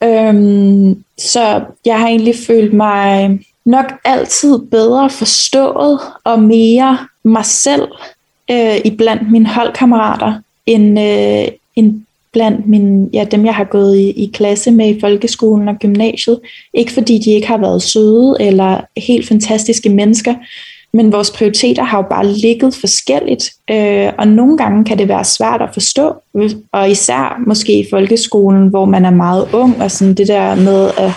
Øhm, 0.04 1.04
så 1.18 1.62
jeg 1.86 2.00
har 2.00 2.08
egentlig 2.08 2.36
følt 2.48 2.74
mig 2.74 3.40
nok 3.66 3.86
altid 4.04 4.60
bedre 4.60 5.10
forstået 5.10 6.00
og 6.24 6.42
mere 6.42 6.98
mig 7.24 7.46
selv 7.46 7.88
øh, 8.52 8.78
i 8.86 8.96
blandt 8.98 9.32
mine 9.32 9.48
holdkammerater, 9.48 10.34
end, 10.66 11.00
øh, 11.00 11.48
end 11.76 12.02
blandt 12.34 12.68
mine, 12.68 13.10
ja, 13.14 13.24
dem, 13.24 13.46
jeg 13.46 13.56
har 13.56 13.64
gået 13.64 13.98
i, 13.98 14.10
i 14.10 14.32
klasse 14.34 14.72
med 14.72 14.96
i 14.96 15.00
folkeskolen 15.00 15.68
og 15.68 15.76
gymnasiet. 15.76 16.40
Ikke 16.74 16.92
fordi 16.92 17.18
de 17.18 17.32
ikke 17.32 17.48
har 17.48 17.58
været 17.58 17.84
søde 17.84 18.36
eller 18.40 18.82
helt 18.98 19.28
fantastiske 19.28 19.90
mennesker, 19.90 20.36
men 20.94 21.12
vores 21.12 21.32
prioriteter 21.32 21.84
har 21.84 21.98
jo 21.98 22.06
bare 22.10 22.28
ligget 22.28 22.76
forskelligt, 22.76 23.52
øh, 23.72 24.12
og 24.18 24.28
nogle 24.28 24.58
gange 24.58 24.86
kan 24.86 24.98
det 24.98 25.08
være 25.08 25.24
svært 25.24 25.62
at 25.62 25.70
forstå, 25.74 26.14
og 26.72 26.90
især 26.90 27.44
måske 27.48 27.80
i 27.80 27.88
folkeskolen, 27.90 28.68
hvor 28.68 28.86
man 28.86 29.06
er 29.06 29.10
meget 29.10 29.48
ung, 29.54 29.82
og 29.82 29.92
sådan 29.92 30.14
det 30.14 30.28
der 30.28 30.56
med 30.56 30.92
at, 30.98 31.12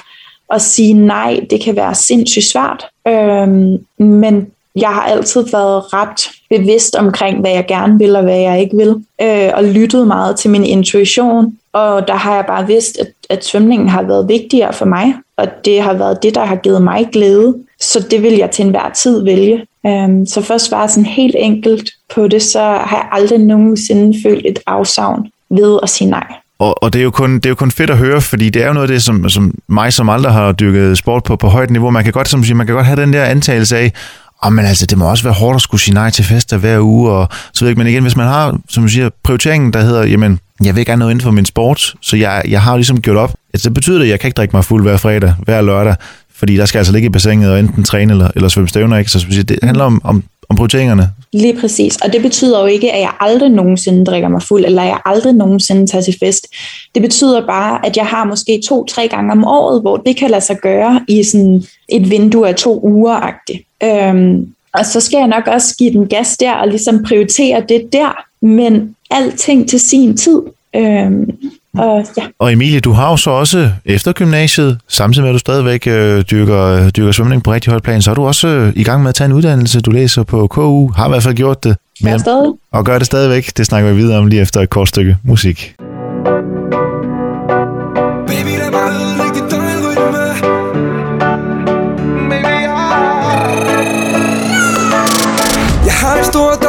at 0.53 0.63
sige 0.63 0.93
nej, 0.93 1.41
det 1.51 1.61
kan 1.61 1.77
være 1.77 1.95
sindssygt 1.95 2.45
svært. 2.45 2.87
øhm, 3.09 3.79
men 3.99 4.47
jeg 4.81 4.89
har 4.89 5.03
altid 5.03 5.45
været 5.53 5.93
ret 5.95 6.31
bevidst 6.51 6.97
omkring, 6.97 7.41
hvad 7.41 7.51
jeg 7.51 7.67
gerne 7.69 7.99
vil 7.99 8.17
og 8.17 8.23
hvad 8.23 8.39
jeg 8.39 8.61
ikke 8.61 8.77
vil, 8.77 8.95
øh, 9.23 9.51
og 9.55 9.65
lyttet 9.65 10.07
meget 10.07 10.37
til 10.37 10.51
min 10.51 10.65
intuition. 10.65 11.59
Og 11.73 12.09
der 12.09 12.15
har 12.15 12.35
jeg 12.35 12.45
bare 12.47 12.67
vidst, 12.67 12.99
at, 12.99 13.09
at 13.31 13.45
svømningen 13.45 13.89
har 13.89 14.03
været 14.03 14.29
vigtigere 14.29 14.73
for 14.73 14.85
mig, 14.85 15.15
og 15.37 15.47
det 15.65 15.83
har 15.83 15.95
været 15.95 16.23
det, 16.23 16.35
der 16.35 16.45
har 16.45 16.57
givet 16.57 16.83
mig 16.83 17.09
glæde. 17.13 17.55
Så 17.81 18.07
det 18.11 18.23
vil 18.23 18.33
jeg 18.33 18.51
til 18.51 18.65
enhver 18.65 18.91
tid 18.91 19.25
vælge. 19.25 19.67
Øhm, 19.87 20.27
så 20.27 20.41
først 20.41 20.71
var 20.71 20.87
sådan 20.87 21.07
helt 21.07 21.37
enkelt 21.39 21.91
på 22.15 22.29
det, 22.29 22.43
så 22.43 22.61
har 22.61 22.97
jeg 22.97 23.09
aldrig 23.13 23.39
nogensinde 23.39 24.19
følt 24.23 24.47
et 24.47 24.59
afsavn 24.67 25.31
ved 25.51 25.79
at 25.83 25.91
sige 25.91 26.11
nej. 26.11 26.27
Og, 26.59 26.83
og 26.83 26.93
det, 26.93 26.99
er 26.99 27.03
jo 27.03 27.11
kun, 27.11 27.35
det 27.35 27.47
er 27.47 27.51
jo 27.51 27.55
kun 27.55 27.71
fedt 27.71 27.91
at 27.91 27.99
høre, 27.99 28.21
fordi 28.21 28.51
det 28.51 28.63
er 28.63 28.67
jo 28.67 28.73
noget 28.73 28.89
af 28.89 28.95
det, 28.95 29.03
som, 29.03 29.29
som 29.29 29.55
mig 29.69 29.93
som 29.93 30.09
aldrig 30.09 30.33
har 30.33 30.53
dyrket 30.53 30.99
sport 30.99 31.23
på, 31.23 31.37
på 31.37 31.49
højt 31.49 31.71
niveau. 31.71 31.91
Man 31.91 32.05
kan 32.05 32.13
godt, 32.13 32.29
som 32.29 32.45
siger, 32.45 32.55
man 32.55 32.67
kan 32.67 32.75
godt 32.75 32.87
have 32.87 33.01
den 33.01 33.13
der 33.13 33.25
antagelse 33.25 33.79
af, 33.79 33.93
oh, 34.43 34.53
men 34.53 34.65
altså, 34.65 34.87
det 34.87 34.99
må 34.99 35.11
også 35.11 35.25
være 35.25 35.35
hårdt 35.35 35.57
at 35.57 35.61
skulle 35.61 35.81
sige 35.81 35.95
nej 35.95 36.11
til 36.11 36.25
fester 36.25 36.57
hver 36.57 36.81
uge, 36.81 37.11
og 37.11 37.29
så 37.53 37.65
ved 37.65 37.71
jeg, 37.71 37.79
men 37.79 37.87
igen, 37.87 38.03
hvis 38.03 38.17
man 38.17 38.27
har, 38.27 38.59
som 38.69 38.83
du 38.83 38.89
siger, 38.89 39.11
prioriteringen, 39.25 39.73
der 39.73 39.81
hedder, 39.81 40.05
jamen, 40.05 40.39
jeg 40.65 40.77
vil 40.77 40.87
gerne 40.87 40.99
noget 40.99 41.11
inden 41.11 41.23
for 41.23 41.31
min 41.31 41.45
sport, 41.45 41.95
så 42.01 42.17
jeg, 42.17 42.43
jeg 42.49 42.63
har 42.63 42.77
ligesom 42.77 43.01
gjort 43.01 43.17
op. 43.17 43.35
Altså, 43.55 43.69
det 43.69 43.75
betyder, 43.75 44.03
at 44.03 44.09
jeg 44.09 44.21
kan 44.21 44.29
ikke 44.29 44.37
drikke 44.37 44.57
mig 44.57 44.65
fuld 44.65 44.83
hver 44.83 44.97
fredag, 44.97 45.35
hver 45.43 45.63
lørdag, 45.63 45.95
fordi 46.35 46.57
der 46.57 46.67
skal 46.67 46.79
altså 46.79 46.93
ligge 46.93 47.07
i 47.07 47.11
bassinet 47.11 47.51
og 47.51 47.59
enten 47.59 47.85
træne 47.85 48.13
eller, 48.13 48.31
eller 48.37 48.49
svømme 48.49 48.69
stævner, 48.69 48.97
ikke? 48.97 49.11
Så 49.11 49.45
det 49.49 49.59
handler 49.63 49.85
om, 49.85 50.01
om, 50.05 50.25
om 50.49 50.57
prioriteringerne. 50.57 51.11
Lige 51.33 51.61
præcis, 51.61 51.97
og 51.97 52.13
det 52.13 52.23
betyder 52.23 52.61
jo 52.61 52.67
ikke, 52.67 52.93
at 52.93 53.01
jeg 53.01 53.13
aldrig 53.21 53.51
nogensinde 53.51 54.05
drikker 54.05 54.29
mig 54.29 54.43
fuld, 54.43 54.65
eller 54.65 54.83
jeg 54.83 54.99
aldrig 55.07 55.33
nogensinde 55.35 55.87
tager 55.87 56.03
til 56.03 56.17
fest. 56.21 56.47
Det 56.95 57.03
betyder 57.03 57.47
bare, 57.47 57.87
at 57.87 57.97
jeg 57.97 58.07
har 58.07 58.25
måske 58.25 58.63
to-tre 58.69 59.09
gange 59.09 59.33
om 59.33 59.45
året, 59.45 59.81
hvor 59.81 59.97
det 59.97 60.17
kan 60.17 60.31
lade 60.31 60.41
sig 60.41 60.59
gøre 60.59 61.01
i 61.09 61.23
sådan 61.23 61.65
et 61.89 62.11
vindue 62.11 62.49
af 62.49 62.55
to 62.55 62.81
uger-agtigt. 62.81 63.67
Øhm, 63.85 64.53
og 64.75 64.87
så 64.87 65.01
skal 65.01 65.19
jeg 65.19 65.27
nok 65.27 65.47
også 65.47 65.77
give 65.77 65.93
den 65.93 66.07
gas 66.07 66.37
der, 66.37 66.53
og 66.53 66.69
ligesom 66.69 67.03
prioritere 67.03 67.65
det 67.69 67.93
der, 67.93 68.25
men 68.47 68.97
alting 69.11 69.69
til 69.69 69.81
sin 69.81 70.17
tid. 70.17 70.43
Øhm, 70.77 71.31
og, 71.79 72.07
ja. 72.17 72.23
og 72.39 72.53
Emilie, 72.53 72.81
du 72.81 72.93
har 72.93 73.11
jo 73.11 73.17
så 73.17 73.31
også 73.31 73.71
efter 73.85 74.13
gymnasiet, 74.13 74.79
samtidig 74.89 75.23
med 75.23 75.31
at 75.31 75.35
du 75.35 75.39
stadigvæk 75.39 75.87
øh, 75.87 76.23
dyrker, 76.23 76.91
dyrker 76.91 77.13
svømning 77.13 77.43
på 77.43 77.53
rigtig 77.53 77.71
højt 77.71 77.83
plan, 77.83 78.03
så 78.03 78.11
er 78.11 78.15
du 78.15 78.27
også 78.27 78.49
øh, 78.49 78.73
i 78.77 78.85
gang 78.85 79.03
med 79.03 79.09
at 79.09 79.15
tage 79.15 79.27
en 79.27 79.33
uddannelse. 79.33 79.81
Du 79.81 79.91
læser 79.91 80.23
på 80.23 80.47
KU, 80.47 80.89
har 80.89 81.07
i 81.07 81.09
hvert 81.09 81.23
fald 81.23 81.35
gjort 81.35 81.65
det. 81.65 81.77
Men. 82.03 82.21
Og 82.73 82.85
gør 82.85 82.99
det 82.99 83.07
stadigvæk. 83.07 83.57
Det 83.57 83.67
snakker 83.67 83.91
vi 83.91 83.97
videre 83.97 84.19
om 84.19 84.27
lige 84.27 84.43
efter 84.43 84.61
et 84.61 84.71
kort 84.71 84.89
stykke 84.89 85.17
musik. 85.25 85.75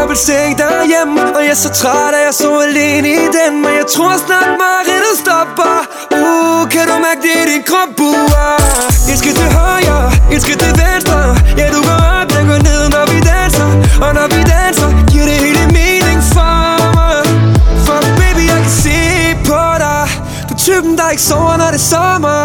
Dobbeltseng 0.10 0.58
derhjemme 0.58 1.22
Og 1.36 1.42
jeg 1.44 1.52
er 1.52 1.62
så 1.66 1.70
træt 1.70 2.14
at 2.18 2.22
jeg 2.26 2.34
så 2.34 2.50
alene 2.68 3.10
i 3.10 3.28
den 3.38 3.62
Men 3.64 3.74
jeg 3.80 3.88
tror 3.96 4.14
snart 4.26 4.52
mareridtet 4.62 5.16
stopper. 5.24 5.78
Uh, 6.20 6.70
kan 6.74 6.84
du 6.90 6.96
mærke 7.06 7.22
det 7.26 7.36
i 7.42 7.46
din 7.52 7.64
krop, 7.70 8.00
uh, 8.00 9.12
Et 9.12 9.18
skridt 9.22 9.38
til 9.42 9.50
højre, 9.60 10.02
et 10.34 10.42
skridt 10.42 10.60
til 10.66 10.74
venstre. 10.84 11.20
Ja, 11.60 11.66
du 11.76 11.80
går 11.88 12.00
op, 12.18 12.28
jeg 12.38 12.44
går 12.50 12.60
ned, 12.70 12.82
når 12.96 13.06
vi 13.12 13.18
danser. 13.32 13.70
Og 14.06 14.12
når 14.18 14.28
vi 14.34 14.42
danser, 14.54 14.90
giver 15.12 15.26
det 15.30 15.38
hele 15.46 15.64
mening 15.80 16.20
for 16.36 16.58
mig. 16.98 17.22
For 17.86 18.00
baby, 18.20 18.44
jeg 18.54 18.60
kan 18.66 18.76
se 18.86 19.00
på 19.50 19.62
dig. 19.84 20.06
Du 20.48 20.54
er 20.54 20.60
typen, 20.68 20.98
der 20.98 21.10
ikke 21.14 21.26
sover, 21.32 21.58
når 21.62 21.70
det 21.76 21.82
er 21.84 21.88
sommer 21.94 22.44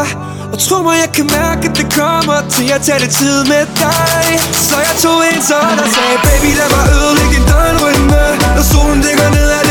og 0.55 0.61
tro 0.69 0.79
mig, 0.87 0.97
jeg 1.05 1.11
kan 1.19 1.27
mærke, 1.41 1.63
at 1.69 1.75
det 1.81 1.89
kommer 2.01 2.39
til 2.57 2.67
at 2.77 2.81
tage 2.87 3.01
lidt 3.05 3.15
tid 3.21 3.39
med 3.53 3.65
dig. 3.85 4.25
Så 4.69 4.77
jeg 4.87 4.95
tog 5.05 5.19
en 5.31 5.41
sådan 5.51 5.79
og 5.85 5.89
sagde 5.97 6.17
Baby, 6.27 6.51
lad 6.61 6.69
mig 6.75 6.85
ødelægge 6.97 7.33
din 7.37 7.45
døgnrytme. 7.53 8.23
Når 8.57 8.65
solen 8.73 9.01
dækker 9.07 9.29
ned, 9.37 9.49
er 9.59 9.64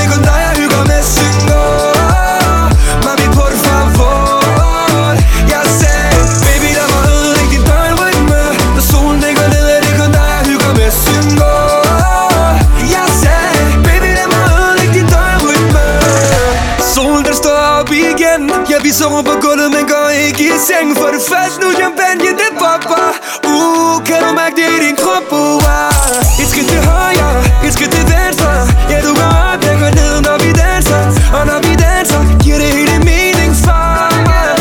sengen 20.69 20.95
For 21.01 21.09
det 21.15 21.23
første 21.31 21.57
nu 21.63 21.69
champagne, 21.81 22.29
det 22.41 22.51
popper 22.61 23.07
Uh, 23.51 23.95
kan 24.07 24.19
du 24.23 24.29
mærke 24.41 24.55
det 24.59 24.67
i 24.75 24.79
din 24.85 24.95
krop, 25.03 25.27
uh 25.31 26.41
Et 26.41 26.47
skridt 26.51 26.67
til 26.73 26.81
højre, 26.91 27.31
et 27.65 27.73
skridt 27.75 27.91
til 27.95 28.05
venstre 28.13 28.51
Ja, 28.91 28.97
du 29.05 29.11
går 29.19 29.31
op, 29.49 29.59
jeg 29.69 29.75
går 29.81 29.91
ned, 29.99 30.13
når 30.27 30.37
vi 30.43 30.49
danser 30.63 31.03
Og 31.37 31.43
når 31.49 31.59
vi 31.65 31.71
danser, 31.85 32.21
giver 32.43 32.57
det 32.63 32.69
hele 32.77 32.95
mening 33.11 33.51
for 33.65 33.97
mig 34.27 34.51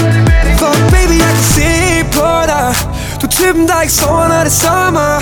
For 0.61 0.73
baby, 0.95 1.17
jeg 1.27 1.33
kan 1.39 1.49
se 1.59 1.71
på 2.17 2.29
dig 2.53 2.69
Du 3.21 3.25
er 3.31 3.33
typen, 3.39 3.65
der 3.71 3.79
ikke 3.85 3.97
sover, 4.01 4.27
når 4.33 4.41
det 4.47 4.53
er 4.55 4.61
sommer 4.65 5.13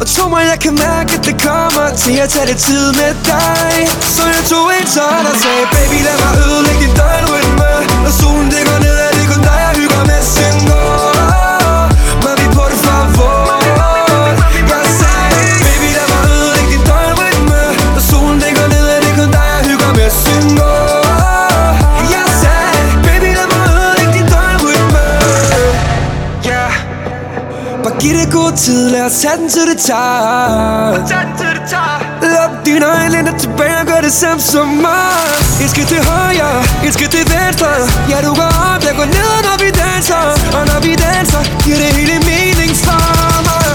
Og 0.00 0.06
tro 0.14 0.24
mig, 0.34 0.42
jeg 0.52 0.58
kan 0.64 0.74
mærke, 0.88 1.10
at 1.18 1.22
det 1.28 1.36
kommer 1.48 1.86
Til 2.02 2.14
at 2.24 2.28
tage 2.34 2.46
lidt 2.50 2.60
tid 2.68 2.86
med 3.00 3.12
dig 3.32 3.72
Så 4.16 4.22
jeg 4.34 4.42
tog 4.50 4.66
en 4.78 4.86
sådan 4.96 5.26
og 5.32 5.36
sagde 5.42 5.64
Baby, 5.74 5.98
lad 6.06 6.16
mig 6.22 6.32
ødelægge 6.44 6.80
din 6.84 6.94
døgnrytme 7.00 7.70
Når 8.04 8.12
solen 8.20 8.48
det 8.54 8.63
tid, 28.56 28.90
lad 28.90 29.04
os 29.06 29.12
tage 29.22 29.36
den 29.36 29.48
til 29.48 29.62
det 29.70 29.78
tager. 29.78 30.90
Luk 32.22 32.52
dine 32.66 32.86
øjne, 32.86 33.08
læn 33.14 33.24
dig 33.24 33.36
tilbage 33.44 33.76
og 33.80 33.86
gør 33.86 34.00
det 34.00 34.12
samme 34.12 34.40
som 34.40 34.66
mig. 34.66 35.14
Et 35.62 35.70
skridt 35.70 35.88
til 35.88 36.02
højre, 36.12 36.52
et 36.86 36.92
skridt 36.94 37.10
til 37.10 37.24
venstre. 37.34 37.68
Ja, 38.10 38.16
du 38.26 38.34
går 38.40 38.52
op, 38.70 38.82
jeg 38.88 38.94
går 39.00 39.08
ned, 39.18 39.32
når 39.46 39.56
vi 39.62 39.68
danser. 39.82 40.22
Og 40.58 40.62
når 40.70 40.80
vi 40.86 40.92
danser, 41.06 41.42
giver 41.64 41.78
det 41.82 41.90
hele 41.98 42.16
mening 42.30 42.72
for 42.84 43.04
mig. 43.48 43.66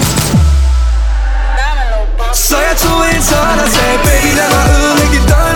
Så 2.34 2.56
jeg 2.68 2.76
tog 2.84 3.00
en 3.14 3.22
sådan 3.30 3.58
og 3.64 3.68
sagde 3.76 3.98
Baby, 4.06 4.30
lad 4.38 4.48
mig 4.54 4.64
ødelægge 4.76 5.12
dit 5.14 5.24
døgnrytme 5.30 5.49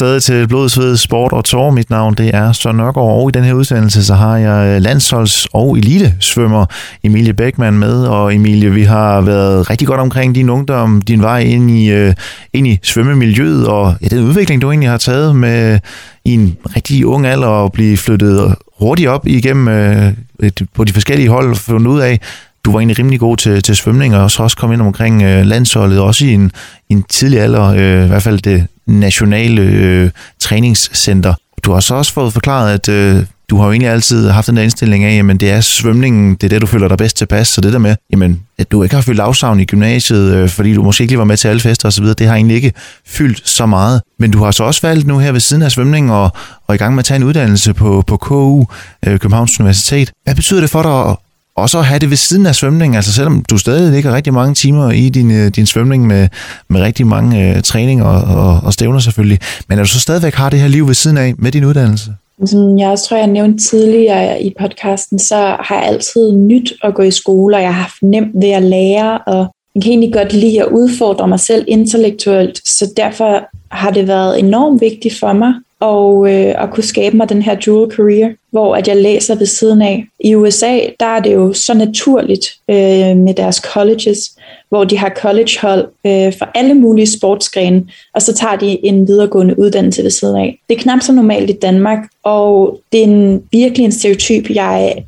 stadig 0.00 0.22
til 0.22 0.48
Blodsved, 0.48 0.96
Sport 0.96 1.32
og 1.32 1.44
Tor. 1.44 1.70
Mit 1.70 1.90
navn 1.90 2.14
det 2.14 2.34
er 2.34 2.52
Søren 2.52 2.76
Nørgaard, 2.76 3.22
og 3.22 3.28
i 3.28 3.32
den 3.32 3.44
her 3.44 3.52
udsendelse 3.52 4.04
så 4.04 4.14
har 4.14 4.36
jeg 4.36 4.80
landsholds- 4.80 5.46
og 5.52 5.78
elite-svømmer 5.78 6.66
Emilie 7.04 7.32
Beckmann 7.32 7.78
med. 7.78 8.04
Og 8.06 8.34
Emilie, 8.34 8.70
vi 8.70 8.82
har 8.82 9.20
været 9.20 9.70
rigtig 9.70 9.88
godt 9.88 10.00
omkring 10.00 10.34
din 10.34 10.50
ungdom, 10.50 11.02
din 11.02 11.22
vej 11.22 11.38
ind 11.40 11.70
i, 11.70 11.90
øh, 11.90 12.14
ind 12.52 12.66
i 12.66 12.78
svømmemiljøet, 12.82 13.68
og 13.68 13.94
ja, 14.02 14.06
den 14.06 14.24
udvikling, 14.24 14.62
du 14.62 14.70
egentlig 14.70 14.90
har 14.90 14.98
taget 14.98 15.36
med 15.36 15.78
i 16.24 16.34
en 16.34 16.56
rigtig 16.76 17.06
ung 17.06 17.26
alder 17.26 17.46
og 17.46 17.72
blive 17.72 17.96
flyttet 17.96 18.54
hurtigt 18.80 19.08
op 19.08 19.26
igennem 19.26 19.68
øh, 19.68 20.12
et, 20.42 20.62
på 20.74 20.84
de 20.84 20.92
forskellige 20.92 21.28
hold 21.28 21.50
og 21.50 21.56
fundet 21.56 21.86
ud 21.86 22.00
af, 22.00 22.20
du 22.64 22.72
var 22.72 22.78
egentlig 22.78 22.98
rimelig 22.98 23.20
god 23.20 23.36
til, 23.36 23.62
til 23.62 23.76
svømning, 23.76 24.16
og 24.16 24.30
så 24.30 24.42
også 24.42 24.56
kom 24.56 24.72
ind 24.72 24.82
omkring 24.82 25.22
øh, 25.22 25.46
landsholdet, 25.46 26.00
også 26.00 26.24
i 26.24 26.34
en, 26.34 26.52
i 26.88 26.92
en 26.92 27.02
tidlig 27.02 27.40
alder, 27.40 27.64
øh, 27.64 28.04
i 28.04 28.08
hvert 28.08 28.22
fald 28.22 28.38
det 28.38 28.66
nationale 28.86 29.62
øh, 29.62 30.10
træningscenter. 30.38 31.34
Du 31.62 31.72
har 31.72 31.80
så 31.80 31.94
også 31.94 32.12
fået 32.12 32.32
forklaret, 32.32 32.74
at 32.74 32.88
øh, 32.88 33.24
du 33.50 33.56
har 33.56 33.64
jo 33.64 33.70
egentlig 33.70 33.90
altid 33.90 34.28
haft 34.28 34.46
den 34.46 34.56
der 34.56 34.62
indstilling 34.62 35.04
af, 35.04 35.16
jamen 35.16 35.36
det 35.36 35.50
er 35.50 35.60
svømningen, 35.60 36.34
det 36.34 36.44
er 36.44 36.48
det, 36.48 36.60
du 36.60 36.66
føler 36.66 36.88
dig 36.88 36.98
bedst 36.98 37.16
tilpas. 37.16 37.48
Så 37.48 37.60
det 37.60 37.72
der 37.72 37.78
med, 37.78 37.96
jamen, 38.12 38.40
at 38.58 38.72
du 38.72 38.82
ikke 38.82 38.94
har 38.94 39.02
fyldt 39.02 39.20
afsavn 39.20 39.60
i 39.60 39.64
gymnasiet, 39.64 40.34
øh, 40.34 40.48
fordi 40.48 40.74
du 40.74 40.82
måske 40.82 41.02
ikke 41.02 41.10
lige 41.10 41.18
var 41.18 41.24
med 41.24 41.36
til 41.36 41.48
alle 41.48 41.60
fester 41.60 41.88
osv., 41.88 42.04
det 42.04 42.26
har 42.26 42.34
egentlig 42.34 42.54
ikke 42.54 42.72
fyldt 43.06 43.48
så 43.48 43.66
meget. 43.66 44.02
Men 44.18 44.30
du 44.30 44.44
har 44.44 44.50
så 44.50 44.64
også 44.64 44.80
valgt 44.82 45.06
nu 45.06 45.18
her 45.18 45.32
ved 45.32 45.40
siden 45.40 45.62
af 45.62 45.72
svømning 45.72 46.12
og, 46.12 46.30
og 46.66 46.74
i 46.74 46.78
gang 46.78 46.94
med 46.94 46.98
at 46.98 47.04
tage 47.04 47.16
en 47.16 47.24
uddannelse 47.24 47.74
på, 47.74 48.04
på 48.06 48.16
KU, 48.16 48.64
øh, 49.06 49.18
Københavns 49.18 49.60
Universitet. 49.60 50.12
Hvad 50.24 50.34
betyder 50.34 50.60
det 50.60 50.70
for 50.70 50.82
dig 50.82 51.16
og 51.60 51.70
så 51.70 51.80
have 51.80 51.98
det 51.98 52.10
ved 52.10 52.16
siden 52.16 52.46
af 52.46 52.54
svømning, 52.54 52.96
altså 52.96 53.12
selvom 53.12 53.44
du 53.50 53.58
stadig 53.58 53.92
ligger 53.92 54.14
rigtig 54.14 54.34
mange 54.34 54.54
timer 54.54 54.90
i 54.90 55.08
din, 55.08 55.30
øh, 55.30 55.48
din 55.48 55.66
svømning 55.66 56.06
med, 56.06 56.28
med 56.68 56.80
rigtig 56.80 57.06
mange 57.06 57.56
øh, 57.56 57.62
træninger 57.62 58.04
og, 58.04 58.44
og, 58.44 58.60
og 58.64 58.72
stævner 58.72 58.98
selvfølgelig, 58.98 59.38
men 59.68 59.78
at 59.78 59.82
du 59.82 59.88
så 59.88 60.00
stadigvæk 60.00 60.34
har 60.34 60.50
det 60.50 60.60
her 60.60 60.68
liv 60.68 60.86
ved 60.86 60.94
siden 60.94 61.18
af 61.18 61.34
med 61.38 61.52
din 61.52 61.64
uddannelse? 61.64 62.10
Som 62.46 62.78
jeg 62.78 62.88
også 62.88 63.08
tror, 63.08 63.16
jeg 63.16 63.26
nævnte 63.26 63.64
tidligere 63.64 64.42
i 64.42 64.54
podcasten, 64.60 65.18
så 65.18 65.56
har 65.60 65.74
jeg 65.74 65.84
altid 65.84 66.32
nyt 66.32 66.72
at 66.82 66.94
gå 66.94 67.02
i 67.02 67.10
skole, 67.10 67.56
og 67.56 67.62
jeg 67.62 67.74
har 67.74 67.82
haft 67.82 68.02
nemt 68.02 68.30
ved 68.34 68.50
at 68.50 68.62
lære, 68.62 69.18
og 69.18 69.54
jeg 69.74 69.82
kan 69.82 69.92
egentlig 69.92 70.12
godt 70.12 70.32
lide 70.32 70.60
at 70.60 70.68
udfordre 70.68 71.28
mig 71.28 71.40
selv 71.40 71.64
intellektuelt, 71.68 72.68
så 72.68 72.92
derfor 72.96 73.48
har 73.70 73.90
det 73.90 74.08
været 74.08 74.38
enormt 74.38 74.80
vigtigt 74.80 75.18
for 75.18 75.32
mig 75.32 75.52
og 75.80 76.32
øh, 76.32 76.62
at 76.62 76.70
kunne 76.70 76.84
skabe 76.84 77.16
mig 77.16 77.28
den 77.28 77.42
her 77.42 77.54
dual 77.54 77.90
career, 77.90 78.30
hvor 78.50 78.76
at 78.76 78.88
jeg 78.88 78.96
læser 78.96 79.34
ved 79.34 79.46
siden 79.46 79.82
af. 79.82 80.06
I 80.20 80.34
USA, 80.34 80.78
der 81.00 81.06
er 81.06 81.20
det 81.20 81.34
jo 81.34 81.52
så 81.52 81.74
naturligt 81.74 82.54
øh, 82.70 83.16
med 83.16 83.34
deres 83.34 83.56
colleges, 83.56 84.36
hvor 84.68 84.84
de 84.84 84.98
har 84.98 85.12
collegehold 85.16 85.88
øh, 86.06 86.32
for 86.38 86.48
alle 86.54 86.74
mulige 86.74 87.06
sportsgrene, 87.06 87.84
og 88.14 88.22
så 88.22 88.34
tager 88.34 88.56
de 88.56 88.86
en 88.86 89.08
videregående 89.08 89.58
uddannelse 89.58 90.02
ved 90.02 90.10
siden 90.10 90.36
af. 90.36 90.58
Det 90.68 90.76
er 90.76 90.80
knap 90.80 91.00
så 91.00 91.12
normalt 91.12 91.50
i 91.50 91.58
Danmark, 91.62 91.98
og 92.22 92.80
det 92.92 93.00
er 93.00 93.04
en, 93.04 93.42
virkelig 93.52 93.84
en 93.84 93.92
stereotyp, 93.92 94.50
jeg 94.50 95.04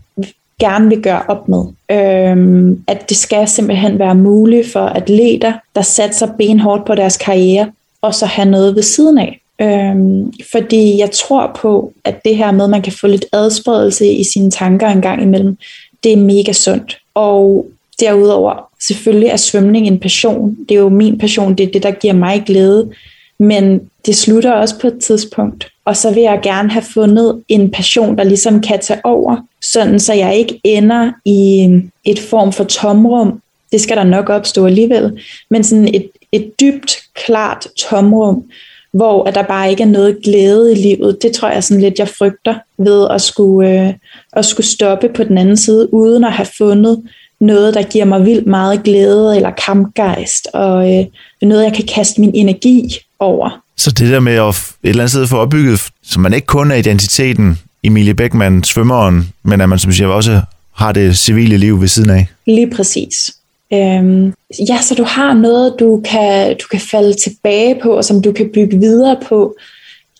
gerne 0.60 0.88
vil 0.88 1.02
gøre 1.02 1.22
op 1.28 1.48
med. 1.48 1.64
Øhm, 1.90 2.84
at 2.86 3.08
det 3.08 3.16
skal 3.16 3.48
simpelthen 3.48 3.98
være 3.98 4.14
muligt 4.14 4.72
for 4.72 4.86
atleter, 4.86 5.52
der 5.74 5.82
satser 5.82 6.26
benhårdt 6.38 6.84
på 6.84 6.94
deres 6.94 7.16
karriere, 7.16 7.72
og 8.02 8.14
så 8.14 8.26
have 8.26 8.50
noget 8.50 8.74
ved 8.74 8.82
siden 8.82 9.18
af. 9.18 9.41
Øhm, 9.62 10.32
fordi 10.52 10.98
jeg 10.98 11.10
tror 11.10 11.50
på, 11.56 11.92
at 12.04 12.24
det 12.24 12.36
her 12.36 12.50
med, 12.50 12.64
at 12.64 12.70
man 12.70 12.82
kan 12.82 12.92
få 12.92 13.06
lidt 13.06 13.26
adspredelse 13.32 14.12
i 14.12 14.24
sine 14.24 14.50
tanker 14.50 14.88
en 14.88 15.02
gang 15.02 15.22
imellem, 15.22 15.56
det 16.04 16.12
er 16.12 16.16
mega 16.16 16.52
sundt. 16.52 16.98
Og 17.14 17.66
derudover, 18.00 18.68
selvfølgelig 18.80 19.28
er 19.28 19.36
svømning 19.36 19.86
en 19.86 20.00
passion. 20.00 20.56
Det 20.68 20.74
er 20.74 20.78
jo 20.78 20.88
min 20.88 21.18
passion, 21.18 21.54
det 21.54 21.68
er 21.68 21.72
det, 21.72 21.82
der 21.82 21.90
giver 21.90 22.14
mig 22.14 22.42
glæde. 22.46 22.90
Men 23.38 23.80
det 24.06 24.16
slutter 24.16 24.52
også 24.52 24.78
på 24.78 24.86
et 24.86 24.98
tidspunkt. 24.98 25.68
Og 25.84 25.96
så 25.96 26.14
vil 26.14 26.22
jeg 26.22 26.40
gerne 26.42 26.70
have 26.70 26.84
fundet 26.94 27.42
en 27.48 27.70
passion, 27.70 28.18
der 28.18 28.24
ligesom 28.24 28.60
kan 28.60 28.80
tage 28.80 29.00
over, 29.04 29.36
sådan 29.62 30.00
så 30.00 30.12
jeg 30.12 30.36
ikke 30.36 30.60
ender 30.64 31.12
i 31.24 31.68
et 32.04 32.18
form 32.18 32.52
for 32.52 32.64
tomrum. 32.64 33.40
Det 33.72 33.80
skal 33.80 33.96
der 33.96 34.04
nok 34.04 34.28
opstå 34.28 34.66
alligevel. 34.66 35.20
Men 35.50 35.64
sådan 35.64 35.94
et, 35.94 36.10
et 36.32 36.60
dybt, 36.60 36.96
klart 37.14 37.66
tomrum, 37.78 38.44
hvor 38.92 39.24
at 39.28 39.34
der 39.34 39.42
bare 39.42 39.70
ikke 39.70 39.82
er 39.82 39.88
noget 39.88 40.18
glæde 40.24 40.72
i 40.72 40.74
livet. 40.74 41.18
Det 41.22 41.32
tror 41.32 41.50
jeg 41.50 41.64
sådan 41.64 41.80
lidt, 41.80 41.98
jeg 41.98 42.08
frygter 42.08 42.54
ved 42.78 43.06
at 43.10 43.20
skulle, 43.20 43.86
øh, 43.88 43.94
at 44.32 44.44
skulle 44.44 44.66
stoppe 44.66 45.08
på 45.08 45.24
den 45.24 45.38
anden 45.38 45.56
side, 45.56 45.94
uden 45.94 46.24
at 46.24 46.32
have 46.32 46.48
fundet 46.58 47.02
noget, 47.40 47.74
der 47.74 47.82
giver 47.82 48.04
mig 48.04 48.24
vildt 48.24 48.46
meget 48.46 48.82
glæde 48.82 49.36
eller 49.36 49.50
kampgejst, 49.50 50.48
og 50.54 50.94
øh, 50.94 51.04
noget, 51.42 51.64
jeg 51.64 51.72
kan 51.72 51.84
kaste 51.94 52.20
min 52.20 52.34
energi 52.34 52.98
over. 53.18 53.62
Så 53.76 53.90
det 53.90 54.10
der 54.10 54.20
med 54.20 54.32
at 54.32 54.48
et 54.48 54.88
eller 54.88 55.02
andet 55.02 55.10
sted 55.10 55.26
få 55.26 55.36
opbygget, 55.36 55.80
så 56.02 56.20
man 56.20 56.32
ikke 56.32 56.46
kun 56.46 56.70
er 56.70 56.74
identiteten 56.74 57.58
Emilie 57.84 58.14
Beckmann, 58.14 58.64
svømmeren, 58.64 59.32
men 59.42 59.60
at 59.60 59.68
man 59.68 59.78
som 59.78 59.92
siger 59.92 60.08
også 60.08 60.40
har 60.74 60.92
det 60.92 61.18
civile 61.18 61.56
liv 61.56 61.80
ved 61.80 61.88
siden 61.88 62.10
af. 62.10 62.26
Lige 62.46 62.70
præcis. 62.70 63.36
Øhm, 63.74 64.32
ja, 64.68 64.80
så 64.80 64.94
du 64.94 65.02
har 65.02 65.34
noget, 65.34 65.74
du 65.80 66.02
kan, 66.04 66.56
du 66.56 66.66
kan 66.70 66.80
falde 66.80 67.14
tilbage 67.14 67.80
på, 67.82 67.96
og 67.96 68.04
som 68.04 68.22
du 68.22 68.32
kan 68.32 68.50
bygge 68.54 68.78
videre 68.78 69.16
på. 69.28 69.56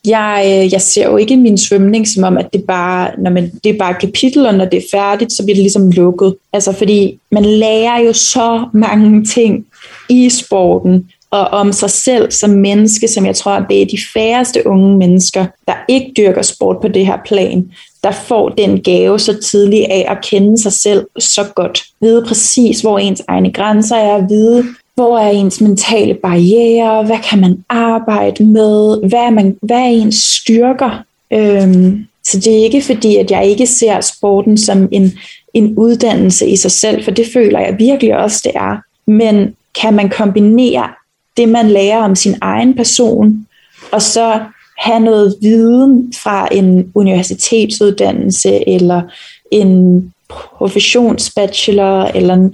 Jeg, 0.07 0.43
øh, 0.47 0.73
jeg 0.73 0.81
ser 0.81 1.11
jo 1.11 1.17
ikke 1.17 1.37
min 1.37 1.59
svømning 1.59 2.09
som 2.09 2.25
om, 2.25 2.39
at 2.39 2.49
det 2.53 2.65
bare, 2.69 3.11
når 3.19 3.31
man, 3.31 3.51
det 3.65 3.75
er 3.75 3.79
bare 3.79 3.95
kapitel, 3.95 4.47
og 4.47 4.55
når 4.55 4.65
det 4.65 4.77
er 4.77 4.89
færdigt, 4.93 5.33
så 5.33 5.45
bliver 5.45 5.55
det 5.55 5.63
ligesom 5.63 5.91
lukket. 5.91 6.35
Altså 6.53 6.73
fordi 6.73 7.19
man 7.31 7.45
lærer 7.45 7.99
jo 7.99 8.13
så 8.13 8.69
mange 8.73 9.25
ting 9.25 9.67
i 10.09 10.29
sporten, 10.29 11.11
og 11.31 11.49
om 11.49 11.73
sig 11.73 11.91
selv 11.91 12.31
som 12.31 12.51
menneske, 12.51 13.09
som 13.09 13.27
jeg 13.27 13.37
tror, 13.37 13.67
det 13.71 13.83
er 13.83 13.87
de 13.87 13.99
færreste 14.15 14.67
unge 14.67 14.97
mennesker, 14.97 15.47
der 15.69 15.75
ikke 15.89 16.13
dyrker 16.17 16.43
sport 16.43 16.77
på 16.81 16.89
det 16.89 17.07
her 17.07 17.19
plan, 17.27 17.71
der 18.05 18.11
får 18.11 18.49
den 18.49 18.83
gave 18.83 19.19
så 19.19 19.41
tidligt 19.41 19.87
af 19.91 20.07
at 20.09 20.25
kende 20.25 20.63
sig 20.63 20.73
selv 20.73 21.07
så 21.19 21.45
godt. 21.55 21.85
Vide 22.01 22.25
præcis, 22.29 22.81
hvor 22.81 22.99
ens 22.99 23.23
egne 23.29 23.53
grænser 23.53 23.97
er, 23.97 24.29
vide, 24.29 24.65
hvor 24.95 25.19
er 25.19 25.31
ens 25.31 25.61
mentale 25.61 26.15
barriere, 26.15 27.05
hvad 27.05 27.19
kan 27.31 27.41
man 27.41 27.65
arbejde 27.69 28.45
med, 28.45 29.09
hvad 29.09 29.19
er, 29.19 29.31
man, 29.31 29.57
hvad 29.63 29.77
er 29.77 29.87
ens 29.87 30.17
styrker. 30.17 31.05
Øhm, 31.33 32.07
så 32.25 32.39
det 32.39 32.59
er 32.59 32.65
ikke 32.65 32.83
fordi, 32.83 33.17
at 33.17 33.31
jeg 33.31 33.47
ikke 33.47 33.67
ser 33.67 34.01
sporten 34.01 34.59
som 34.59 34.89
en, 34.93 35.13
en 35.55 35.75
uddannelse 35.77 36.47
i 36.47 36.57
sig 36.57 36.71
selv, 36.71 37.05
for 37.05 37.11
det 37.11 37.27
føler 37.33 37.61
jeg 37.61 37.77
virkelig 37.79 38.17
også, 38.17 38.41
det 38.45 38.53
er. 38.55 38.77
Men 39.11 39.57
kan 39.81 39.95
man 39.95 40.09
kombinere 40.11 40.89
det, 41.37 41.49
man 41.49 41.71
lærer 41.71 42.03
om 42.03 42.17
sin 42.17 42.35
egen 42.41 42.77
person, 42.77 43.47
og 43.93 44.03
så 44.03 44.41
have 44.83 45.01
noget 45.01 45.37
viden 45.43 46.13
fra 46.23 46.49
en 46.53 46.91
universitetsuddannelse, 46.95 48.69
eller 48.69 49.03
en 49.51 50.03
professionsbachelor, 50.29 52.05
eller 52.05 52.35
en, 52.35 52.51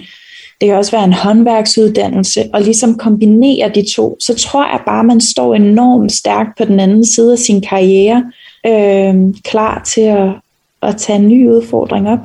det 0.61 0.69
kan 0.69 0.77
også 0.77 0.91
være 0.91 1.05
en 1.05 1.13
håndværksuddannelse, 1.13 2.45
og 2.53 2.63
ligesom 2.63 2.99
kombinere 2.99 3.71
de 3.75 3.85
to, 3.95 4.17
så 4.21 4.35
tror 4.35 4.65
jeg 4.65 4.81
bare, 4.87 5.01
at 5.01 5.07
man 5.07 5.21
står 5.21 5.55
enormt 5.55 6.13
stærkt 6.13 6.59
på 6.59 6.65
den 6.65 6.81
anden 6.81 7.07
side 7.07 7.33
af 7.33 7.39
sin 7.39 7.61
karriere, 7.61 8.25
øh, 8.67 9.35
klar 9.45 9.83
til 9.95 10.01
at, 10.01 10.29
at 10.83 10.97
tage 10.97 11.19
en 11.19 11.29
ny 11.29 11.49
udfordring 11.49 12.09
op. 12.09 12.19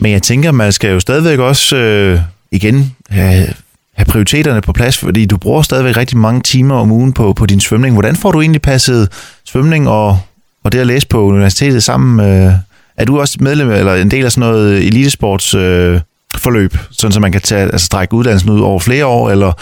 Men 0.00 0.12
jeg 0.12 0.22
tænker, 0.22 0.52
man 0.52 0.72
skal 0.72 0.90
jo 0.90 1.00
stadigvæk 1.00 1.38
også 1.38 1.76
øh, 1.76 2.18
igen 2.50 2.96
have 3.08 3.46
have 3.94 4.06
prioriteterne 4.06 4.60
på 4.60 4.72
plads, 4.72 4.98
fordi 4.98 5.26
du 5.26 5.36
bruger 5.36 5.62
stadigvæk 5.62 5.96
rigtig 5.96 6.18
mange 6.18 6.40
timer 6.40 6.74
om 6.74 6.92
ugen 6.92 7.12
på, 7.12 7.32
på 7.32 7.46
din 7.46 7.60
svømning. 7.60 7.94
Hvordan 7.94 8.16
får 8.16 8.32
du 8.32 8.40
egentlig 8.40 8.62
passet 8.62 9.08
svømning 9.44 9.88
og, 9.88 10.18
og 10.64 10.72
det 10.72 10.78
at 10.78 10.86
læse 10.86 11.06
på 11.08 11.22
universitetet 11.22 11.82
sammen? 11.82 12.26
Øh, 12.26 12.52
er 12.96 13.04
du 13.04 13.20
også 13.20 13.36
medlem 13.40 13.70
eller 13.70 13.94
en 13.94 14.10
del 14.10 14.24
af 14.24 14.32
sådan 14.32 14.50
noget 14.50 14.86
elitesports 14.86 15.54
øh, 15.54 16.00
forløb, 16.36 16.76
sådan 16.90 17.12
så 17.12 17.20
man 17.20 17.32
kan 17.32 17.40
tage, 17.40 17.62
altså 17.62 17.86
strække 17.86 18.14
uddannelsen 18.14 18.50
ud 18.50 18.60
over 18.60 18.78
flere 18.78 19.06
år, 19.06 19.30
eller 19.30 19.52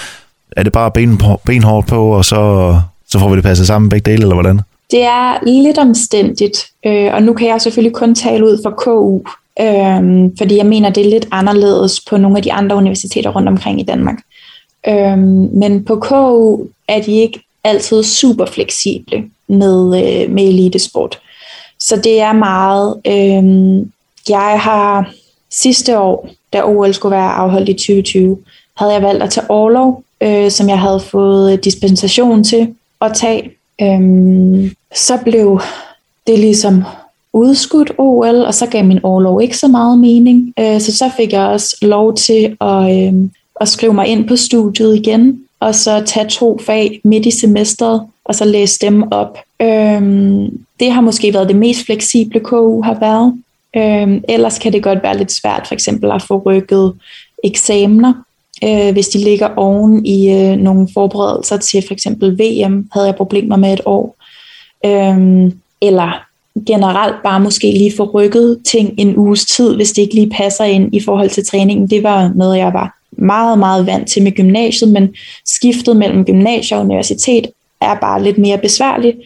er 0.56 0.62
det 0.62 0.72
bare 0.72 0.90
ben, 0.90 1.20
benhårdt 1.46 1.86
på, 1.86 2.10
og 2.10 2.24
så, 2.24 2.80
så 3.08 3.18
får 3.18 3.28
vi 3.28 3.36
det 3.36 3.44
passet 3.44 3.66
sammen 3.66 3.88
begge 3.88 4.10
dele, 4.10 4.22
eller 4.22 4.34
hvordan? 4.34 4.60
Det 4.90 5.02
er 5.02 5.38
lidt 5.62 5.78
omstændigt, 5.78 6.66
øh, 6.86 7.14
og 7.14 7.22
nu 7.22 7.32
kan 7.32 7.48
jeg 7.48 7.60
selvfølgelig 7.60 7.94
kun 7.94 8.14
tale 8.14 8.44
ud 8.44 8.60
for 8.62 8.70
KU, 8.70 9.20
Øhm, 9.62 10.36
fordi 10.36 10.56
jeg 10.56 10.66
mener, 10.66 10.90
det 10.90 11.06
er 11.06 11.10
lidt 11.10 11.28
anderledes 11.30 12.00
på 12.00 12.16
nogle 12.16 12.36
af 12.36 12.42
de 12.42 12.52
andre 12.52 12.76
universiteter 12.76 13.30
rundt 13.30 13.48
omkring 13.48 13.80
i 13.80 13.84
Danmark. 13.84 14.22
Øhm, 14.88 15.48
men 15.52 15.84
på 15.84 15.96
KU 15.96 16.66
er 16.88 17.02
de 17.02 17.12
ikke 17.12 17.40
altid 17.64 18.02
super 18.02 18.46
fleksible 18.46 19.24
med, 19.48 19.84
øh, 19.84 20.30
med 20.30 20.44
elitesport. 20.44 21.18
Så 21.78 21.96
det 21.96 22.20
er 22.20 22.32
meget... 22.32 22.96
Øh, 23.06 23.86
jeg 24.28 24.60
har 24.60 25.12
sidste 25.50 25.98
år, 25.98 26.28
da 26.52 26.62
OL 26.64 26.94
skulle 26.94 27.16
være 27.16 27.32
afholdt 27.32 27.68
i 27.68 27.72
2020, 27.72 28.38
havde 28.76 28.92
jeg 28.92 29.02
valgt 29.02 29.22
at 29.22 29.30
tage 29.30 29.50
overlov, 29.50 30.04
øh, 30.20 30.50
som 30.50 30.68
jeg 30.68 30.80
havde 30.80 31.00
fået 31.00 31.52
øh, 31.52 31.58
dispensation 31.58 32.44
til 32.44 32.74
at 33.00 33.12
tage. 33.14 33.50
Øhm, 33.82 34.70
så 34.94 35.18
blev 35.24 35.60
det 36.26 36.38
ligesom 36.38 36.84
udskudt 37.32 37.92
OL, 37.98 38.44
og 38.44 38.54
så 38.54 38.66
gav 38.66 38.84
min 38.84 39.00
overlov 39.02 39.42
ikke 39.42 39.58
så 39.58 39.68
meget 39.68 39.98
mening. 39.98 40.52
Øh, 40.58 40.80
så 40.80 40.96
så 40.96 41.10
fik 41.16 41.32
jeg 41.32 41.46
også 41.46 41.76
lov 41.82 42.14
til 42.14 42.56
at, 42.60 43.06
øh, 43.06 43.14
at 43.60 43.68
skrive 43.68 43.94
mig 43.94 44.06
ind 44.06 44.28
på 44.28 44.36
studiet 44.36 44.96
igen, 44.96 45.40
og 45.60 45.74
så 45.74 46.02
tage 46.06 46.28
to 46.28 46.58
fag 46.66 47.00
midt 47.04 47.26
i 47.26 47.30
semesteret. 47.30 48.02
og 48.24 48.34
så 48.34 48.44
læse 48.44 48.78
dem 48.78 49.02
op. 49.12 49.38
Øhm, 49.62 50.58
det 50.80 50.92
har 50.92 51.00
måske 51.00 51.34
været 51.34 51.48
det 51.48 51.56
mest 51.56 51.86
fleksible 51.86 52.40
KU 52.40 52.82
har 52.82 52.98
været. 53.00 53.34
Øhm, 53.76 54.24
ellers 54.28 54.58
kan 54.58 54.72
det 54.72 54.82
godt 54.82 55.02
være 55.02 55.18
lidt 55.18 55.32
svært 55.32 55.66
for 55.66 55.74
eksempel 55.74 56.10
at 56.10 56.22
få 56.22 56.38
rykket 56.38 56.92
eksamener, 57.44 58.12
øh, 58.64 58.92
hvis 58.92 59.08
de 59.08 59.18
ligger 59.18 59.48
oven 59.56 60.06
i 60.06 60.30
øh, 60.30 60.56
nogle 60.56 60.88
forberedelser 60.94 61.56
til 61.56 61.84
for 61.86 61.94
eksempel 61.94 62.38
VM, 62.38 62.88
havde 62.92 63.06
jeg 63.06 63.16
problemer 63.16 63.56
med 63.56 63.72
et 63.72 63.80
år. 63.84 64.16
Øhm, 64.86 65.58
eller 65.80 66.31
generelt 66.66 67.14
bare 67.24 67.40
måske 67.40 67.70
lige 67.72 67.96
få 67.96 68.04
rykket 68.04 68.58
ting 68.64 68.94
en 68.98 69.16
uges 69.16 69.46
tid, 69.46 69.74
hvis 69.74 69.92
det 69.92 70.02
ikke 70.02 70.14
lige 70.14 70.30
passer 70.30 70.64
ind 70.64 70.94
i 70.94 71.00
forhold 71.00 71.30
til 71.30 71.46
træningen. 71.46 71.90
Det 71.90 72.02
var 72.02 72.32
noget, 72.34 72.58
jeg 72.58 72.72
var 72.72 72.98
meget, 73.12 73.58
meget 73.58 73.86
vant 73.86 74.08
til 74.08 74.22
med 74.22 74.32
gymnasiet, 74.32 74.92
men 74.92 75.14
skiftet 75.46 75.96
mellem 75.96 76.24
gymnasiet 76.24 76.78
og 76.78 76.84
universitet 76.84 77.46
er 77.80 77.94
bare 77.94 78.22
lidt 78.22 78.38
mere 78.38 78.58
besværligt. 78.58 79.16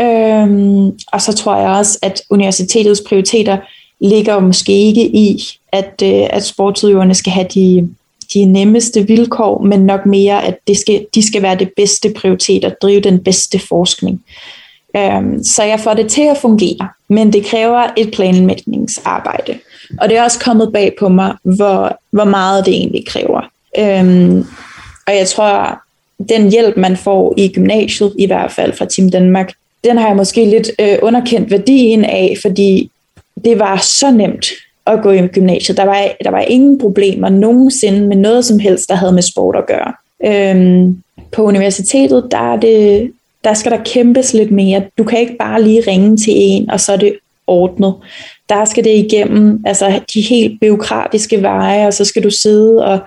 Øhm, 0.00 0.86
og 1.12 1.22
så 1.22 1.32
tror 1.32 1.56
jeg 1.56 1.68
også, 1.68 1.98
at 2.02 2.22
universitetets 2.30 3.02
prioriteter 3.08 3.58
ligger 4.00 4.40
måske 4.40 4.72
ikke 4.72 5.06
i, 5.06 5.42
at, 5.72 6.02
øh, 6.02 6.26
at 6.30 6.44
sportsudøverne 6.44 7.14
skal 7.14 7.32
have 7.32 7.46
de, 7.54 7.88
de 8.34 8.44
nemmeste 8.44 9.06
vilkår, 9.06 9.62
men 9.62 9.80
nok 9.80 10.06
mere, 10.06 10.44
at 10.44 10.56
det 10.68 10.78
skal, 10.78 11.06
de 11.14 11.26
skal 11.26 11.42
være 11.42 11.58
det 11.58 11.70
bedste 11.76 12.12
prioritet 12.16 12.64
og 12.64 12.72
drive 12.82 13.00
den 13.00 13.24
bedste 13.24 13.58
forskning. 13.58 14.24
Øhm, 14.96 15.44
så 15.44 15.62
jeg 15.62 15.80
får 15.80 15.94
det 15.94 16.08
til 16.08 16.22
at 16.22 16.38
fungere, 16.38 16.88
men 17.08 17.32
det 17.32 17.44
kræver 17.44 17.86
et 17.96 18.10
planlægningsarbejde. 18.10 19.58
Og 20.00 20.08
det 20.08 20.18
er 20.18 20.22
også 20.22 20.40
kommet 20.40 20.72
bag 20.72 20.94
på 20.98 21.08
mig, 21.08 21.34
hvor, 21.42 21.98
hvor 22.10 22.24
meget 22.24 22.66
det 22.66 22.74
egentlig 22.74 23.06
kræver. 23.06 23.50
Øhm, 23.78 24.46
og 25.06 25.16
jeg 25.16 25.28
tror, 25.28 25.80
den 26.28 26.50
hjælp, 26.50 26.76
man 26.76 26.96
får 26.96 27.34
i 27.36 27.52
gymnasiet, 27.52 28.12
i 28.18 28.26
hvert 28.26 28.52
fald 28.52 28.72
fra 28.72 28.84
Team 28.84 29.10
Danmark, 29.10 29.52
den 29.84 29.98
har 29.98 30.06
jeg 30.06 30.16
måske 30.16 30.44
lidt 30.44 30.70
øh, 30.78 30.98
underkendt 31.02 31.50
værdien 31.50 32.04
af, 32.04 32.36
fordi 32.42 32.90
det 33.44 33.58
var 33.58 33.76
så 33.76 34.10
nemt 34.10 34.46
at 34.86 35.02
gå 35.02 35.10
i 35.10 35.26
gymnasiet. 35.26 35.76
Der 35.76 35.84
var, 35.84 36.08
der 36.24 36.30
var 36.30 36.40
ingen 36.40 36.78
problemer 36.78 37.28
nogensinde 37.28 38.08
med 38.08 38.16
noget 38.16 38.44
som 38.44 38.58
helst, 38.58 38.88
der 38.88 38.94
havde 38.94 39.12
med 39.12 39.22
sport 39.22 39.56
at 39.56 39.66
gøre. 39.66 39.92
Øhm, 40.26 41.02
på 41.32 41.42
universitetet, 41.42 42.28
der, 42.30 42.52
er 42.52 42.56
det, 42.56 43.12
der 43.44 43.54
skal 43.54 43.72
der 43.72 43.84
kæmpes 43.84 44.34
lidt 44.34 44.50
mere. 44.50 44.82
Du 44.98 45.04
kan 45.04 45.20
ikke 45.20 45.36
bare 45.38 45.62
lige 45.62 45.84
ringe 45.86 46.16
til 46.16 46.32
en, 46.36 46.70
og 46.70 46.80
så 46.80 46.92
er 46.92 46.96
det 46.96 47.16
ordnet. 47.46 47.94
Der 48.48 48.64
skal 48.64 48.84
det 48.84 48.90
igennem 48.90 49.62
altså 49.66 50.00
de 50.14 50.20
helt 50.20 50.60
byråkratiske 50.60 51.42
veje, 51.42 51.86
og 51.86 51.94
så 51.94 52.04
skal 52.04 52.24
du 52.24 52.30
sidde 52.30 52.84
og 52.84 52.98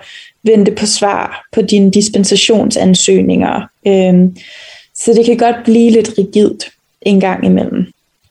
vente 0.42 0.72
på 0.72 0.86
svar 0.86 1.46
på 1.52 1.62
dine 1.62 1.90
dispensationsansøgninger. 1.90 3.62
Øhm, 3.86 4.36
så 4.94 5.12
det 5.12 5.24
kan 5.24 5.36
godt 5.36 5.56
blive 5.64 5.90
lidt 5.90 6.10
rigidt 6.18 6.70
en 7.02 7.20
gang 7.20 7.44
imellem. 7.44 7.86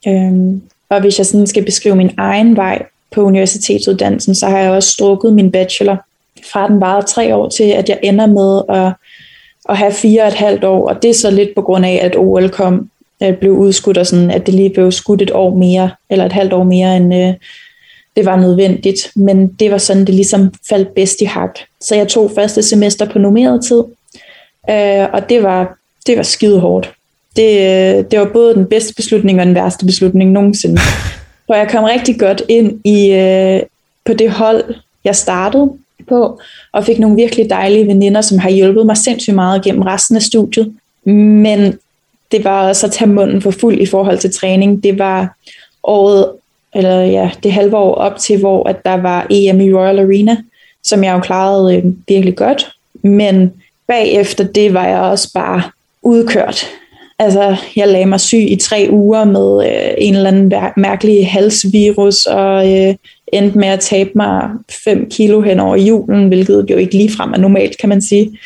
Øhm, 0.08 0.62
og 0.90 1.02
hvis 1.02 1.18
jeg 1.18 1.26
sådan 1.26 1.48
skal 1.48 1.66
beskrive 1.66 1.96
min 1.96 2.12
egen 2.18 2.56
vej 2.56 2.86
på 3.12 3.22
universitetsuddannelsen, 3.22 4.36
så 4.36 4.48
har 4.48 4.60
jeg 4.60 4.72
også 4.72 4.90
strukket 4.90 5.34
min 5.34 5.52
bachelor 5.52 5.98
fra 6.52 6.68
den 6.68 6.82
varede 6.82 7.08
tre 7.08 7.36
år 7.36 7.50
til, 7.50 7.64
at 7.64 7.90
jeg 7.90 8.00
ender 8.04 8.26
med 8.26 8.62
at, 8.70 8.94
at 9.70 9.78
have 9.78 9.92
fire 9.92 10.22
og 10.22 10.28
et 10.28 10.34
halvt 10.34 10.64
år. 10.64 10.90
Og 10.90 11.02
det 11.02 11.10
er 11.10 11.14
så 11.14 11.32
lidt 11.32 11.56
på 11.56 11.62
grund 11.62 11.86
af, 11.86 12.00
at 12.04 12.16
OL 12.18 12.50
kom, 12.50 12.90
at 13.20 13.38
blev 13.38 13.52
udskudt, 13.52 13.98
og 13.98 14.08
sådan, 14.08 14.32
at 14.32 14.46
det 14.46 14.54
lige 14.54 14.70
blev 14.70 14.92
skudt 14.92 15.22
et 15.22 15.32
år 15.32 15.56
mere, 15.56 15.92
eller 16.10 16.26
et 16.26 16.34
halvt 16.34 16.54
år 16.54 16.64
mere, 16.64 16.98
end 16.98 17.16
øh, 17.16 17.34
det 18.16 18.26
var 18.26 18.36
nødvendigt. 18.36 19.12
Men 19.16 19.48
det 19.48 19.72
var 19.72 19.78
sådan, 19.78 20.06
det 20.06 20.16
ligesom 20.16 20.54
faldt 20.70 20.96
bedst 20.96 21.22
i 21.22 21.26
hak. 21.26 21.60
Så 21.82 21.96
jeg 21.96 22.08
tog 22.08 22.32
første 22.36 22.64
semester 22.64 23.06
på 23.06 23.20
nummeret 23.20 23.66
tid, 23.66 23.84
øh, 24.70 25.08
og 25.14 25.30
det 25.30 25.44
var, 25.44 25.78
det 26.08 26.18
var 26.18 26.24
skide 26.24 26.60
hårdt. 26.60 26.94
Det, 27.36 27.52
øh, 27.52 28.06
det 28.12 28.20
var 28.20 28.30
både 28.34 28.56
den 28.56 28.66
bedste 28.66 28.94
beslutning 28.94 29.40
og 29.40 29.46
den 29.46 29.56
værste 29.56 29.86
beslutning 29.86 30.32
nogensinde. 30.32 30.78
For 31.48 31.54
jeg 31.54 31.70
kom 31.70 31.84
rigtig 31.84 32.20
godt 32.20 32.42
ind 32.48 32.86
i 32.86 33.12
øh, 33.12 33.62
på 34.06 34.14
det 34.14 34.32
hold, 34.32 34.76
jeg 35.04 35.16
startede 35.16 35.72
på, 36.10 36.40
og 36.72 36.86
fik 36.86 37.00
nogle 37.00 37.16
virkelig 37.16 37.50
dejlige 37.50 37.88
veninder, 37.88 38.22
som 38.22 38.38
har 38.38 38.50
hjulpet 38.50 38.86
mig 38.86 38.98
sindssygt 38.98 39.36
meget 39.36 39.64
gennem 39.64 39.82
resten 39.82 40.16
af 40.16 40.22
studiet. 40.22 40.74
Men 41.04 41.80
det 42.32 42.44
var 42.44 42.68
også 42.68 42.88
at 42.88 42.92
tage 42.92 43.10
munden 43.10 43.42
for 43.42 43.52
fuld 43.52 43.80
i 43.82 43.86
forhold 43.86 44.18
til 44.18 44.34
træning. 44.34 44.84
Det 44.84 45.00
var 45.00 45.36
året, 45.84 46.32
eller 46.76 47.02
ja, 47.02 47.32
det 47.44 47.52
halve 47.52 47.78
år 47.78 47.96
op 47.96 48.18
til, 48.18 48.40
hvor 48.40 48.70
at 48.70 48.86
der 48.86 48.96
var 48.96 49.28
EM 49.30 49.62
i 49.62 49.74
Royal 49.74 50.00
Arena, 50.00 50.38
som 50.84 51.04
jeg 51.04 51.16
jo 51.16 51.20
klarede 51.20 51.78
øh, 51.78 51.84
virkelig 52.08 52.36
godt. 52.36 52.72
Men 53.02 53.54
bagefter 53.88 54.44
det 54.44 54.74
var 54.74 54.88
jeg 54.88 55.00
også 55.00 55.34
bare 55.34 55.62
udkørt. 56.02 56.66
Altså, 57.20 57.56
jeg 57.76 57.88
lagde 57.88 58.06
mig 58.06 58.20
syg 58.20 58.46
i 58.52 58.56
tre 58.56 58.88
uger 58.92 59.24
med 59.24 59.66
øh, 59.68 59.94
en 59.98 60.16
eller 60.16 60.30
anden 60.30 60.54
mærkelig 60.78 61.32
halsvirus, 61.32 62.26
og 62.26 62.78
øh, 62.78 62.96
endte 63.34 63.58
med 63.58 63.68
at 63.68 63.80
tabe 63.80 64.10
mig 64.16 64.50
5 64.84 65.10
kilo 65.10 65.42
hen 65.42 65.60
over 65.60 65.76
julen, 65.76 66.28
hvilket 66.28 66.66
jo 66.70 66.78
ikke 66.78 66.98
ligefrem 66.98 67.34
er 67.34 67.38
normalt, 67.38 67.78
kan 67.78 67.90
man 67.90 68.02
sige. 68.02 68.40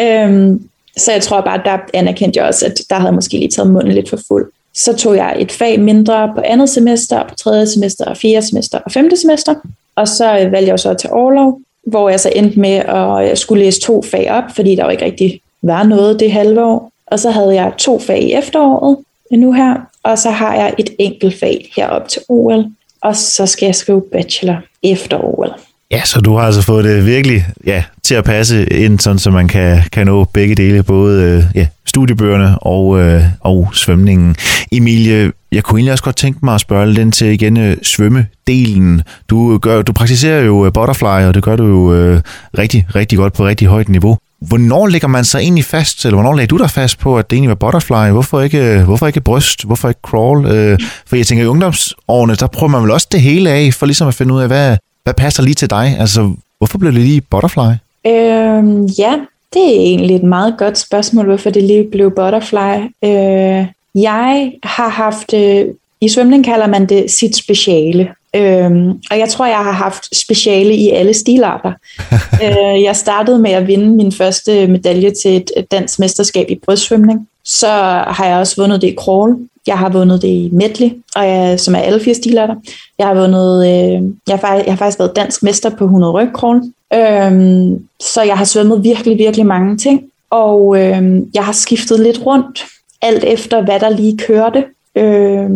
Øhm, 0.00 0.68
så 0.96 1.12
jeg 1.12 1.22
tror 1.22 1.40
bare, 1.40 1.60
der 1.64 1.78
anerkendte 1.94 2.38
jeg 2.38 2.46
også, 2.46 2.66
at 2.66 2.80
der 2.90 2.96
havde 2.96 3.08
jeg 3.08 3.14
måske 3.14 3.38
lige 3.38 3.50
taget 3.50 3.70
munden 3.70 3.92
lidt 3.92 4.10
for 4.10 4.18
fuld. 4.28 4.50
Så 4.74 4.96
tog 4.96 5.16
jeg 5.16 5.36
et 5.38 5.52
fag 5.52 5.80
mindre 5.80 6.32
på 6.34 6.42
andet 6.44 6.68
semester, 6.68 7.28
på 7.28 7.34
tredje 7.34 7.66
semester, 7.66 8.04
og 8.04 8.16
fjerde 8.16 8.46
semester 8.46 8.78
og 8.78 8.92
femte 8.92 9.16
semester. 9.16 9.54
Og 9.96 10.08
så 10.08 10.38
øh, 10.38 10.52
valgte 10.52 10.70
jeg 10.70 10.78
så 10.78 10.90
at 10.90 10.98
tage 10.98 11.14
overlov, 11.14 11.60
hvor 11.86 12.08
jeg 12.08 12.20
så 12.20 12.32
endte 12.36 12.60
med 12.60 12.74
at 12.74 13.30
øh, 13.30 13.36
skulle 13.36 13.64
læse 13.64 13.80
to 13.80 14.02
fag 14.02 14.30
op, 14.30 14.44
fordi 14.54 14.74
der 14.74 14.84
jo 14.84 14.90
ikke 14.90 15.04
rigtig 15.04 15.40
var 15.62 15.82
noget 15.82 16.20
det 16.20 16.32
halve 16.32 16.64
år. 16.64 16.90
Og 17.06 17.20
så 17.20 17.30
havde 17.30 17.54
jeg 17.54 17.72
to 17.78 17.98
fag 17.98 18.22
i 18.22 18.32
efteråret 18.32 18.96
øh, 19.32 19.38
nu 19.38 19.52
her, 19.52 19.74
og 20.02 20.18
så 20.18 20.30
har 20.30 20.54
jeg 20.54 20.74
et 20.78 20.90
enkelt 20.98 21.40
fag 21.40 21.72
herop 21.76 22.08
til 22.08 22.22
OL, 22.28 22.64
og 23.04 23.16
så 23.16 23.46
skal 23.46 23.66
jeg 23.66 23.74
skrive 23.74 24.02
bachelor 24.12 24.56
efter 24.82 25.24
OL. 25.24 25.50
Ja, 25.90 26.04
så 26.04 26.20
du 26.20 26.36
har 26.36 26.46
altså 26.46 26.62
fået 26.62 26.84
det 26.84 27.06
virkelig 27.06 27.46
ja, 27.66 27.84
til 28.02 28.14
at 28.14 28.24
passe 28.24 28.72
ind, 28.72 29.00
sådan 29.00 29.18
så 29.18 29.30
man 29.30 29.48
kan, 29.48 29.82
kan 29.92 30.06
nå 30.06 30.24
begge 30.24 30.54
dele, 30.54 30.82
både 30.82 31.22
øh, 31.22 31.44
ja, 31.54 31.66
studiebøgerne 31.84 32.58
og, 32.58 33.00
øh, 33.00 33.22
og 33.40 33.70
svømningen. 33.72 34.36
Emilie, 34.72 35.32
jeg 35.52 35.62
kunne 35.62 35.78
egentlig 35.78 35.92
også 35.92 36.04
godt 36.04 36.16
tænke 36.16 36.38
mig 36.42 36.54
at 36.54 36.60
spørge 36.60 36.86
lidt 36.86 36.98
ind 36.98 37.12
til 37.12 37.26
igen 37.26 37.56
øh, 37.56 37.76
svømmedelen. 37.82 39.02
Du, 39.30 39.54
øh, 39.54 39.60
gør, 39.60 39.82
du 39.82 39.92
praktiserer 39.92 40.42
jo 40.42 40.66
øh, 40.66 40.72
butterfly, 40.72 41.26
og 41.28 41.34
det 41.34 41.42
gør 41.42 41.56
du 41.56 41.66
jo 41.66 41.94
øh, 41.94 42.20
rigtig, 42.58 42.86
rigtig 42.94 43.18
godt 43.18 43.32
på 43.32 43.46
rigtig 43.46 43.68
højt 43.68 43.88
niveau. 43.88 44.18
Hvornår 44.38 44.86
ligger 44.86 45.08
man 45.08 45.24
sig 45.24 45.38
egentlig 45.38 45.64
fast, 45.64 46.04
eller 46.04 46.16
hvornår 46.16 46.34
lagde 46.34 46.46
du 46.46 46.56
dig 46.56 46.70
fast 46.70 46.98
på, 46.98 47.18
at 47.18 47.30
det 47.30 47.36
egentlig 47.36 47.48
var 47.48 47.54
butterfly? 47.54 48.10
Hvorfor 48.10 48.40
ikke, 48.40 48.58
øh, 48.58 48.84
hvorfor 48.84 49.06
ikke 49.06 49.20
bryst? 49.20 49.64
Hvorfor 49.64 49.88
ikke 49.88 50.00
crawl? 50.02 50.46
Øh, 50.46 50.78
for 51.06 51.16
jeg 51.16 51.26
tænker, 51.26 51.44
i 51.44 51.48
ungdomsårene, 51.48 52.34
der 52.34 52.46
prøver 52.46 52.70
man 52.70 52.82
vel 52.82 52.90
også 52.90 53.08
det 53.12 53.20
hele 53.20 53.50
af, 53.50 53.74
for 53.74 53.86
ligesom 53.86 54.08
at 54.08 54.14
finde 54.14 54.34
ud 54.34 54.40
af, 54.40 54.46
hvad, 54.46 54.76
hvad 55.04 55.14
passer 55.14 55.42
lige 55.42 55.54
til 55.54 55.70
dig? 55.70 55.96
Altså, 55.98 56.32
hvorfor 56.58 56.78
blev 56.78 56.92
det 56.92 57.00
lige 57.00 57.20
butterfly? 57.20 57.70
Øhm, 58.06 58.84
ja, 58.84 59.12
det 59.54 59.76
er 59.76 59.80
egentlig 59.80 60.16
et 60.16 60.22
meget 60.22 60.54
godt 60.58 60.78
spørgsmål, 60.78 61.24
hvorfor 61.24 61.50
det 61.50 61.62
lige 61.62 61.84
blev 61.92 62.10
butterfly. 62.10 62.76
Øh, 63.04 63.66
jeg 63.94 64.52
har 64.62 64.88
haft, 64.88 65.34
øh, 65.34 65.64
i 66.00 66.08
svømning 66.08 66.44
kalder 66.44 66.66
man 66.66 66.86
det 66.86 67.10
sit 67.10 67.36
speciale. 67.36 68.08
Øhm, 68.34 68.90
og 69.10 69.18
jeg 69.18 69.28
tror, 69.28 69.46
jeg 69.46 69.64
har 69.64 69.72
haft 69.72 70.16
speciale 70.16 70.74
i 70.74 70.90
alle 70.90 71.14
stilarter. 71.14 71.72
øh, 72.44 72.82
jeg 72.82 72.96
startede 72.96 73.38
med 73.38 73.50
at 73.50 73.66
vinde 73.66 73.96
min 73.96 74.12
første 74.12 74.66
medalje 74.66 75.10
til 75.22 75.36
et, 75.36 75.50
dansk 75.70 75.98
mesterskab 75.98 76.50
i 76.50 76.60
brystsvømning. 76.66 77.28
Så 77.44 77.68
har 78.06 78.26
jeg 78.26 78.38
også 78.38 78.62
vundet 78.62 78.82
det 78.82 78.88
i 78.88 78.96
crawl. 78.98 79.36
Jeg 79.66 79.78
har 79.78 79.88
vundet 79.88 80.22
det 80.22 80.28
i 80.28 80.50
medley, 80.52 80.90
og 81.16 81.28
jeg, 81.28 81.60
som 81.60 81.74
er 81.74 81.78
alle 81.78 82.00
fire 82.00 82.14
stilarter. 82.14 82.54
Jeg 82.98 83.06
har 83.06 83.14
vundet, 83.14 83.66
øh, 83.66 84.02
jeg, 84.28 84.38
har, 84.38 84.54
jeg 84.54 84.72
har 84.72 84.76
faktisk 84.76 84.98
været 84.98 85.16
dansk 85.16 85.42
mester 85.42 85.70
på 85.70 85.84
100 85.84 86.12
ryg 86.12 86.28
crawl. 86.32 86.62
Øhm, 86.94 87.84
så 88.00 88.22
jeg 88.22 88.38
har 88.38 88.44
svømmet 88.44 88.84
virkelig, 88.84 89.18
virkelig 89.18 89.46
mange 89.46 89.76
ting. 89.76 90.02
Og 90.30 90.76
øh, 90.78 91.22
jeg 91.34 91.44
har 91.44 91.52
skiftet 91.52 92.00
lidt 92.00 92.26
rundt, 92.26 92.64
alt 93.02 93.24
efter 93.24 93.62
hvad 93.62 93.80
der 93.80 93.88
lige 93.88 94.18
kørte. 94.18 94.64
Øh, 94.94 95.50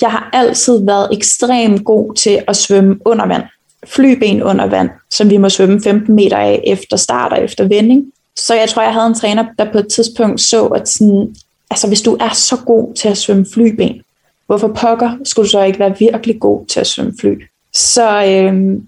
jeg 0.00 0.10
har 0.10 0.30
altid 0.32 0.84
været 0.84 1.08
ekstremt 1.12 1.84
god 1.84 2.14
til 2.14 2.42
at 2.48 2.56
svømme 2.56 2.96
under 3.04 3.26
vand. 3.26 3.42
Flyben 3.86 4.42
under 4.42 4.66
vand, 4.66 4.90
som 5.10 5.30
vi 5.30 5.36
må 5.36 5.48
svømme 5.48 5.80
15 5.82 6.14
meter 6.14 6.36
af 6.36 6.62
efter 6.66 6.96
start 6.96 7.32
og 7.32 7.44
efter 7.44 7.68
vending. 7.68 8.04
Så 8.36 8.54
jeg 8.54 8.68
tror, 8.68 8.82
jeg 8.82 8.92
havde 8.92 9.06
en 9.06 9.14
træner, 9.14 9.44
der 9.58 9.72
på 9.72 9.78
et 9.78 9.88
tidspunkt 9.88 10.40
så, 10.40 10.66
at 10.66 10.88
sådan, 10.88 11.36
altså, 11.70 11.88
hvis 11.88 12.02
du 12.02 12.16
er 12.20 12.30
så 12.34 12.56
god 12.66 12.94
til 12.94 13.08
at 13.08 13.16
svømme 13.16 13.46
flyben, 13.54 14.02
hvorfor 14.46 14.68
pokker 14.68 15.10
skulle 15.24 15.44
du 15.44 15.50
så 15.50 15.62
ikke 15.62 15.78
være 15.78 15.98
virkelig 15.98 16.40
god 16.40 16.66
til 16.66 16.80
at 16.80 16.86
svømme 16.86 17.12
fly? 17.20 17.42
Så 17.72 18.08
øh, 18.08 18.80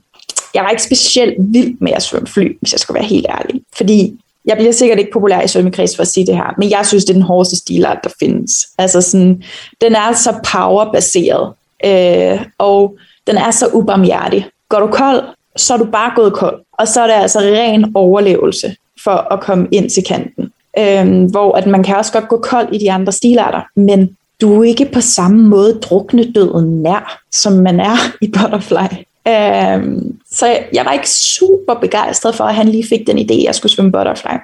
jeg 0.54 0.62
var 0.62 0.70
ikke 0.70 0.82
specielt 0.82 1.34
vild 1.38 1.76
med 1.80 1.92
at 1.92 2.02
svømme 2.02 2.28
fly, 2.28 2.58
hvis 2.60 2.72
jeg 2.72 2.80
skal 2.80 2.94
være 2.94 3.04
helt 3.04 3.26
ærlig. 3.28 3.62
Fordi 3.76 4.20
jeg 4.48 4.56
bliver 4.56 4.72
sikkert 4.72 4.98
ikke 4.98 5.12
populær 5.12 5.40
i 5.40 5.48
svømmekreds 5.48 5.96
for 5.96 6.02
at 6.02 6.08
sige 6.08 6.26
det 6.26 6.36
her, 6.36 6.54
men 6.58 6.70
jeg 6.70 6.86
synes, 6.86 7.04
det 7.04 7.10
er 7.10 7.14
den 7.14 7.22
hårdeste 7.22 7.56
stilart, 7.56 7.98
der 8.04 8.10
findes. 8.20 8.68
Altså 8.78 9.00
sådan, 9.00 9.42
den 9.80 9.94
er 9.94 10.12
så 10.12 10.34
powerbaseret, 10.52 11.52
øh, 11.84 12.40
og 12.58 12.96
den 13.26 13.36
er 13.36 13.50
så 13.50 13.66
ubarmhjertig. 13.72 14.46
Går 14.68 14.80
du 14.80 14.86
kold, 14.86 15.22
så 15.56 15.74
er 15.74 15.78
du 15.78 15.84
bare 15.84 16.12
gået 16.16 16.32
kold, 16.32 16.60
og 16.72 16.88
så 16.88 17.00
er 17.00 17.06
det 17.06 17.14
altså 17.14 17.38
ren 17.38 17.92
overlevelse 17.94 18.76
for 19.04 19.32
at 19.32 19.40
komme 19.40 19.68
ind 19.70 19.90
til 19.90 20.04
kanten. 20.04 20.52
øh, 20.78 21.30
hvor 21.30 21.56
at 21.56 21.66
man 21.66 21.82
kan 21.82 21.96
også 21.96 22.12
godt 22.12 22.28
gå 22.28 22.38
kold 22.38 22.74
i 22.74 22.78
de 22.78 22.92
andre 22.92 23.12
stilarter, 23.12 23.60
men 23.74 24.16
du 24.40 24.60
er 24.60 24.64
ikke 24.64 24.90
på 24.92 25.00
samme 25.00 25.42
måde 25.42 25.74
drukne 25.82 26.32
døden 26.32 26.82
nær, 26.82 27.22
som 27.32 27.52
man 27.52 27.80
er 27.80 27.96
i 28.22 28.26
Butterfly. 28.26 29.07
Øh, 29.28 30.02
så 30.30 30.46
jeg, 30.46 30.66
jeg 30.72 30.84
var 30.84 30.92
ikke 30.92 31.10
super 31.10 31.74
begejstret 31.74 32.34
for, 32.34 32.44
at 32.44 32.54
han 32.54 32.68
lige 32.68 32.88
fik 32.88 33.06
den 33.06 33.18
idé, 33.18 33.34
at 33.34 33.44
jeg 33.44 33.54
skulle 33.54 33.72
svømme 33.72 33.92
Butterfly. 33.92 34.36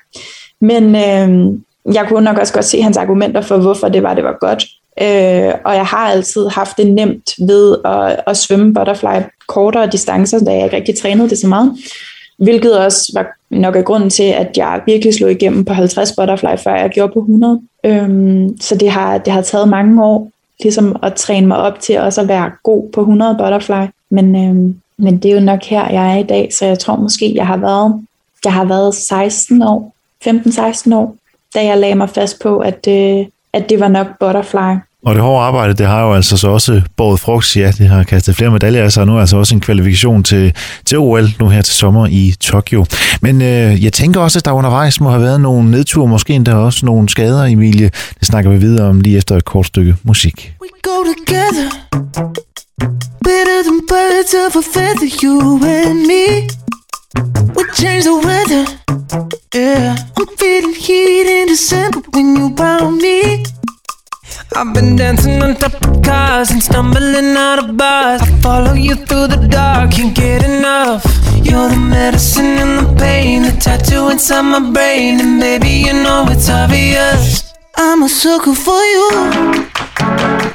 Men 0.60 0.84
øh, 0.96 1.58
jeg 1.94 2.06
kunne 2.08 2.24
nok 2.24 2.38
også 2.38 2.52
godt 2.52 2.64
se 2.64 2.82
hans 2.82 2.96
argumenter 2.96 3.40
for, 3.40 3.58
hvorfor 3.58 3.88
det 3.88 4.02
var, 4.02 4.14
det 4.14 4.24
var 4.24 4.36
godt. 4.40 4.64
Øh, 5.02 5.54
og 5.64 5.74
jeg 5.74 5.86
har 5.86 6.08
altid 6.08 6.48
haft 6.48 6.76
det 6.76 6.86
nemt 6.86 7.30
ved 7.38 7.76
at, 7.84 8.20
at 8.26 8.36
svømme 8.36 8.74
butterfly 8.74 9.20
kortere 9.46 9.86
distancer, 9.86 10.44
da 10.44 10.52
jeg 10.52 10.64
ikke 10.64 10.76
rigtig 10.76 10.98
trænede 10.98 11.28
det 11.28 11.38
så 11.38 11.46
meget. 11.46 11.72
Hvilket 12.38 12.78
også 12.78 13.12
var 13.14 13.26
nok 13.50 13.76
af 13.76 13.84
grunden 13.84 14.10
til, 14.10 14.22
at 14.22 14.50
jeg 14.56 14.80
virkelig 14.86 15.14
slog 15.14 15.30
igennem 15.30 15.64
på 15.64 15.72
50 15.72 16.12
butterfly, 16.12 16.56
før 16.64 16.74
jeg 16.74 16.90
gjorde 16.90 17.12
på 17.12 17.18
100. 17.18 17.60
Øhm, 17.86 18.60
så 18.60 18.76
det 18.76 18.90
har, 18.90 19.18
det 19.18 19.32
har 19.32 19.42
taget 19.42 19.68
mange 19.68 20.04
år 20.04 20.30
ligesom 20.62 20.96
at 21.02 21.14
træne 21.14 21.46
mig 21.46 21.56
op 21.56 21.80
til 21.80 21.98
også 21.98 22.20
at 22.20 22.28
være 22.28 22.50
god 22.62 22.90
på 22.92 23.00
100 23.00 23.36
butterfly. 23.38 23.86
Men, 24.14 24.36
øhm, 24.36 24.80
men 24.98 25.18
det 25.18 25.30
er 25.30 25.34
jo 25.34 25.40
nok 25.40 25.64
her, 25.64 25.90
jeg 25.90 26.12
er 26.12 26.18
i 26.18 26.22
dag, 26.22 26.48
så 26.58 26.66
jeg 26.66 26.78
tror 26.78 26.96
måske, 26.96 27.32
jeg 27.34 27.46
har 27.46 27.56
været, 27.56 28.02
jeg 28.44 28.52
har 28.52 28.64
været 28.64 28.94
16 28.94 29.62
år, 29.62 29.94
15-16 30.28 30.94
år, 30.94 31.16
da 31.54 31.64
jeg 31.64 31.78
lagde 31.78 31.94
mig 31.94 32.10
fast 32.10 32.42
på, 32.42 32.58
at, 32.58 32.86
øh, 32.88 33.26
at 33.52 33.68
det 33.68 33.80
var 33.80 33.88
nok 33.88 34.06
butterfly. 34.20 34.74
Og 35.04 35.14
det 35.14 35.22
hårde 35.22 35.44
arbejde, 35.44 35.74
det 35.74 35.86
har 35.86 36.02
jo 36.02 36.14
altså 36.14 36.36
så 36.36 36.48
også 36.48 36.82
båret 36.96 37.20
frugt. 37.20 37.56
Ja, 37.56 37.70
det 37.78 37.88
har 37.88 38.02
kastet 38.02 38.36
flere 38.36 38.50
medaljer, 38.50 38.88
så 38.88 39.04
nu 39.04 39.16
er 39.16 39.20
altså 39.20 39.36
også 39.36 39.54
en 39.54 39.60
kvalifikation 39.60 40.22
til, 40.22 40.52
til 40.84 40.98
OL 40.98 41.28
nu 41.40 41.48
her 41.48 41.62
til 41.62 41.74
sommer 41.74 42.06
i 42.06 42.34
Tokyo. 42.40 42.86
Men 43.22 43.42
øh, 43.42 43.84
jeg 43.84 43.92
tænker 43.92 44.20
også, 44.20 44.38
at 44.38 44.44
der 44.44 44.52
undervejs 44.52 45.00
må 45.00 45.10
have 45.10 45.22
været 45.22 45.40
nogle 45.40 45.70
nedture, 45.70 46.08
måske 46.08 46.34
endda 46.34 46.54
også 46.54 46.86
nogle 46.86 47.08
skader, 47.08 47.44
Emilie. 47.44 47.90
Det 48.18 48.26
snakker 48.26 48.50
vi 48.50 48.56
videre 48.56 48.88
om 48.88 49.00
lige 49.00 49.16
efter 49.16 49.36
et 49.36 49.44
kort 49.44 49.66
stykke 49.66 49.96
musik. 50.02 50.54
We 50.62 50.68
go 50.82 50.96
together, 51.12 51.68
better 52.78 53.62
than 53.62 53.84
birds 53.86 54.34
of 54.34 54.56
a 54.56 54.62
feather, 54.62 55.06
you 55.06 55.60
and 55.64 56.06
me. 56.06 56.48
We 57.54 57.64
change 57.72 58.04
the 58.04 58.16
weather, 58.24 58.64
yeah. 59.54 59.96
I'm 60.16 60.26
feeling 60.36 60.74
heat 60.74 61.26
in 61.26 61.48
December 61.48 62.00
when 62.12 62.36
you 62.36 62.54
found 62.56 62.98
me. 62.98 63.44
I've 64.56 64.72
been 64.72 64.96
dancing 64.96 65.42
on 65.42 65.56
top 65.56 65.74
of 65.74 66.02
cars 66.02 66.50
and 66.50 66.62
stumbling 66.62 67.36
out 67.36 67.58
of 67.58 67.76
bars. 67.76 68.22
I 68.22 68.26
follow 68.40 68.74
you 68.74 68.94
through 68.94 69.28
the 69.28 69.48
dark, 69.48 69.92
can't 69.92 70.14
get 70.14 70.44
enough. 70.44 71.04
You're 71.34 71.68
the 71.68 71.76
medicine 71.76 72.58
and 72.64 72.86
the 72.86 72.94
pain, 72.96 73.42
the 73.42 73.52
tattoo 73.60 74.08
inside 74.10 74.42
my 74.42 74.60
brain, 74.72 75.20
and 75.20 75.40
baby, 75.40 75.70
you 75.86 75.92
know 75.92 76.26
it's 76.28 76.48
obvious. 76.48 77.52
I'm 77.76 78.02
a 78.02 78.08
sucker 78.08 78.54
for 78.54 78.82
you. 78.94 80.54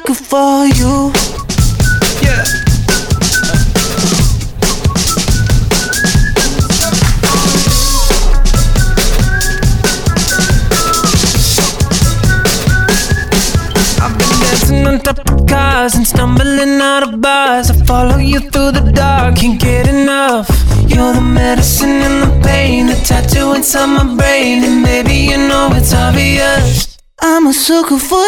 sucker 0.00 0.14
for 0.14 0.66
you. 0.66 1.12
Yeah. 2.22 2.44
I've 14.00 14.18
been 14.18 14.40
dancing 14.40 14.86
on 14.86 15.00
top 15.00 15.18
of 15.18 15.46
cars 15.46 15.94
and 15.94 16.06
stumbling 16.06 16.80
out 16.80 17.02
of 17.02 17.20
bars. 17.20 17.70
I 17.70 17.74
follow 17.84 18.16
you 18.16 18.40
through 18.40 18.72
the 18.72 18.92
dark, 18.94 19.36
can't 19.36 19.60
get 19.60 19.88
enough. 19.88 20.48
You're 20.86 21.12
the 21.12 21.20
medicine 21.20 22.02
and 22.02 22.22
the 22.22 22.46
pain, 22.46 22.86
the 22.86 22.94
tattoo 22.94 23.52
inside 23.54 23.86
my 23.86 24.16
brain, 24.16 24.64
and 24.64 24.82
maybe 24.82 25.14
you 25.14 25.36
know 25.36 25.70
it's 25.72 25.92
obvious. 25.92 26.98
I'm 27.22 27.46
a 27.46 27.52
sucker 27.52 27.98
for 27.98 28.19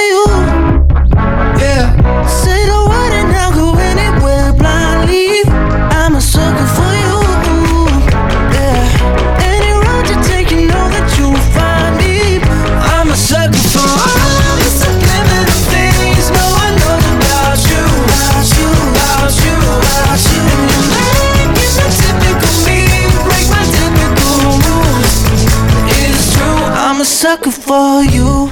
sucker 27.32 27.50
for 27.50 28.02
you. 28.16 28.48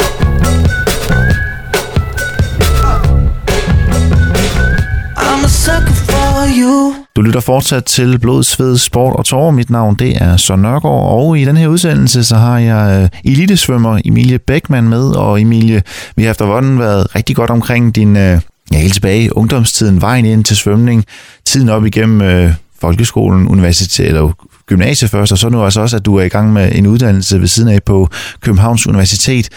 I'm 5.16 5.44
a 5.44 5.48
sucker 5.48 5.94
for 6.10 6.60
you. 6.60 6.94
Du 7.16 7.22
lytter 7.22 7.40
fortsat 7.40 7.84
til 7.84 8.18
Blod, 8.18 8.42
Sved, 8.42 8.78
Sport 8.78 9.16
og 9.16 9.24
Tårer. 9.24 9.50
Mit 9.50 9.70
navn 9.70 9.94
det 9.94 10.22
er 10.22 10.36
Søren 10.36 10.62
Nørgaard, 10.62 11.12
og 11.12 11.38
i 11.38 11.44
den 11.44 11.56
her 11.56 11.68
udsendelse 11.68 12.24
så 12.24 12.36
har 12.36 12.58
jeg 12.58 13.02
øh, 13.02 13.32
elitesvømmer 13.32 14.00
Emilie 14.04 14.38
Beckmann 14.38 14.88
med. 14.88 15.10
Og 15.10 15.40
Emilie, 15.40 15.82
vi 16.16 16.22
har 16.22 16.30
efterhånden 16.30 16.78
været 16.78 17.14
rigtig 17.14 17.36
godt 17.36 17.50
omkring 17.50 17.94
din, 17.94 18.16
øh, 18.16 18.40
ja 18.72 18.78
helt 18.78 18.94
tilbage 18.94 19.36
ungdomstiden, 19.36 20.00
vejen 20.00 20.24
ind 20.24 20.44
til 20.44 20.56
svømning, 20.56 21.04
tiden 21.44 21.68
op 21.68 21.86
igennem 21.86 22.20
øh, 22.22 22.52
folkeskolen, 22.80 23.48
universitet 23.48 24.08
eller 24.08 24.32
gymnasiet 24.70 25.10
først, 25.10 25.32
og 25.32 25.38
så 25.38 25.48
nu 25.48 25.64
altså 25.64 25.80
også, 25.80 25.96
at 25.96 26.04
du 26.04 26.16
er 26.16 26.22
i 26.22 26.28
gang 26.28 26.52
med 26.52 26.72
en 26.74 26.86
uddannelse 26.86 27.40
ved 27.40 27.48
siden 27.48 27.68
af 27.68 27.82
på 27.82 28.08
Københavns 28.40 28.86
Universitet. 28.86 29.48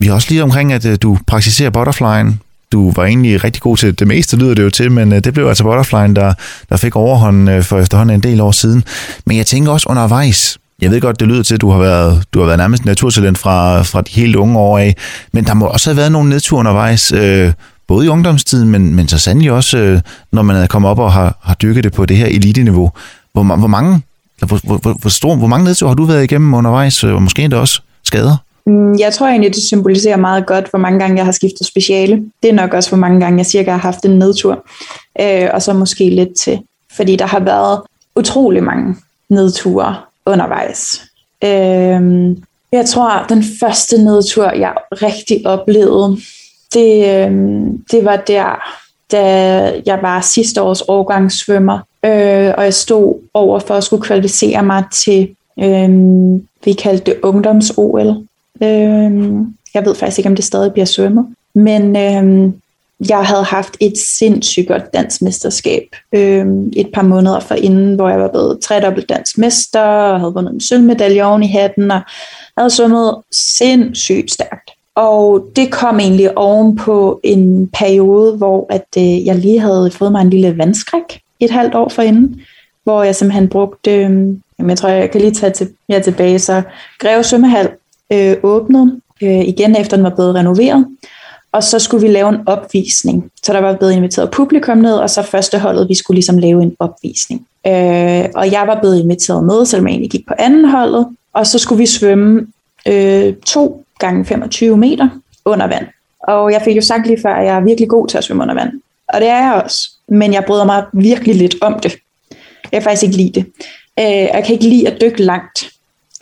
Vi 0.00 0.06
har 0.06 0.14
også 0.14 0.28
lige 0.30 0.42
omkring, 0.42 0.72
at 0.72 0.84
øh, 0.84 0.98
du 1.02 1.18
praktiserer 1.26 1.70
butterflyen. 1.70 2.40
Du 2.72 2.92
var 2.96 3.04
egentlig 3.04 3.44
rigtig 3.44 3.62
god 3.62 3.76
til 3.76 3.98
det 3.98 4.06
meste, 4.06 4.36
lyder 4.36 4.54
det 4.54 4.62
jo 4.62 4.70
til, 4.70 4.92
men 4.92 5.12
øh, 5.12 5.24
det 5.24 5.34
blev 5.34 5.46
altså 5.46 5.64
butterflyen, 5.64 6.16
der, 6.16 6.34
der 6.68 6.76
fik 6.76 6.96
overhånden 6.96 7.48
øh, 7.48 7.62
for 7.62 7.80
efterhånden 7.80 8.14
en 8.14 8.22
del 8.22 8.40
år 8.40 8.52
siden. 8.52 8.84
Men 9.26 9.36
jeg 9.36 9.46
tænker 9.46 9.72
også 9.72 9.88
undervejs, 9.88 10.58
jeg 10.82 10.90
ved 10.90 11.00
godt, 11.00 11.20
det 11.20 11.28
lyder 11.28 11.42
til, 11.42 11.54
at 11.54 11.60
du 11.60 11.70
har 11.70 11.78
været, 11.78 12.24
du 12.32 12.38
har 12.38 12.46
været 12.46 12.58
nærmest 12.58 12.84
naturtalent 12.84 13.38
fra, 13.38 13.82
fra 13.82 14.00
de 14.00 14.10
helt 14.10 14.36
unge 14.36 14.58
år 14.58 14.78
af, 14.78 14.96
men 15.32 15.44
der 15.44 15.54
må 15.54 15.66
også 15.66 15.90
have 15.90 15.96
været 15.96 16.12
nogle 16.12 16.28
nedture 16.28 16.58
undervejs, 16.58 17.12
øh, 17.12 17.52
både 17.88 18.06
i 18.06 18.08
ungdomstiden, 18.08 18.68
men, 18.68 18.94
men 18.94 19.08
så 19.08 19.18
sandelig 19.18 19.52
også, 19.52 19.78
øh, 19.78 20.00
når 20.32 20.42
man 20.42 20.56
er 20.56 20.66
kommet 20.66 20.90
op 20.90 20.98
og 20.98 21.12
har, 21.12 21.38
har 21.42 21.54
dykket 21.54 21.84
det 21.84 21.92
på 21.92 22.06
det 22.06 22.16
her 22.16 22.26
elite-niveau. 22.26 22.90
Hvor, 23.32 23.42
hvor 23.42 23.66
mange, 23.66 24.02
hvor, 24.46 24.60
hvor, 24.64 24.76
hvor, 24.76 24.92
hvor, 24.92 25.10
stor, 25.10 25.36
hvor 25.36 25.46
mange 25.46 25.64
nedture 25.64 25.88
har 25.90 25.94
du 25.94 26.04
været 26.04 26.24
igennem 26.24 26.54
undervejs, 26.54 27.04
øh, 27.04 27.14
og 27.14 27.22
måske 27.22 27.42
endda 27.42 27.56
også 27.56 27.80
skader? 28.02 28.36
Mm, 28.66 28.98
jeg 28.98 29.12
tror 29.12 29.26
egentlig, 29.26 29.54
det 29.54 29.62
symboliserer 29.62 30.16
meget 30.16 30.46
godt, 30.46 30.70
hvor 30.70 30.78
mange 30.78 30.98
gange 30.98 31.16
jeg 31.16 31.24
har 31.24 31.32
skiftet 31.32 31.66
speciale. 31.66 32.22
Det 32.42 32.48
er 32.48 32.54
nok 32.54 32.74
også, 32.74 32.90
hvor 32.90 32.98
mange 32.98 33.20
gange 33.20 33.38
jeg 33.38 33.46
cirka 33.46 33.70
har 33.70 33.78
haft 33.78 34.04
en 34.04 34.18
nedtur. 34.18 34.66
Øh, 35.20 35.48
og 35.54 35.62
så 35.62 35.72
måske 35.72 36.10
lidt 36.10 36.36
til. 36.40 36.58
Fordi 36.96 37.16
der 37.16 37.26
har 37.26 37.40
været 37.40 37.80
utrolig 38.16 38.62
mange 38.62 38.96
nedture 39.28 39.96
undervejs. 40.26 41.02
Øh, 41.44 42.36
jeg 42.72 42.86
tror, 42.86 43.26
den 43.28 43.44
første 43.60 44.04
nedtur, 44.04 44.50
jeg 44.50 44.74
rigtig 44.92 45.46
oplevede, 45.46 46.18
det, 46.74 47.08
øh, 47.08 47.32
det 47.90 48.04
var 48.04 48.16
der, 48.16 48.62
da 49.12 49.22
jeg 49.86 49.98
var 50.02 50.20
sidste 50.20 50.62
års 50.62 50.82
årgangssvømmer, 50.82 51.78
øh, 52.04 52.54
og 52.56 52.64
jeg 52.64 52.74
stod 52.74 53.14
over 53.34 53.58
for 53.58 53.74
at 53.74 53.84
skulle 53.84 54.02
kvalificere 54.02 54.62
mig 54.62 54.84
til, 54.92 55.34
øh, 55.58 55.90
vi 56.64 56.72
kaldte 56.72 57.04
det 57.04 57.20
ungdoms-OL. 57.22 58.26
Øh, 58.62 59.30
jeg 59.74 59.84
ved 59.84 59.94
faktisk 59.94 60.18
ikke, 60.18 60.28
om 60.28 60.36
det 60.36 60.44
stadig 60.44 60.72
bliver 60.72 60.86
svømmet, 60.86 61.26
men 61.54 61.96
øh, 61.96 62.52
jeg 63.08 63.26
havde 63.26 63.44
haft 63.44 63.76
et 63.80 63.98
sindssygt 63.98 64.68
godt 64.68 64.94
dansmesterskab 64.94 65.82
øh, 66.12 66.46
et 66.76 66.90
par 66.94 67.02
måneder 67.02 67.40
forinden, 67.40 67.94
hvor 67.94 68.08
jeg 68.08 68.20
var 68.20 68.28
blevet 68.28 68.60
tredobbelt 68.60 69.08
dansk 69.08 69.38
mester, 69.38 69.80
og 69.80 70.20
havde 70.20 70.34
vundet 70.34 70.54
en 70.54 70.60
sølvmedalje 70.60 71.24
oven 71.24 71.42
i 71.42 71.48
hatten, 71.48 71.90
og 71.90 72.00
havde 72.58 72.70
svømmet 72.70 73.16
sindssygt 73.32 74.32
stærkt. 74.32 74.70
Og 74.98 75.48
det 75.56 75.70
kom 75.72 76.00
egentlig 76.00 76.38
oven 76.38 76.76
på 76.76 77.20
en 77.22 77.68
periode, 77.68 78.36
hvor 78.36 78.66
at, 78.70 78.86
øh, 78.98 79.26
jeg 79.26 79.36
lige 79.36 79.60
havde 79.60 79.90
fået 79.90 80.12
mig 80.12 80.22
en 80.22 80.30
lille 80.30 80.58
vandskræk 80.58 81.20
et 81.40 81.50
halvt 81.50 81.74
år 81.74 81.88
forinden, 81.88 82.40
hvor 82.84 83.02
jeg 83.02 83.16
simpelthen 83.16 83.48
brugte, 83.48 83.94
øh, 83.94 84.00
jamen 84.58 84.70
jeg 84.70 84.78
tror, 84.78 84.88
jeg 84.88 85.10
kan 85.10 85.20
lige 85.20 85.34
tage 85.34 85.52
til, 85.52 85.68
jer 85.88 86.00
tilbage, 86.00 86.38
så 86.38 86.62
Greve 86.98 87.24
Sømmehal 87.24 87.70
øh, 88.12 88.36
åbnede 88.42 89.00
øh, 89.22 89.40
igen, 89.40 89.76
efter 89.76 89.96
den 89.96 90.04
var 90.04 90.14
blevet 90.14 90.34
renoveret, 90.34 90.86
og 91.52 91.62
så 91.62 91.78
skulle 91.78 92.06
vi 92.06 92.12
lave 92.12 92.28
en 92.28 92.40
opvisning. 92.46 93.30
Så 93.42 93.52
der 93.52 93.60
var 93.60 93.76
blevet 93.76 93.92
inviteret 93.92 94.30
publikum 94.30 94.78
ned, 94.78 94.94
og 94.94 95.10
så 95.10 95.22
første 95.22 95.58
holdet, 95.58 95.88
vi 95.88 95.94
skulle 95.94 96.16
ligesom 96.16 96.38
lave 96.38 96.62
en 96.62 96.76
opvisning. 96.78 97.46
Øh, 97.66 98.24
og 98.34 98.52
jeg 98.52 98.64
var 98.66 98.78
blevet 98.80 98.98
inviteret 98.98 99.44
med, 99.44 99.66
selvom 99.66 99.86
jeg 99.86 99.92
egentlig 99.92 100.10
gik 100.10 100.26
på 100.26 100.34
anden 100.38 100.64
holdet, 100.64 101.06
og 101.32 101.46
så 101.46 101.58
skulle 101.58 101.78
vi 101.78 101.86
svømme 101.86 102.46
øh, 102.86 103.34
to 103.46 103.84
gange 103.98 104.24
25 104.24 104.76
meter 104.76 105.08
under 105.44 105.66
vand. 105.66 105.86
Og 106.22 106.52
jeg 106.52 106.62
fik 106.62 106.76
jo 106.76 106.82
sagt 106.82 107.06
lige 107.06 107.22
før, 107.22 107.34
at 107.34 107.46
jeg 107.46 107.56
er 107.56 107.60
virkelig 107.60 107.88
god 107.88 108.08
til 108.08 108.18
at 108.18 108.24
svømme 108.24 108.42
under 108.42 108.54
vand. 108.54 108.72
Og 109.08 109.20
det 109.20 109.28
er 109.28 109.52
jeg 109.52 109.62
også. 109.64 109.90
Men 110.08 110.32
jeg 110.32 110.44
bryder 110.46 110.64
mig 110.64 110.84
virkelig 110.92 111.34
lidt 111.34 111.54
om 111.60 111.80
det. 111.80 111.96
Jeg 112.72 112.80
kan 112.80 112.82
faktisk 112.82 113.02
ikke 113.02 113.16
lide 113.16 113.32
det. 113.40 113.46
Øh, 113.98 114.28
jeg 114.34 114.42
kan 114.46 114.52
ikke 114.52 114.68
lide 114.68 114.88
at 114.88 115.00
dykke 115.00 115.22
langt. 115.22 115.70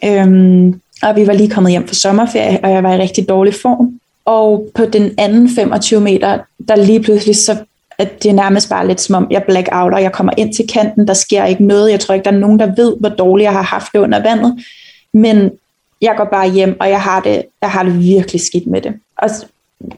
Øhm, 0.04 0.80
og 1.02 1.16
vi 1.16 1.26
var 1.26 1.32
lige 1.32 1.50
kommet 1.50 1.72
hjem 1.72 1.88
fra 1.88 1.94
sommerferie, 1.94 2.60
og 2.62 2.70
jeg 2.70 2.82
var 2.82 2.94
i 2.94 2.98
rigtig 2.98 3.28
dårlig 3.28 3.54
form. 3.54 4.00
Og 4.24 4.68
på 4.74 4.84
den 4.84 5.14
anden 5.18 5.50
25 5.54 6.00
meter, 6.00 6.38
der 6.68 6.76
lige 6.76 7.02
pludselig 7.02 7.36
så 7.36 7.56
at 7.98 8.22
det 8.22 8.28
er 8.28 8.34
nærmest 8.34 8.68
bare 8.68 8.86
lidt 8.86 9.00
som 9.00 9.14
om, 9.14 9.26
jeg 9.30 9.44
black 9.48 9.68
out, 9.72 9.94
og 9.94 10.02
jeg 10.02 10.12
kommer 10.12 10.32
ind 10.36 10.54
til 10.54 10.68
kanten, 10.68 11.08
der 11.08 11.14
sker 11.14 11.44
ikke 11.44 11.64
noget. 11.64 11.90
Jeg 11.90 12.00
tror 12.00 12.14
ikke, 12.14 12.24
der 12.24 12.30
er 12.30 12.38
nogen, 12.38 12.58
der 12.58 12.74
ved, 12.76 12.96
hvor 13.00 13.08
dårligt 13.08 13.44
jeg 13.44 13.52
har 13.52 13.62
haft 13.62 13.92
det 13.92 13.98
under 13.98 14.22
vandet. 14.22 14.64
Men 15.12 15.50
jeg 16.06 16.14
går 16.16 16.24
bare 16.24 16.50
hjem, 16.50 16.76
og 16.80 16.88
jeg 16.88 17.00
har 17.00 17.20
det, 17.20 17.42
jeg 17.62 17.70
har 17.70 17.82
det 17.82 18.00
virkelig 18.00 18.40
skidt 18.40 18.66
med 18.66 18.80
det. 18.80 18.94
Og 19.16 19.30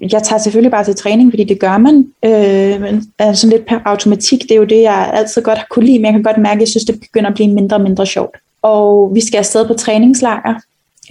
jeg 0.00 0.22
tager 0.22 0.38
selvfølgelig 0.38 0.70
bare 0.70 0.84
til 0.84 0.94
træning, 0.94 1.32
fordi 1.32 1.44
det 1.44 1.60
gør 1.60 1.78
man. 1.78 2.06
Øh, 2.24 2.80
men 2.80 3.12
altså 3.18 3.40
sådan 3.40 3.56
lidt 3.56 3.66
per 3.66 3.78
automatik, 3.84 4.42
det 4.42 4.50
er 4.50 4.56
jo 4.56 4.64
det, 4.64 4.82
jeg 4.82 5.10
altid 5.14 5.42
godt 5.42 5.58
har 5.58 5.66
kunne 5.70 5.86
lide, 5.86 5.98
men 5.98 6.04
jeg 6.04 6.12
kan 6.12 6.22
godt 6.22 6.38
mærke, 6.38 6.56
at 6.56 6.60
jeg 6.60 6.68
synes, 6.68 6.84
det 6.84 7.00
begynder 7.00 7.30
at 7.30 7.34
blive 7.34 7.54
mindre 7.54 7.76
og 7.76 7.80
mindre 7.80 8.06
sjovt. 8.06 8.36
Og 8.62 9.10
vi 9.14 9.20
skal 9.20 9.38
afsted 9.38 9.66
på 9.66 9.74
træningslejr 9.74 10.60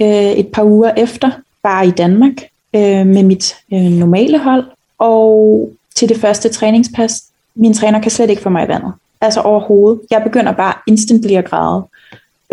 øh, 0.02 0.32
et 0.32 0.48
par 0.48 0.64
uger 0.64 0.92
efter, 0.98 1.32
bare 1.64 1.88
i 1.88 1.92
Danmark, 1.92 2.34
øh, 2.74 3.08
med 3.08 3.24
mit 3.24 3.56
øh, 3.74 3.82
normale 3.82 4.40
hold. 4.40 4.64
Og 5.00 5.70
til 5.96 6.10
det 6.10 6.18
første 6.18 6.50
træningspas, 6.50 7.24
min 7.56 7.74
træner 7.74 8.02
kan 8.02 8.12
slet 8.12 8.30
ikke 8.30 8.42
få 8.42 8.50
mig 8.50 8.66
i 8.66 8.68
vandet. 8.68 8.94
Altså 9.22 9.42
overhovedet. 9.42 10.02
Jeg 10.12 10.24
begynder 10.24 10.52
bare 10.52 10.74
instantly 10.88 11.32
at 11.32 11.46
græde. 11.46 11.84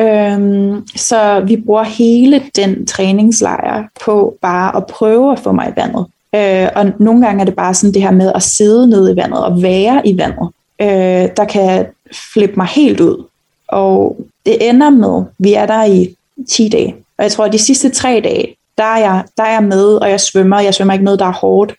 Øhm, 0.01 0.89
så 0.97 1.41
vi 1.47 1.57
bruger 1.57 1.83
hele 1.83 2.43
den 2.57 2.87
træningslejr 2.87 3.85
på 4.05 4.37
bare 4.43 4.77
at 4.77 4.87
prøve 4.87 5.33
at 5.33 5.39
få 5.39 5.53
mig 5.53 5.69
i 5.69 5.81
vandet. 5.81 6.07
Øh, 6.35 6.69
og 6.77 6.93
nogle 7.01 7.27
gange 7.27 7.41
er 7.41 7.45
det 7.45 7.57
bare 7.57 7.75
sådan 7.75 7.95
det 7.95 8.03
her 8.03 8.11
med 8.11 8.33
at 8.35 8.43
sidde 8.43 8.87
nede 8.87 9.13
i 9.13 9.17
vandet 9.17 9.45
og 9.45 9.63
være 9.63 10.09
i 10.09 10.19
vandet, 10.19 10.49
øh, 10.81 11.29
der 11.37 11.45
kan 11.45 11.87
flippe 12.33 12.57
mig 12.57 12.67
helt 12.67 13.01
ud. 13.01 13.25
Og 13.69 14.17
det 14.47 14.69
ender 14.69 14.91
med, 14.91 15.25
vi 15.39 15.55
er 15.55 15.67
der 15.67 15.85
i 15.85 16.17
10 16.49 16.69
dage. 16.69 16.95
Og 17.19 17.25
jeg 17.25 17.33
tror, 17.33 17.45
at 17.45 17.53
de 17.53 17.59
sidste 17.59 17.89
tre 17.89 18.21
dage, 18.25 18.57
der 18.79 18.85
er, 18.85 18.99
jeg, 18.99 19.25
der 19.37 19.43
er 19.43 19.53
jeg 19.53 19.63
med, 19.63 19.95
og 19.95 20.11
jeg 20.11 20.21
svømmer. 20.21 20.61
Jeg 20.61 20.75
svømmer 20.75 20.93
ikke 20.93 21.05
noget, 21.05 21.21
der 21.21 21.27
er 21.27 21.33
hårdt. 21.33 21.75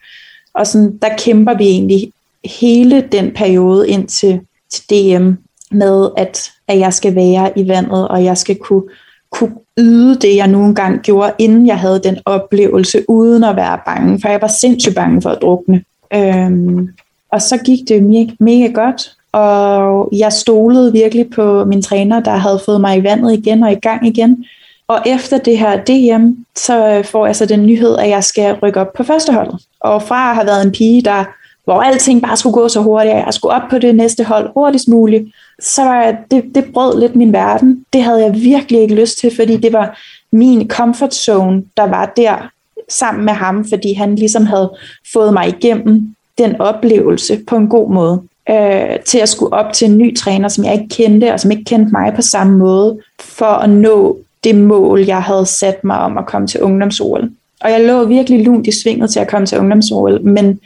Og 0.53 0.67
sådan, 0.67 0.97
der 1.01 1.09
kæmper 1.17 1.53
vi 1.53 1.63
egentlig 1.63 2.11
hele 2.45 3.01
den 3.11 3.31
periode 3.31 3.89
ind 3.89 4.07
til, 4.07 4.39
til 4.69 4.83
DM 4.89 5.31
med, 5.75 6.09
at, 6.17 6.51
at 6.67 6.79
jeg 6.79 6.93
skal 6.93 7.15
være 7.15 7.59
i 7.59 7.67
vandet, 7.67 8.07
og 8.07 8.23
jeg 8.23 8.37
skal 8.37 8.55
kunne, 8.55 8.83
kunne 9.31 9.55
yde 9.77 10.15
det, 10.15 10.35
jeg 10.35 10.47
nogle 10.47 10.75
gange 10.75 10.99
gjorde, 10.99 11.33
inden 11.39 11.67
jeg 11.67 11.79
havde 11.79 11.99
den 12.03 12.17
oplevelse, 12.25 13.05
uden 13.07 13.43
at 13.43 13.55
være 13.55 13.79
bange, 13.85 14.21
for 14.21 14.29
jeg 14.29 14.41
var 14.41 14.47
sindssygt 14.61 14.95
bange 14.95 15.21
for 15.21 15.29
at 15.29 15.41
drukne. 15.41 15.83
Øhm, 16.13 16.89
og 17.31 17.41
så 17.41 17.57
gik 17.57 17.79
det 17.87 18.03
mega, 18.03 18.31
mega 18.39 18.67
godt, 18.67 19.11
og 19.31 20.09
jeg 20.11 20.33
stolede 20.33 20.91
virkelig 20.91 21.29
på 21.35 21.65
min 21.65 21.81
træner, 21.81 22.19
der 22.19 22.31
havde 22.31 22.59
fået 22.65 22.81
mig 22.81 22.97
i 22.97 23.03
vandet 23.03 23.33
igen 23.33 23.63
og 23.63 23.71
i 23.71 23.79
gang 23.79 24.07
igen. 24.07 24.45
Og 24.87 24.99
efter 25.05 25.37
det 25.37 25.57
her 25.57 25.83
DM, 25.83 26.31
så 26.55 27.01
får 27.05 27.25
jeg 27.25 27.35
så 27.35 27.45
den 27.45 27.65
nyhed, 27.65 27.97
at 27.97 28.09
jeg 28.09 28.23
skal 28.23 28.55
rykke 28.63 28.79
op 28.79 28.93
på 28.93 29.03
førsteholdet. 29.03 29.59
Og 29.79 30.01
fra 30.01 30.29
at 30.29 30.35
have 30.35 30.47
været 30.47 30.65
en 30.65 30.71
pige, 30.71 31.01
der, 31.01 31.23
hvor 31.65 31.81
alting 31.81 32.21
bare 32.21 32.37
skulle 32.37 32.53
gå 32.53 32.67
så 32.67 32.81
hurtigt, 32.81 33.13
og 33.13 33.19
jeg 33.25 33.33
skulle 33.33 33.55
op 33.55 33.69
på 33.69 33.79
det 33.79 33.95
næste 33.95 34.23
hold 34.23 34.49
hurtigst 34.53 34.87
muligt, 34.87 35.35
så 35.59 35.83
var 35.83 36.03
jeg, 36.03 36.17
det, 36.31 36.43
det 36.55 36.65
brød 36.73 36.99
lidt 36.99 37.15
min 37.15 37.33
verden. 37.33 37.85
Det 37.93 38.03
havde 38.03 38.23
jeg 38.23 38.33
virkelig 38.33 38.81
ikke 38.81 38.95
lyst 38.95 39.17
til, 39.17 39.35
fordi 39.35 39.57
det 39.57 39.73
var 39.73 39.99
min 40.31 40.69
comfort 40.69 41.15
zone, 41.15 41.63
der 41.77 41.83
var 41.83 42.13
der 42.17 42.49
sammen 42.89 43.25
med 43.25 43.33
ham, 43.33 43.65
fordi 43.69 43.93
han 43.93 44.15
ligesom 44.15 44.45
havde 44.45 44.71
fået 45.13 45.33
mig 45.33 45.47
igennem 45.47 46.15
den 46.37 46.61
oplevelse 46.61 47.39
på 47.47 47.55
en 47.55 47.67
god 47.67 47.91
måde. 47.91 48.21
Øh, 48.49 48.99
til 49.05 49.17
at 49.17 49.29
skulle 49.29 49.53
op 49.53 49.73
til 49.73 49.89
en 49.89 49.97
ny 49.97 50.17
træner, 50.17 50.47
som 50.47 50.63
jeg 50.63 50.73
ikke 50.73 50.95
kendte, 50.95 51.33
og 51.33 51.39
som 51.39 51.51
ikke 51.51 51.63
kendte 51.63 51.91
mig 51.91 52.13
på 52.15 52.21
samme 52.21 52.57
måde, 52.57 52.99
for 53.19 53.45
at 53.45 53.69
nå 53.69 54.17
det 54.43 54.55
mål, 54.55 54.99
jeg 54.99 55.21
havde 55.21 55.45
sat 55.45 55.83
mig 55.83 55.99
om 55.99 56.17
at 56.17 56.25
komme 56.25 56.47
til 56.47 56.61
ungdoms 56.61 57.01
-OL. 57.01 57.29
Og 57.61 57.71
jeg 57.71 57.85
lå 57.85 58.05
virkelig 58.05 58.45
lunt 58.45 58.67
i 58.67 58.71
svinget 58.71 59.09
til 59.09 59.19
at 59.19 59.27
komme 59.27 59.47
til 59.47 59.59
ungdoms 59.59 59.91
men 60.21 60.59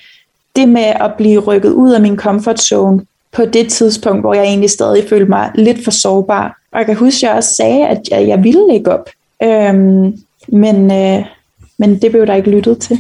det 0.56 0.70
med 0.70 0.82
at 0.82 1.14
blive 1.18 1.40
rykket 1.40 1.72
ud 1.72 1.92
af 1.92 2.02
min 2.02 2.18
comfort 2.18 2.60
zone 2.60 3.02
på 3.32 3.46
det 3.46 3.70
tidspunkt, 3.70 4.22
hvor 4.22 4.34
jeg 4.34 4.44
egentlig 4.44 4.70
stadig 4.70 5.10
følte 5.10 5.30
mig 5.30 5.52
lidt 5.56 5.84
for 5.84 5.92
sårbar. 5.92 6.60
Og 6.72 6.78
jeg 6.78 6.86
kan 6.86 6.96
huske, 6.96 7.18
at 7.18 7.30
jeg 7.30 7.38
også 7.38 7.56
sagde, 7.56 7.88
at 7.88 8.02
jeg, 8.12 8.28
jeg 8.28 8.44
ville 8.44 8.74
ikke 8.74 8.92
op. 8.92 9.10
Øhm, 9.44 10.18
men, 10.48 10.92
øh, 10.92 11.26
men 11.78 12.02
det 12.02 12.12
blev 12.12 12.28
der 12.28 12.36
ikke 12.36 12.50
lyttet 12.50 12.80
til. 12.80 13.00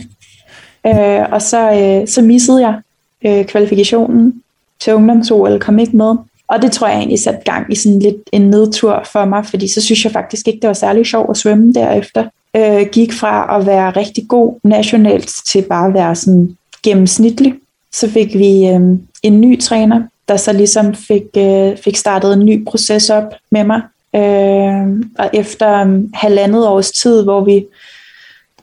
Øh, 0.88 1.26
og 1.32 1.42
så, 1.42 1.72
øh, 1.72 2.08
så 2.08 2.22
missede 2.22 2.62
jeg 2.68 2.82
øh, 3.26 3.46
kvalifikationen 3.46 4.44
til 4.80 4.94
ungdoms-OL, 4.94 5.60
kom 5.60 5.80
ikke 5.80 5.98
med. 5.98 6.16
Og 6.48 6.62
det 6.62 6.72
tror 6.72 6.88
jeg 6.88 6.98
egentlig 6.98 7.20
satte 7.20 7.42
gang 7.46 7.72
i 7.72 7.76
sådan 7.76 8.00
lidt 8.00 8.30
en 8.32 8.42
nedtur 8.42 9.04
for 9.12 9.26
mig, 9.26 9.46
fordi 9.46 9.68
så 9.68 9.82
synes 9.82 10.04
jeg 10.04 10.12
faktisk 10.12 10.48
ikke, 10.48 10.60
det 10.62 10.68
var 10.68 10.74
særlig 10.74 11.06
sjovt 11.06 11.30
at 11.30 11.38
svømme 11.38 11.74
derefter. 11.74 12.26
Øh, 12.56 12.88
gik 12.92 13.14
fra 13.14 13.60
at 13.60 13.66
være 13.66 13.90
rigtig 13.90 14.28
god 14.28 14.60
nationalt 14.64 15.32
til 15.48 15.62
bare 15.62 15.88
at 15.88 15.94
være 15.94 16.16
sådan 16.16 16.58
gennemsnitlig. 16.84 17.54
Så 17.94 18.10
fik 18.10 18.34
vi 18.34 18.68
øh, 18.68 18.82
en 19.24 19.42
ny 19.42 19.60
træner, 19.60 20.02
der 20.28 20.38
så 20.38 20.54
ligesom 20.54 20.96
fik, 20.96 21.24
øh, 21.38 21.78
fik 21.78 21.96
startet 21.96 22.34
en 22.34 22.46
ny 22.46 22.66
proces 22.66 23.10
op 23.10 23.34
med 23.52 23.64
mig. 23.64 23.82
Øh, 24.16 25.04
og 25.20 25.30
efter 25.34 25.86
øh, 25.86 26.04
halvandet 26.14 26.68
års 26.68 26.92
tid, 26.92 27.24
hvor 27.24 27.46
vi 27.46 27.66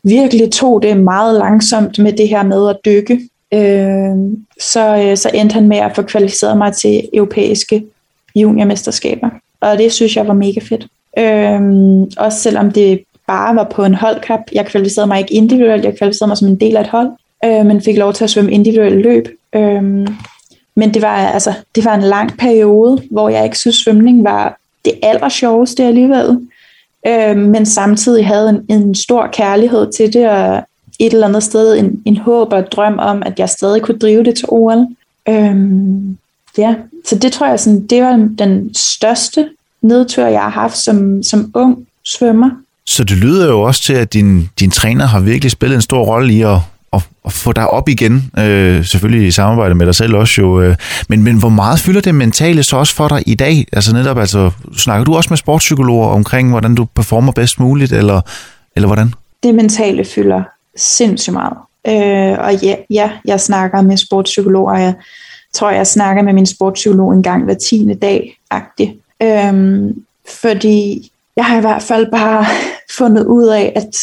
virkelig 0.03 0.53
tog 0.53 0.83
det 0.83 0.97
meget 0.97 1.39
langsomt 1.39 1.99
med 1.99 2.13
det 2.13 2.29
her 2.29 2.43
med 2.43 2.71
at 2.71 2.77
dykke, 2.85 3.21
øh, 3.55 4.17
så, 4.61 4.97
øh, 4.97 5.17
så 5.17 5.31
endte 5.35 5.55
han 5.55 5.69
med 5.69 5.77
at 5.77 5.93
få 5.97 6.03
kvalificeret 6.03 6.59
mig 6.59 6.73
til 6.73 7.09
europæiske 7.13 7.85
juniormesterskaber. 8.37 9.31
Og 9.61 9.79
det 9.79 9.93
synes 9.93 10.17
jeg 10.17 10.29
var 10.29 10.35
mega 10.35 10.61
fedt. 10.61 10.87
Øh, 11.19 11.61
også 12.27 12.39
selvom 12.39 12.71
det 12.71 13.03
bare 13.27 13.57
var 13.57 13.65
på 13.65 13.85
en 13.85 13.95
holdkap. 13.95 14.41
Jeg 14.53 14.67
kvalificerede 14.67 15.09
mig 15.09 15.19
ikke 15.19 15.35
individuelt, 15.35 15.85
jeg 15.85 15.99
kvalificerede 15.99 16.31
mig 16.31 16.37
som 16.37 16.49
en 16.49 16.61
del 16.61 16.77
af 16.77 16.81
et 16.81 16.87
hold, 16.87 17.09
øh, 17.45 17.67
men 17.67 17.83
fik 17.83 17.97
lov 17.97 18.13
til 18.13 18.25
at 18.25 18.31
svømme 18.31 18.53
individuelle 18.53 19.03
løb. 19.03 19.29
Øh, 19.55 20.09
men 20.77 20.95
det 20.95 21.03
var, 21.03 21.17
altså, 21.17 21.55
det 21.75 21.85
var 21.85 21.95
en 21.95 22.03
lang 22.03 22.39
periode, 22.39 23.03
hvor 23.11 23.29
jeg 23.29 23.45
ikke 23.45 23.59
synes, 23.59 23.77
svømning 23.77 24.25
var 24.25 24.59
det 24.85 24.93
aller 25.03 25.29
sjoveste 25.29 25.85
alligevel. 25.85 26.39
Øh, 27.07 27.37
men 27.37 27.67
samtidig 27.67 28.27
havde 28.27 28.49
en, 28.49 28.67
en 28.69 28.95
stor 28.95 29.27
kærlighed 29.33 29.93
til 29.93 30.13
det, 30.13 30.29
og 30.29 30.63
et 30.99 31.13
eller 31.13 31.27
andet 31.27 31.43
sted 31.43 31.79
en, 31.79 32.03
en 32.05 32.17
håb 32.17 32.53
og 32.53 32.73
drøm 32.73 32.99
om, 32.99 33.23
at 33.27 33.39
jeg 33.39 33.49
stadig 33.49 33.83
kunne 33.83 33.99
drive 33.99 34.25
det 34.25 34.35
til 34.35 34.49
OL. 34.49 34.87
Øhm, 35.29 36.19
ja, 36.59 36.75
så 37.05 37.19
det 37.19 37.33
tror 37.33 37.47
jeg, 37.47 37.61
sådan, 37.61 37.87
det 37.87 38.03
var 38.03 38.29
den 38.39 38.75
største 38.75 39.49
nedtur, 39.83 40.25
jeg 40.25 40.43
har 40.43 40.51
haft 40.51 40.77
som, 40.77 41.23
som 41.23 41.51
ung 41.55 41.87
svømmer. 42.05 42.51
Så 42.87 43.05
det 43.05 43.17
lyder 43.17 43.49
jo 43.49 43.61
også 43.61 43.83
til, 43.83 43.93
at 43.93 44.13
din, 44.13 44.49
din 44.61 44.71
træner 44.71 45.07
har 45.07 45.21
virkelig 45.21 45.51
spillet 45.51 45.77
en 45.77 45.83
stor 45.83 46.05
rolle 46.05 46.35
i 46.35 46.43
at, 46.43 46.59
at, 46.93 47.09
at 47.27 47.33
få 47.33 47.53
dig 47.53 47.71
op 47.71 47.89
igen, 47.89 48.31
øh, 48.39 48.85
selvfølgelig 48.85 49.29
i 49.29 49.31
samarbejde 49.31 49.75
med 49.75 49.87
dig 49.87 49.95
selv 49.95 50.15
også 50.15 50.41
jo. 50.41 50.61
Øh. 50.61 50.77
Men, 51.09 51.23
men 51.23 51.39
hvor 51.39 51.49
meget 51.49 51.79
fylder 51.79 52.01
det 52.01 52.15
mentale 52.15 52.63
så 52.63 52.77
også 52.77 52.95
for 52.95 53.09
dig 53.09 53.23
i 53.27 53.35
dag? 53.35 53.67
Altså 53.73 53.95
netop, 53.95 54.19
altså, 54.19 54.51
snakker 54.77 55.05
du 55.05 55.17
også 55.17 55.31
med 55.31 55.37
sportspsykologer 55.37 56.09
omkring, 56.09 56.51
hvordan 56.51 56.75
du 56.75 56.85
performer 56.85 57.33
bedst 57.33 57.61
muligt, 57.61 57.93
eller, 57.93 58.21
eller 58.77 58.87
hvordan? 58.87 59.15
Det 59.43 59.55
mentale 59.55 60.05
fylder 60.05 60.43
sindssygt 60.77 61.35
meget. 61.35 61.57
Øh, 61.89 62.39
og 62.39 62.55
ja, 62.63 62.75
ja, 62.91 63.11
jeg 63.25 63.41
snakker 63.41 63.83
med 63.83 63.97
sportspsykologer. 63.97 64.79
Jeg 64.79 64.95
tror, 65.55 65.71
jeg 65.71 65.87
snakker 65.87 66.23
med 66.23 66.33
min 66.33 66.47
sportspsykolog 66.47 67.13
en 67.13 67.23
gang 67.23 67.45
hver 67.45 67.55
tiende 67.55 67.95
dag. 67.95 68.39
-agtigt. 68.55 69.23
Øhm, 69.23 70.03
fordi 70.43 71.11
jeg 71.37 71.45
har 71.45 71.59
i 71.59 71.61
hvert 71.61 71.83
fald 71.83 72.11
bare 72.11 72.47
fundet 72.99 73.25
ud 73.25 73.47
af, 73.47 73.73
at 73.77 73.97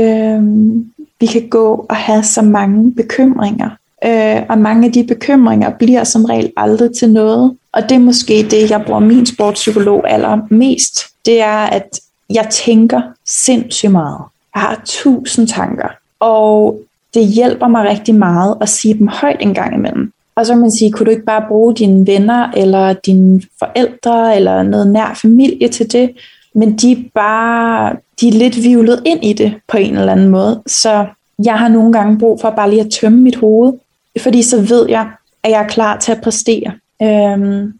øhm, 0.00 0.91
vi 1.22 1.26
kan 1.26 1.48
gå 1.48 1.86
og 1.88 1.96
have 1.96 2.22
så 2.22 2.42
mange 2.42 2.92
bekymringer. 2.92 3.70
Øh, 4.04 4.42
og 4.48 4.58
mange 4.58 4.86
af 4.86 4.92
de 4.92 5.04
bekymringer 5.04 5.70
bliver 5.70 6.04
som 6.04 6.24
regel 6.24 6.52
aldrig 6.56 6.90
til 6.98 7.12
noget. 7.12 7.56
Og 7.72 7.82
det 7.82 7.94
er 7.94 7.98
måske 7.98 8.46
det, 8.50 8.70
jeg 8.70 8.82
bruger 8.86 9.00
min 9.00 9.26
sportspsykolog 9.26 10.10
allermest. 10.10 10.98
Det 11.26 11.40
er, 11.40 11.58
at 11.58 12.00
jeg 12.30 12.48
tænker 12.50 13.02
sindssygt 13.26 13.92
meget. 13.92 14.18
Jeg 14.54 14.62
har 14.62 14.82
tusind 14.84 15.48
tanker. 15.48 15.88
Og 16.20 16.80
det 17.14 17.26
hjælper 17.26 17.68
mig 17.68 17.88
rigtig 17.88 18.14
meget 18.14 18.56
at 18.60 18.68
sige 18.68 18.94
dem 18.94 19.08
højt 19.08 19.36
en 19.40 19.54
gang 19.54 19.74
imellem. 19.74 20.12
Og 20.36 20.46
så 20.46 20.52
kan 20.52 20.60
man 20.60 20.70
sige, 20.70 20.92
kunne 20.92 21.06
du 21.06 21.10
ikke 21.10 21.24
bare 21.24 21.44
bruge 21.48 21.74
dine 21.74 22.06
venner, 22.06 22.50
eller 22.56 22.92
dine 22.92 23.42
forældre, 23.58 24.36
eller 24.36 24.62
noget 24.62 24.86
nær 24.86 25.18
familie 25.22 25.68
til 25.68 25.92
det? 25.92 26.10
Men 26.54 26.76
de 26.76 26.92
er 26.92 26.96
bare, 27.14 27.96
de 28.20 28.28
er 28.28 28.32
lidt 28.32 28.62
vivlet 28.62 29.02
ind 29.06 29.24
i 29.24 29.32
det 29.32 29.54
på 29.68 29.76
en 29.76 29.96
eller 29.96 30.12
anden 30.12 30.28
måde. 30.28 30.62
Så 30.66 31.06
jeg 31.44 31.58
har 31.58 31.68
nogle 31.68 31.92
gange 31.92 32.18
brug 32.18 32.40
for 32.40 32.50
bare 32.50 32.70
lige 32.70 32.80
at 32.80 32.90
tømme 32.90 33.18
mit 33.18 33.36
hoved, 33.36 33.72
fordi 34.20 34.42
så 34.42 34.60
ved 34.60 34.88
jeg, 34.88 35.10
at 35.42 35.50
jeg 35.50 35.62
er 35.62 35.68
klar 35.68 35.98
til 35.98 36.12
at 36.12 36.20
præstere. 36.20 36.72
Øhm, 37.02 37.72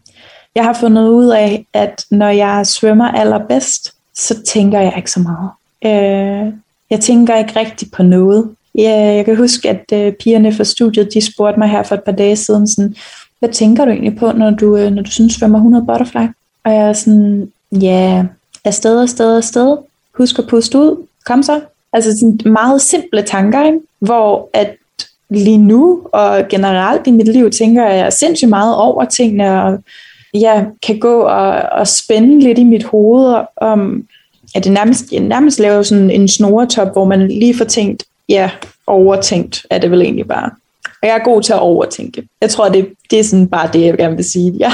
jeg 0.55 0.63
har 0.63 0.73
fundet 0.73 1.07
ud 1.07 1.27
af, 1.27 1.65
at 1.73 2.05
når 2.11 2.29
jeg 2.29 2.67
svømmer 2.67 3.11
allerbedst, 3.11 3.93
så 4.15 4.43
tænker 4.43 4.79
jeg 4.79 4.93
ikke 4.97 5.11
så 5.11 5.19
meget. 5.19 5.49
Øh, 5.85 6.53
jeg 6.89 6.99
tænker 6.99 7.37
ikke 7.37 7.59
rigtig 7.59 7.91
på 7.91 8.03
noget. 8.03 8.49
Jeg, 8.75 9.15
jeg 9.15 9.25
kan 9.25 9.37
huske, 9.37 9.69
at 9.69 9.85
øh, 9.93 10.13
pigerne 10.13 10.53
fra 10.53 10.63
studiet, 10.63 11.13
de 11.13 11.33
spurgte 11.33 11.59
mig 11.59 11.69
her 11.69 11.83
for 11.83 11.95
et 11.95 12.03
par 12.03 12.11
dage 12.11 12.35
siden, 12.35 12.67
sådan, 12.67 12.95
hvad 13.39 13.49
tænker 13.49 13.85
du 13.85 13.91
egentlig 13.91 14.15
på, 14.15 14.31
når 14.31 14.49
du, 14.49 14.77
øh, 14.77 14.91
når 14.91 15.01
du 15.01 15.11
synes, 15.11 15.33
svømmer 15.33 15.57
100 15.57 15.85
butterfly? 15.85 16.27
Og 16.63 16.73
jeg 16.73 16.89
er 16.89 16.93
sådan, 16.93 17.51
ja, 17.71 18.25
afsted, 18.65 19.01
afsted, 19.01 19.37
afsted. 19.37 19.77
Husk 20.17 20.39
at 20.39 20.47
puste 20.47 20.77
ud. 20.77 21.07
Kom 21.25 21.43
så. 21.43 21.61
Altså 21.93 22.19
sådan 22.19 22.39
meget 22.45 22.81
simple 22.81 23.21
tanker, 23.21 23.65
ikke? 23.65 23.79
hvor 23.99 24.49
at 24.53 24.75
lige 25.29 25.57
nu 25.57 26.01
og 26.13 26.47
generelt 26.49 27.07
i 27.07 27.11
mit 27.11 27.27
liv 27.27 27.51
tænker 27.51 27.85
jeg 27.85 28.13
sindssygt 28.13 28.49
meget 28.49 28.75
over 28.75 29.05
tingene, 29.05 29.63
og 29.63 29.83
jeg 30.33 30.67
kan 30.85 30.99
gå 30.99 31.21
og, 31.21 31.51
og 31.51 31.87
spænde 31.87 32.39
lidt 32.39 32.59
i 32.59 32.63
mit 32.63 32.83
hoved 32.83 33.35
om, 33.57 34.03
at 34.55 34.63
det 34.63 34.71
nærmest, 34.71 35.11
jeg 35.11 35.19
nærmest 35.19 35.59
laver 35.59 35.81
sådan 35.81 36.11
en 36.11 36.27
snoretop, 36.27 36.91
hvor 36.91 37.05
man 37.05 37.27
lige 37.27 37.57
får 37.57 37.65
tænkt, 37.65 38.03
ja, 38.29 38.51
overtænkt 38.87 39.65
er 39.69 39.77
det 39.77 39.91
vel 39.91 40.01
egentlig 40.01 40.27
bare. 40.27 40.49
Og 41.01 41.07
jeg 41.07 41.15
er 41.15 41.23
god 41.23 41.41
til 41.41 41.53
at 41.53 41.59
overtænke. 41.59 42.23
Jeg 42.41 42.49
tror, 42.49 42.69
det, 42.69 42.89
det 43.11 43.19
er 43.19 43.23
sådan 43.23 43.47
bare 43.47 43.69
det, 43.73 43.81
jeg 43.81 43.97
gerne 43.97 44.15
vil 44.15 44.25
sige. 44.25 44.53
Jeg 44.59 44.71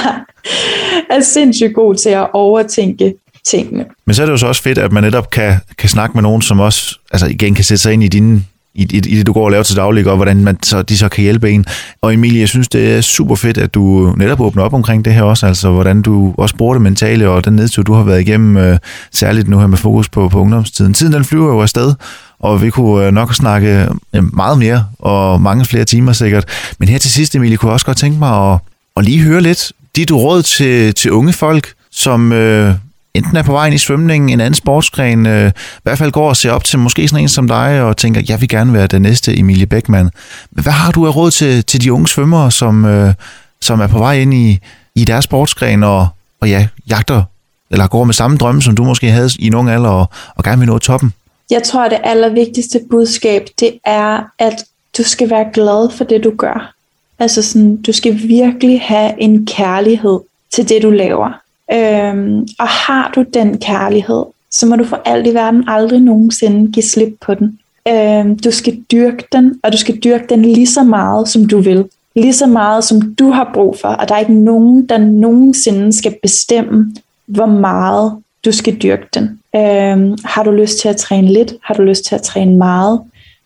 er 1.10 1.20
sindssygt 1.20 1.74
god 1.74 1.94
til 1.94 2.10
at 2.10 2.28
overtænke 2.32 3.14
tingene. 3.46 3.84
Men 4.06 4.14
så 4.14 4.22
er 4.22 4.26
det 4.26 4.32
jo 4.32 4.36
så 4.36 4.46
også 4.46 4.62
fedt, 4.62 4.78
at 4.78 4.92
man 4.92 5.02
netop 5.02 5.30
kan, 5.30 5.56
kan 5.78 5.88
snakke 5.88 6.14
med 6.14 6.22
nogen, 6.22 6.42
som 6.42 6.60
også 6.60 6.98
altså 7.12 7.26
igen 7.26 7.54
kan 7.54 7.64
sætte 7.64 7.82
sig 7.82 7.92
ind 7.92 8.02
i 8.02 8.08
dine 8.08 8.42
i, 8.74 8.82
i, 8.82 8.96
i 8.96 9.16
det, 9.16 9.26
du 9.26 9.32
går 9.32 9.44
og 9.44 9.50
laver 9.50 9.62
til 9.62 9.76
daglig, 9.76 10.06
og 10.06 10.16
hvordan 10.16 10.44
man, 10.44 10.62
så, 10.62 10.82
de 10.82 10.98
så 10.98 11.08
kan 11.08 11.22
hjælpe 11.22 11.50
en. 11.50 11.64
Og 12.02 12.14
Emilie, 12.14 12.40
jeg 12.40 12.48
synes, 12.48 12.68
det 12.68 12.96
er 12.96 13.00
super 13.00 13.34
fedt, 13.34 13.58
at 13.58 13.74
du 13.74 14.14
netop 14.16 14.40
åbner 14.40 14.62
op 14.62 14.74
omkring 14.74 15.04
det 15.04 15.14
her 15.14 15.22
også, 15.22 15.46
altså 15.46 15.70
hvordan 15.70 16.02
du 16.02 16.34
også 16.38 16.56
bruger 16.56 16.74
det 16.74 16.82
mentale, 16.82 17.28
og 17.28 17.44
den 17.44 17.52
nedtur, 17.52 17.82
du 17.82 17.92
har 17.92 18.02
været 18.02 18.20
igennem, 18.20 18.56
øh, 18.56 18.78
særligt 19.12 19.48
nu 19.48 19.58
her 19.58 19.66
med 19.66 19.78
fokus 19.78 20.08
på, 20.08 20.28
på 20.28 20.40
ungdomstiden. 20.40 20.94
Tiden 20.94 21.12
den 21.12 21.24
flyver 21.24 21.54
jo 21.54 21.60
afsted, 21.60 21.94
og 22.40 22.62
vi 22.62 22.70
kunne 22.70 23.06
øh, 23.06 23.12
nok 23.12 23.34
snakke 23.34 23.88
øh, 24.14 24.34
meget 24.36 24.58
mere, 24.58 24.86
og 24.98 25.40
mange 25.40 25.64
flere 25.64 25.84
timer 25.84 26.12
sikkert. 26.12 26.44
Men 26.78 26.88
her 26.88 26.98
til 26.98 27.10
sidst, 27.10 27.36
Emilie, 27.36 27.56
kunne 27.56 27.68
jeg 27.68 27.74
også 27.74 27.86
godt 27.86 27.98
tænke 27.98 28.18
mig 28.18 28.52
at, 28.52 28.58
at 28.96 29.04
lige 29.04 29.20
høre 29.20 29.40
lidt 29.40 29.72
dit 29.96 30.12
råd 30.12 30.42
til, 30.42 30.94
til 30.94 31.12
unge 31.12 31.32
folk, 31.32 31.72
som 31.90 32.32
øh, 32.32 32.74
enten 33.14 33.36
er 33.36 33.42
på 33.42 33.52
vej 33.52 33.66
ind 33.66 33.74
i 33.74 33.78
svømningen, 33.78 34.30
en 34.30 34.40
anden 34.40 34.54
sportsgren, 34.54 35.26
øh, 35.26 35.48
i 35.48 35.80
hvert 35.82 35.98
fald 35.98 36.12
går 36.12 36.28
og 36.28 36.36
ser 36.36 36.50
op 36.50 36.64
til 36.64 36.78
måske 36.78 37.08
sådan 37.08 37.24
en 37.24 37.28
som 37.28 37.48
dig, 37.48 37.82
og 37.82 37.96
tænker, 37.96 38.22
jeg 38.28 38.40
vil 38.40 38.48
gerne 38.48 38.72
være 38.72 38.86
den 38.86 39.02
næste 39.02 39.38
Emilie 39.38 39.66
Beckmann. 39.66 40.10
Men 40.50 40.62
hvad 40.62 40.72
har 40.72 40.92
du 40.92 41.06
af 41.06 41.16
råd 41.16 41.30
til, 41.30 41.64
til 41.64 41.82
de 41.82 41.92
unge 41.92 42.08
svømmere, 42.08 42.50
som, 42.50 42.84
øh, 42.84 43.14
som 43.60 43.80
er 43.80 43.86
på 43.86 43.98
vej 43.98 44.14
ind 44.18 44.34
i, 44.34 44.58
i 44.94 45.04
deres 45.04 45.24
sportsgren, 45.24 45.82
og, 45.82 46.08
og 46.40 46.48
ja, 46.48 46.68
jagter, 46.90 47.22
eller 47.70 47.86
går 47.86 48.04
med 48.04 48.14
samme 48.14 48.36
drømme, 48.36 48.62
som 48.62 48.76
du 48.76 48.84
måske 48.84 49.10
havde 49.10 49.30
i 49.38 49.46
en 49.46 49.54
ung 49.54 49.70
alder, 49.70 49.88
og, 49.88 50.10
og 50.36 50.44
gerne 50.44 50.58
vil 50.58 50.68
nå 50.68 50.78
toppen? 50.78 51.12
Jeg 51.50 51.62
tror, 51.62 51.84
at 51.84 51.90
det 51.90 52.00
allervigtigste 52.04 52.80
budskab, 52.90 53.46
det 53.60 53.78
er, 53.84 54.22
at 54.38 54.64
du 54.98 55.02
skal 55.02 55.30
være 55.30 55.46
glad 55.52 55.96
for 55.96 56.04
det, 56.04 56.24
du 56.24 56.32
gør. 56.38 56.72
Altså 57.18 57.42
sådan, 57.42 57.76
du 57.76 57.92
skal 57.92 58.18
virkelig 58.28 58.80
have 58.80 59.22
en 59.22 59.46
kærlighed 59.46 60.20
til 60.54 60.68
det, 60.68 60.82
du 60.82 60.90
laver. 60.90 61.39
Øhm, 61.72 62.48
og 62.58 62.68
har 62.68 63.12
du 63.14 63.24
den 63.34 63.58
kærlighed, 63.58 64.24
så 64.50 64.66
må 64.66 64.76
du 64.76 64.84
for 64.84 65.02
alt 65.04 65.26
i 65.26 65.34
verden 65.34 65.64
aldrig 65.68 66.00
nogensinde 66.00 66.72
give 66.72 66.82
slip 66.82 67.14
på 67.20 67.34
den. 67.34 67.58
Øhm, 67.88 68.38
du 68.38 68.50
skal 68.50 68.78
dyrke 68.92 69.24
den, 69.32 69.60
og 69.62 69.72
du 69.72 69.76
skal 69.76 69.96
dyrke 69.96 70.26
den 70.28 70.42
lige 70.42 70.66
så 70.66 70.82
meget, 70.82 71.28
som 71.28 71.44
du 71.44 71.60
vil. 71.60 71.84
Lige 72.16 72.32
så 72.32 72.46
meget, 72.46 72.84
som 72.84 73.14
du 73.14 73.30
har 73.30 73.50
brug 73.54 73.76
for. 73.80 73.88
Og 73.88 74.08
der 74.08 74.14
er 74.14 74.18
ikke 74.18 74.34
nogen, 74.34 74.86
der 74.88 74.98
nogensinde 74.98 75.92
skal 75.92 76.16
bestemme, 76.22 76.94
hvor 77.26 77.46
meget 77.46 78.12
du 78.44 78.52
skal 78.52 78.76
dyrke 78.76 79.06
den. 79.14 79.40
Øhm, 79.56 80.18
har 80.24 80.42
du 80.42 80.50
lyst 80.50 80.78
til 80.78 80.88
at 80.88 80.96
træne 80.96 81.32
lidt? 81.32 81.54
Har 81.62 81.74
du 81.74 81.82
lyst 81.82 82.04
til 82.04 82.14
at 82.14 82.22
træne 82.22 82.56
meget? 82.56 83.00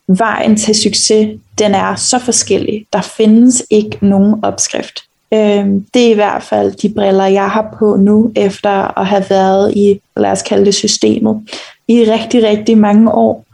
Vejen 0.09 0.57
til 0.57 0.75
succes, 0.75 1.41
den 1.59 1.75
er 1.75 1.95
så 1.95 2.19
forskellig. 2.19 2.87
Der 2.93 3.01
findes 3.01 3.65
ikke 3.71 3.99
nogen 4.01 4.45
opskrift. 4.45 5.05
Øhm, 5.35 5.87
det 5.95 6.07
er 6.07 6.11
i 6.11 6.15
hvert 6.15 6.43
fald 6.43 6.73
de 6.73 6.89
briller, 6.89 7.27
jeg 7.27 7.51
har 7.51 7.77
på 7.79 7.97
nu, 7.97 8.33
efter 8.37 8.99
at 8.99 9.07
have 9.07 9.25
været 9.31 9.77
i, 9.77 10.01
lad 10.17 10.31
os 10.31 10.43
kalde 10.43 10.65
det 10.65 10.75
systemet, 10.75 11.49
i 11.89 12.05
rigtig, 12.05 12.45
rigtig 12.45 12.79
mange 12.79 13.13
år, 13.13 13.45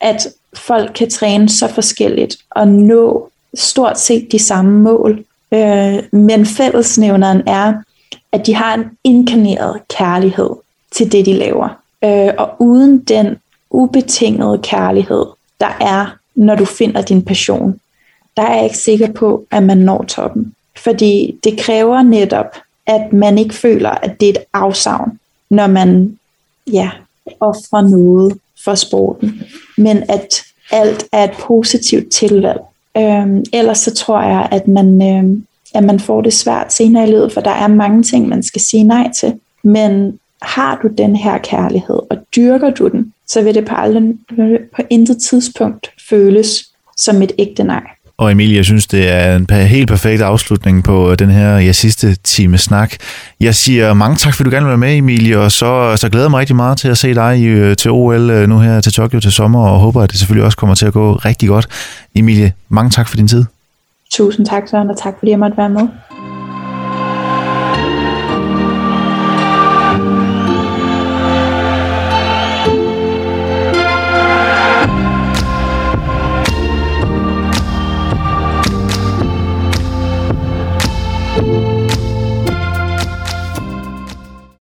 at 0.00 0.28
folk 0.54 0.92
kan 0.94 1.10
træne 1.10 1.48
så 1.48 1.68
forskelligt 1.68 2.36
og 2.50 2.68
nå 2.68 3.30
stort 3.54 4.00
set 4.00 4.32
de 4.32 4.38
samme 4.38 4.80
mål. 4.80 5.24
Øh, 5.52 5.98
men 6.12 6.46
fællesnævneren 6.46 7.42
er, 7.46 7.72
at 8.32 8.46
de 8.46 8.54
har 8.54 8.74
en 8.74 8.84
inkarneret 9.04 9.80
kærlighed 9.88 10.50
til 10.90 11.12
det, 11.12 11.26
de 11.26 11.32
laver. 11.32 11.68
Øh, 12.04 12.30
og 12.38 12.50
uden 12.58 12.98
den 12.98 13.36
ubetingede 13.70 14.60
kærlighed, 14.62 15.26
der 15.60 15.76
er, 15.80 16.16
når 16.34 16.54
du 16.54 16.64
finder 16.64 17.02
din 17.02 17.24
passion, 17.24 17.80
der 18.36 18.42
er 18.42 18.54
jeg 18.54 18.64
ikke 18.64 18.78
sikker 18.78 19.12
på, 19.12 19.46
at 19.50 19.62
man 19.62 19.78
når 19.78 20.02
toppen. 20.02 20.54
Fordi 20.76 21.38
det 21.44 21.58
kræver 21.60 22.02
netop, 22.02 22.56
at 22.86 23.12
man 23.12 23.38
ikke 23.38 23.54
føler, 23.54 23.90
at 23.90 24.20
det 24.20 24.28
er 24.28 24.32
et 24.32 24.44
afsavn, 24.52 25.18
når 25.50 25.66
man 25.66 26.18
ja, 26.72 26.90
offrer 27.40 27.80
noget 27.80 28.38
for 28.64 28.74
sporten. 28.74 29.42
Men 29.78 30.02
at 30.08 30.42
alt 30.70 31.04
er 31.12 31.24
et 31.24 31.32
positivt 31.40 32.12
tilvalg. 32.12 32.60
Øhm, 32.96 33.44
ellers 33.52 33.78
så 33.78 33.94
tror 33.94 34.22
jeg, 34.22 34.48
at 34.50 34.68
man, 34.68 35.02
øhm, 35.02 35.46
at 35.74 35.84
man 35.84 36.00
får 36.00 36.20
det 36.20 36.32
svært 36.32 36.72
senere 36.72 37.04
i 37.04 37.10
livet, 37.10 37.32
for 37.32 37.40
der 37.40 37.50
er 37.50 37.66
mange 37.66 38.02
ting, 38.02 38.28
man 38.28 38.42
skal 38.42 38.60
sige 38.60 38.84
nej 38.84 39.10
til. 39.12 39.40
Men 39.62 40.18
har 40.42 40.80
du 40.82 40.88
den 40.98 41.16
her 41.16 41.38
kærlighed, 41.38 42.00
og 42.10 42.16
dyrker 42.36 42.70
du 42.70 42.88
den, 42.88 43.12
så 43.26 43.42
vil 43.42 43.54
det 43.54 43.64
på, 43.64 43.74
aldrig, 43.74 44.14
på 44.76 44.82
intet 44.90 45.22
tidspunkt 45.22 45.90
føles 46.08 46.68
som 46.96 47.22
et 47.22 47.32
ægte 47.38 47.64
nej. 47.64 47.82
Og 48.16 48.32
Emilie, 48.32 48.56
jeg 48.56 48.64
synes, 48.64 48.86
det 48.86 49.08
er 49.08 49.36
en 49.36 49.46
helt 49.50 49.88
perfekt 49.88 50.22
afslutning 50.22 50.84
på 50.84 51.10
øh, 51.10 51.18
den 51.18 51.30
her 51.30 51.58
ja, 51.58 51.72
sidste 51.72 52.14
time 52.14 52.58
snak. 52.58 52.92
Jeg 53.40 53.54
siger 53.54 53.94
mange 53.94 54.16
tak, 54.16 54.34
fordi 54.34 54.50
du 54.50 54.54
gerne 54.54 54.66
vil 54.66 54.70
være 54.70 54.78
med, 54.78 54.96
Emilie, 54.96 55.38
og 55.38 55.52
så, 55.52 55.96
så 55.96 56.08
glæder 56.08 56.26
jeg 56.26 56.30
mig 56.30 56.40
rigtig 56.40 56.56
meget 56.56 56.78
til 56.78 56.88
at 56.88 56.98
se 56.98 57.14
dig 57.14 57.40
i, 57.40 57.74
til 57.74 57.90
OL 57.90 58.30
øh, 58.30 58.48
nu 58.48 58.58
her 58.58 58.80
til 58.80 58.92
Tokyo 58.92 59.20
til 59.20 59.32
sommer, 59.32 59.68
og 59.68 59.78
håber, 59.78 60.02
at 60.02 60.10
det 60.10 60.18
selvfølgelig 60.18 60.44
også 60.44 60.58
kommer 60.58 60.74
til 60.74 60.86
at 60.86 60.92
gå 60.92 61.14
rigtig 61.14 61.48
godt. 61.48 61.66
Emilie, 62.14 62.52
mange 62.68 62.90
tak 62.90 63.08
for 63.08 63.16
din 63.16 63.28
tid. 63.28 63.44
Tusind 64.12 64.46
tak, 64.46 64.62
Søren, 64.68 64.90
og 64.90 64.98
tak 64.98 65.14
fordi 65.18 65.30
jeg 65.30 65.38
måtte 65.38 65.56
være 65.56 65.70
med. 65.70 65.88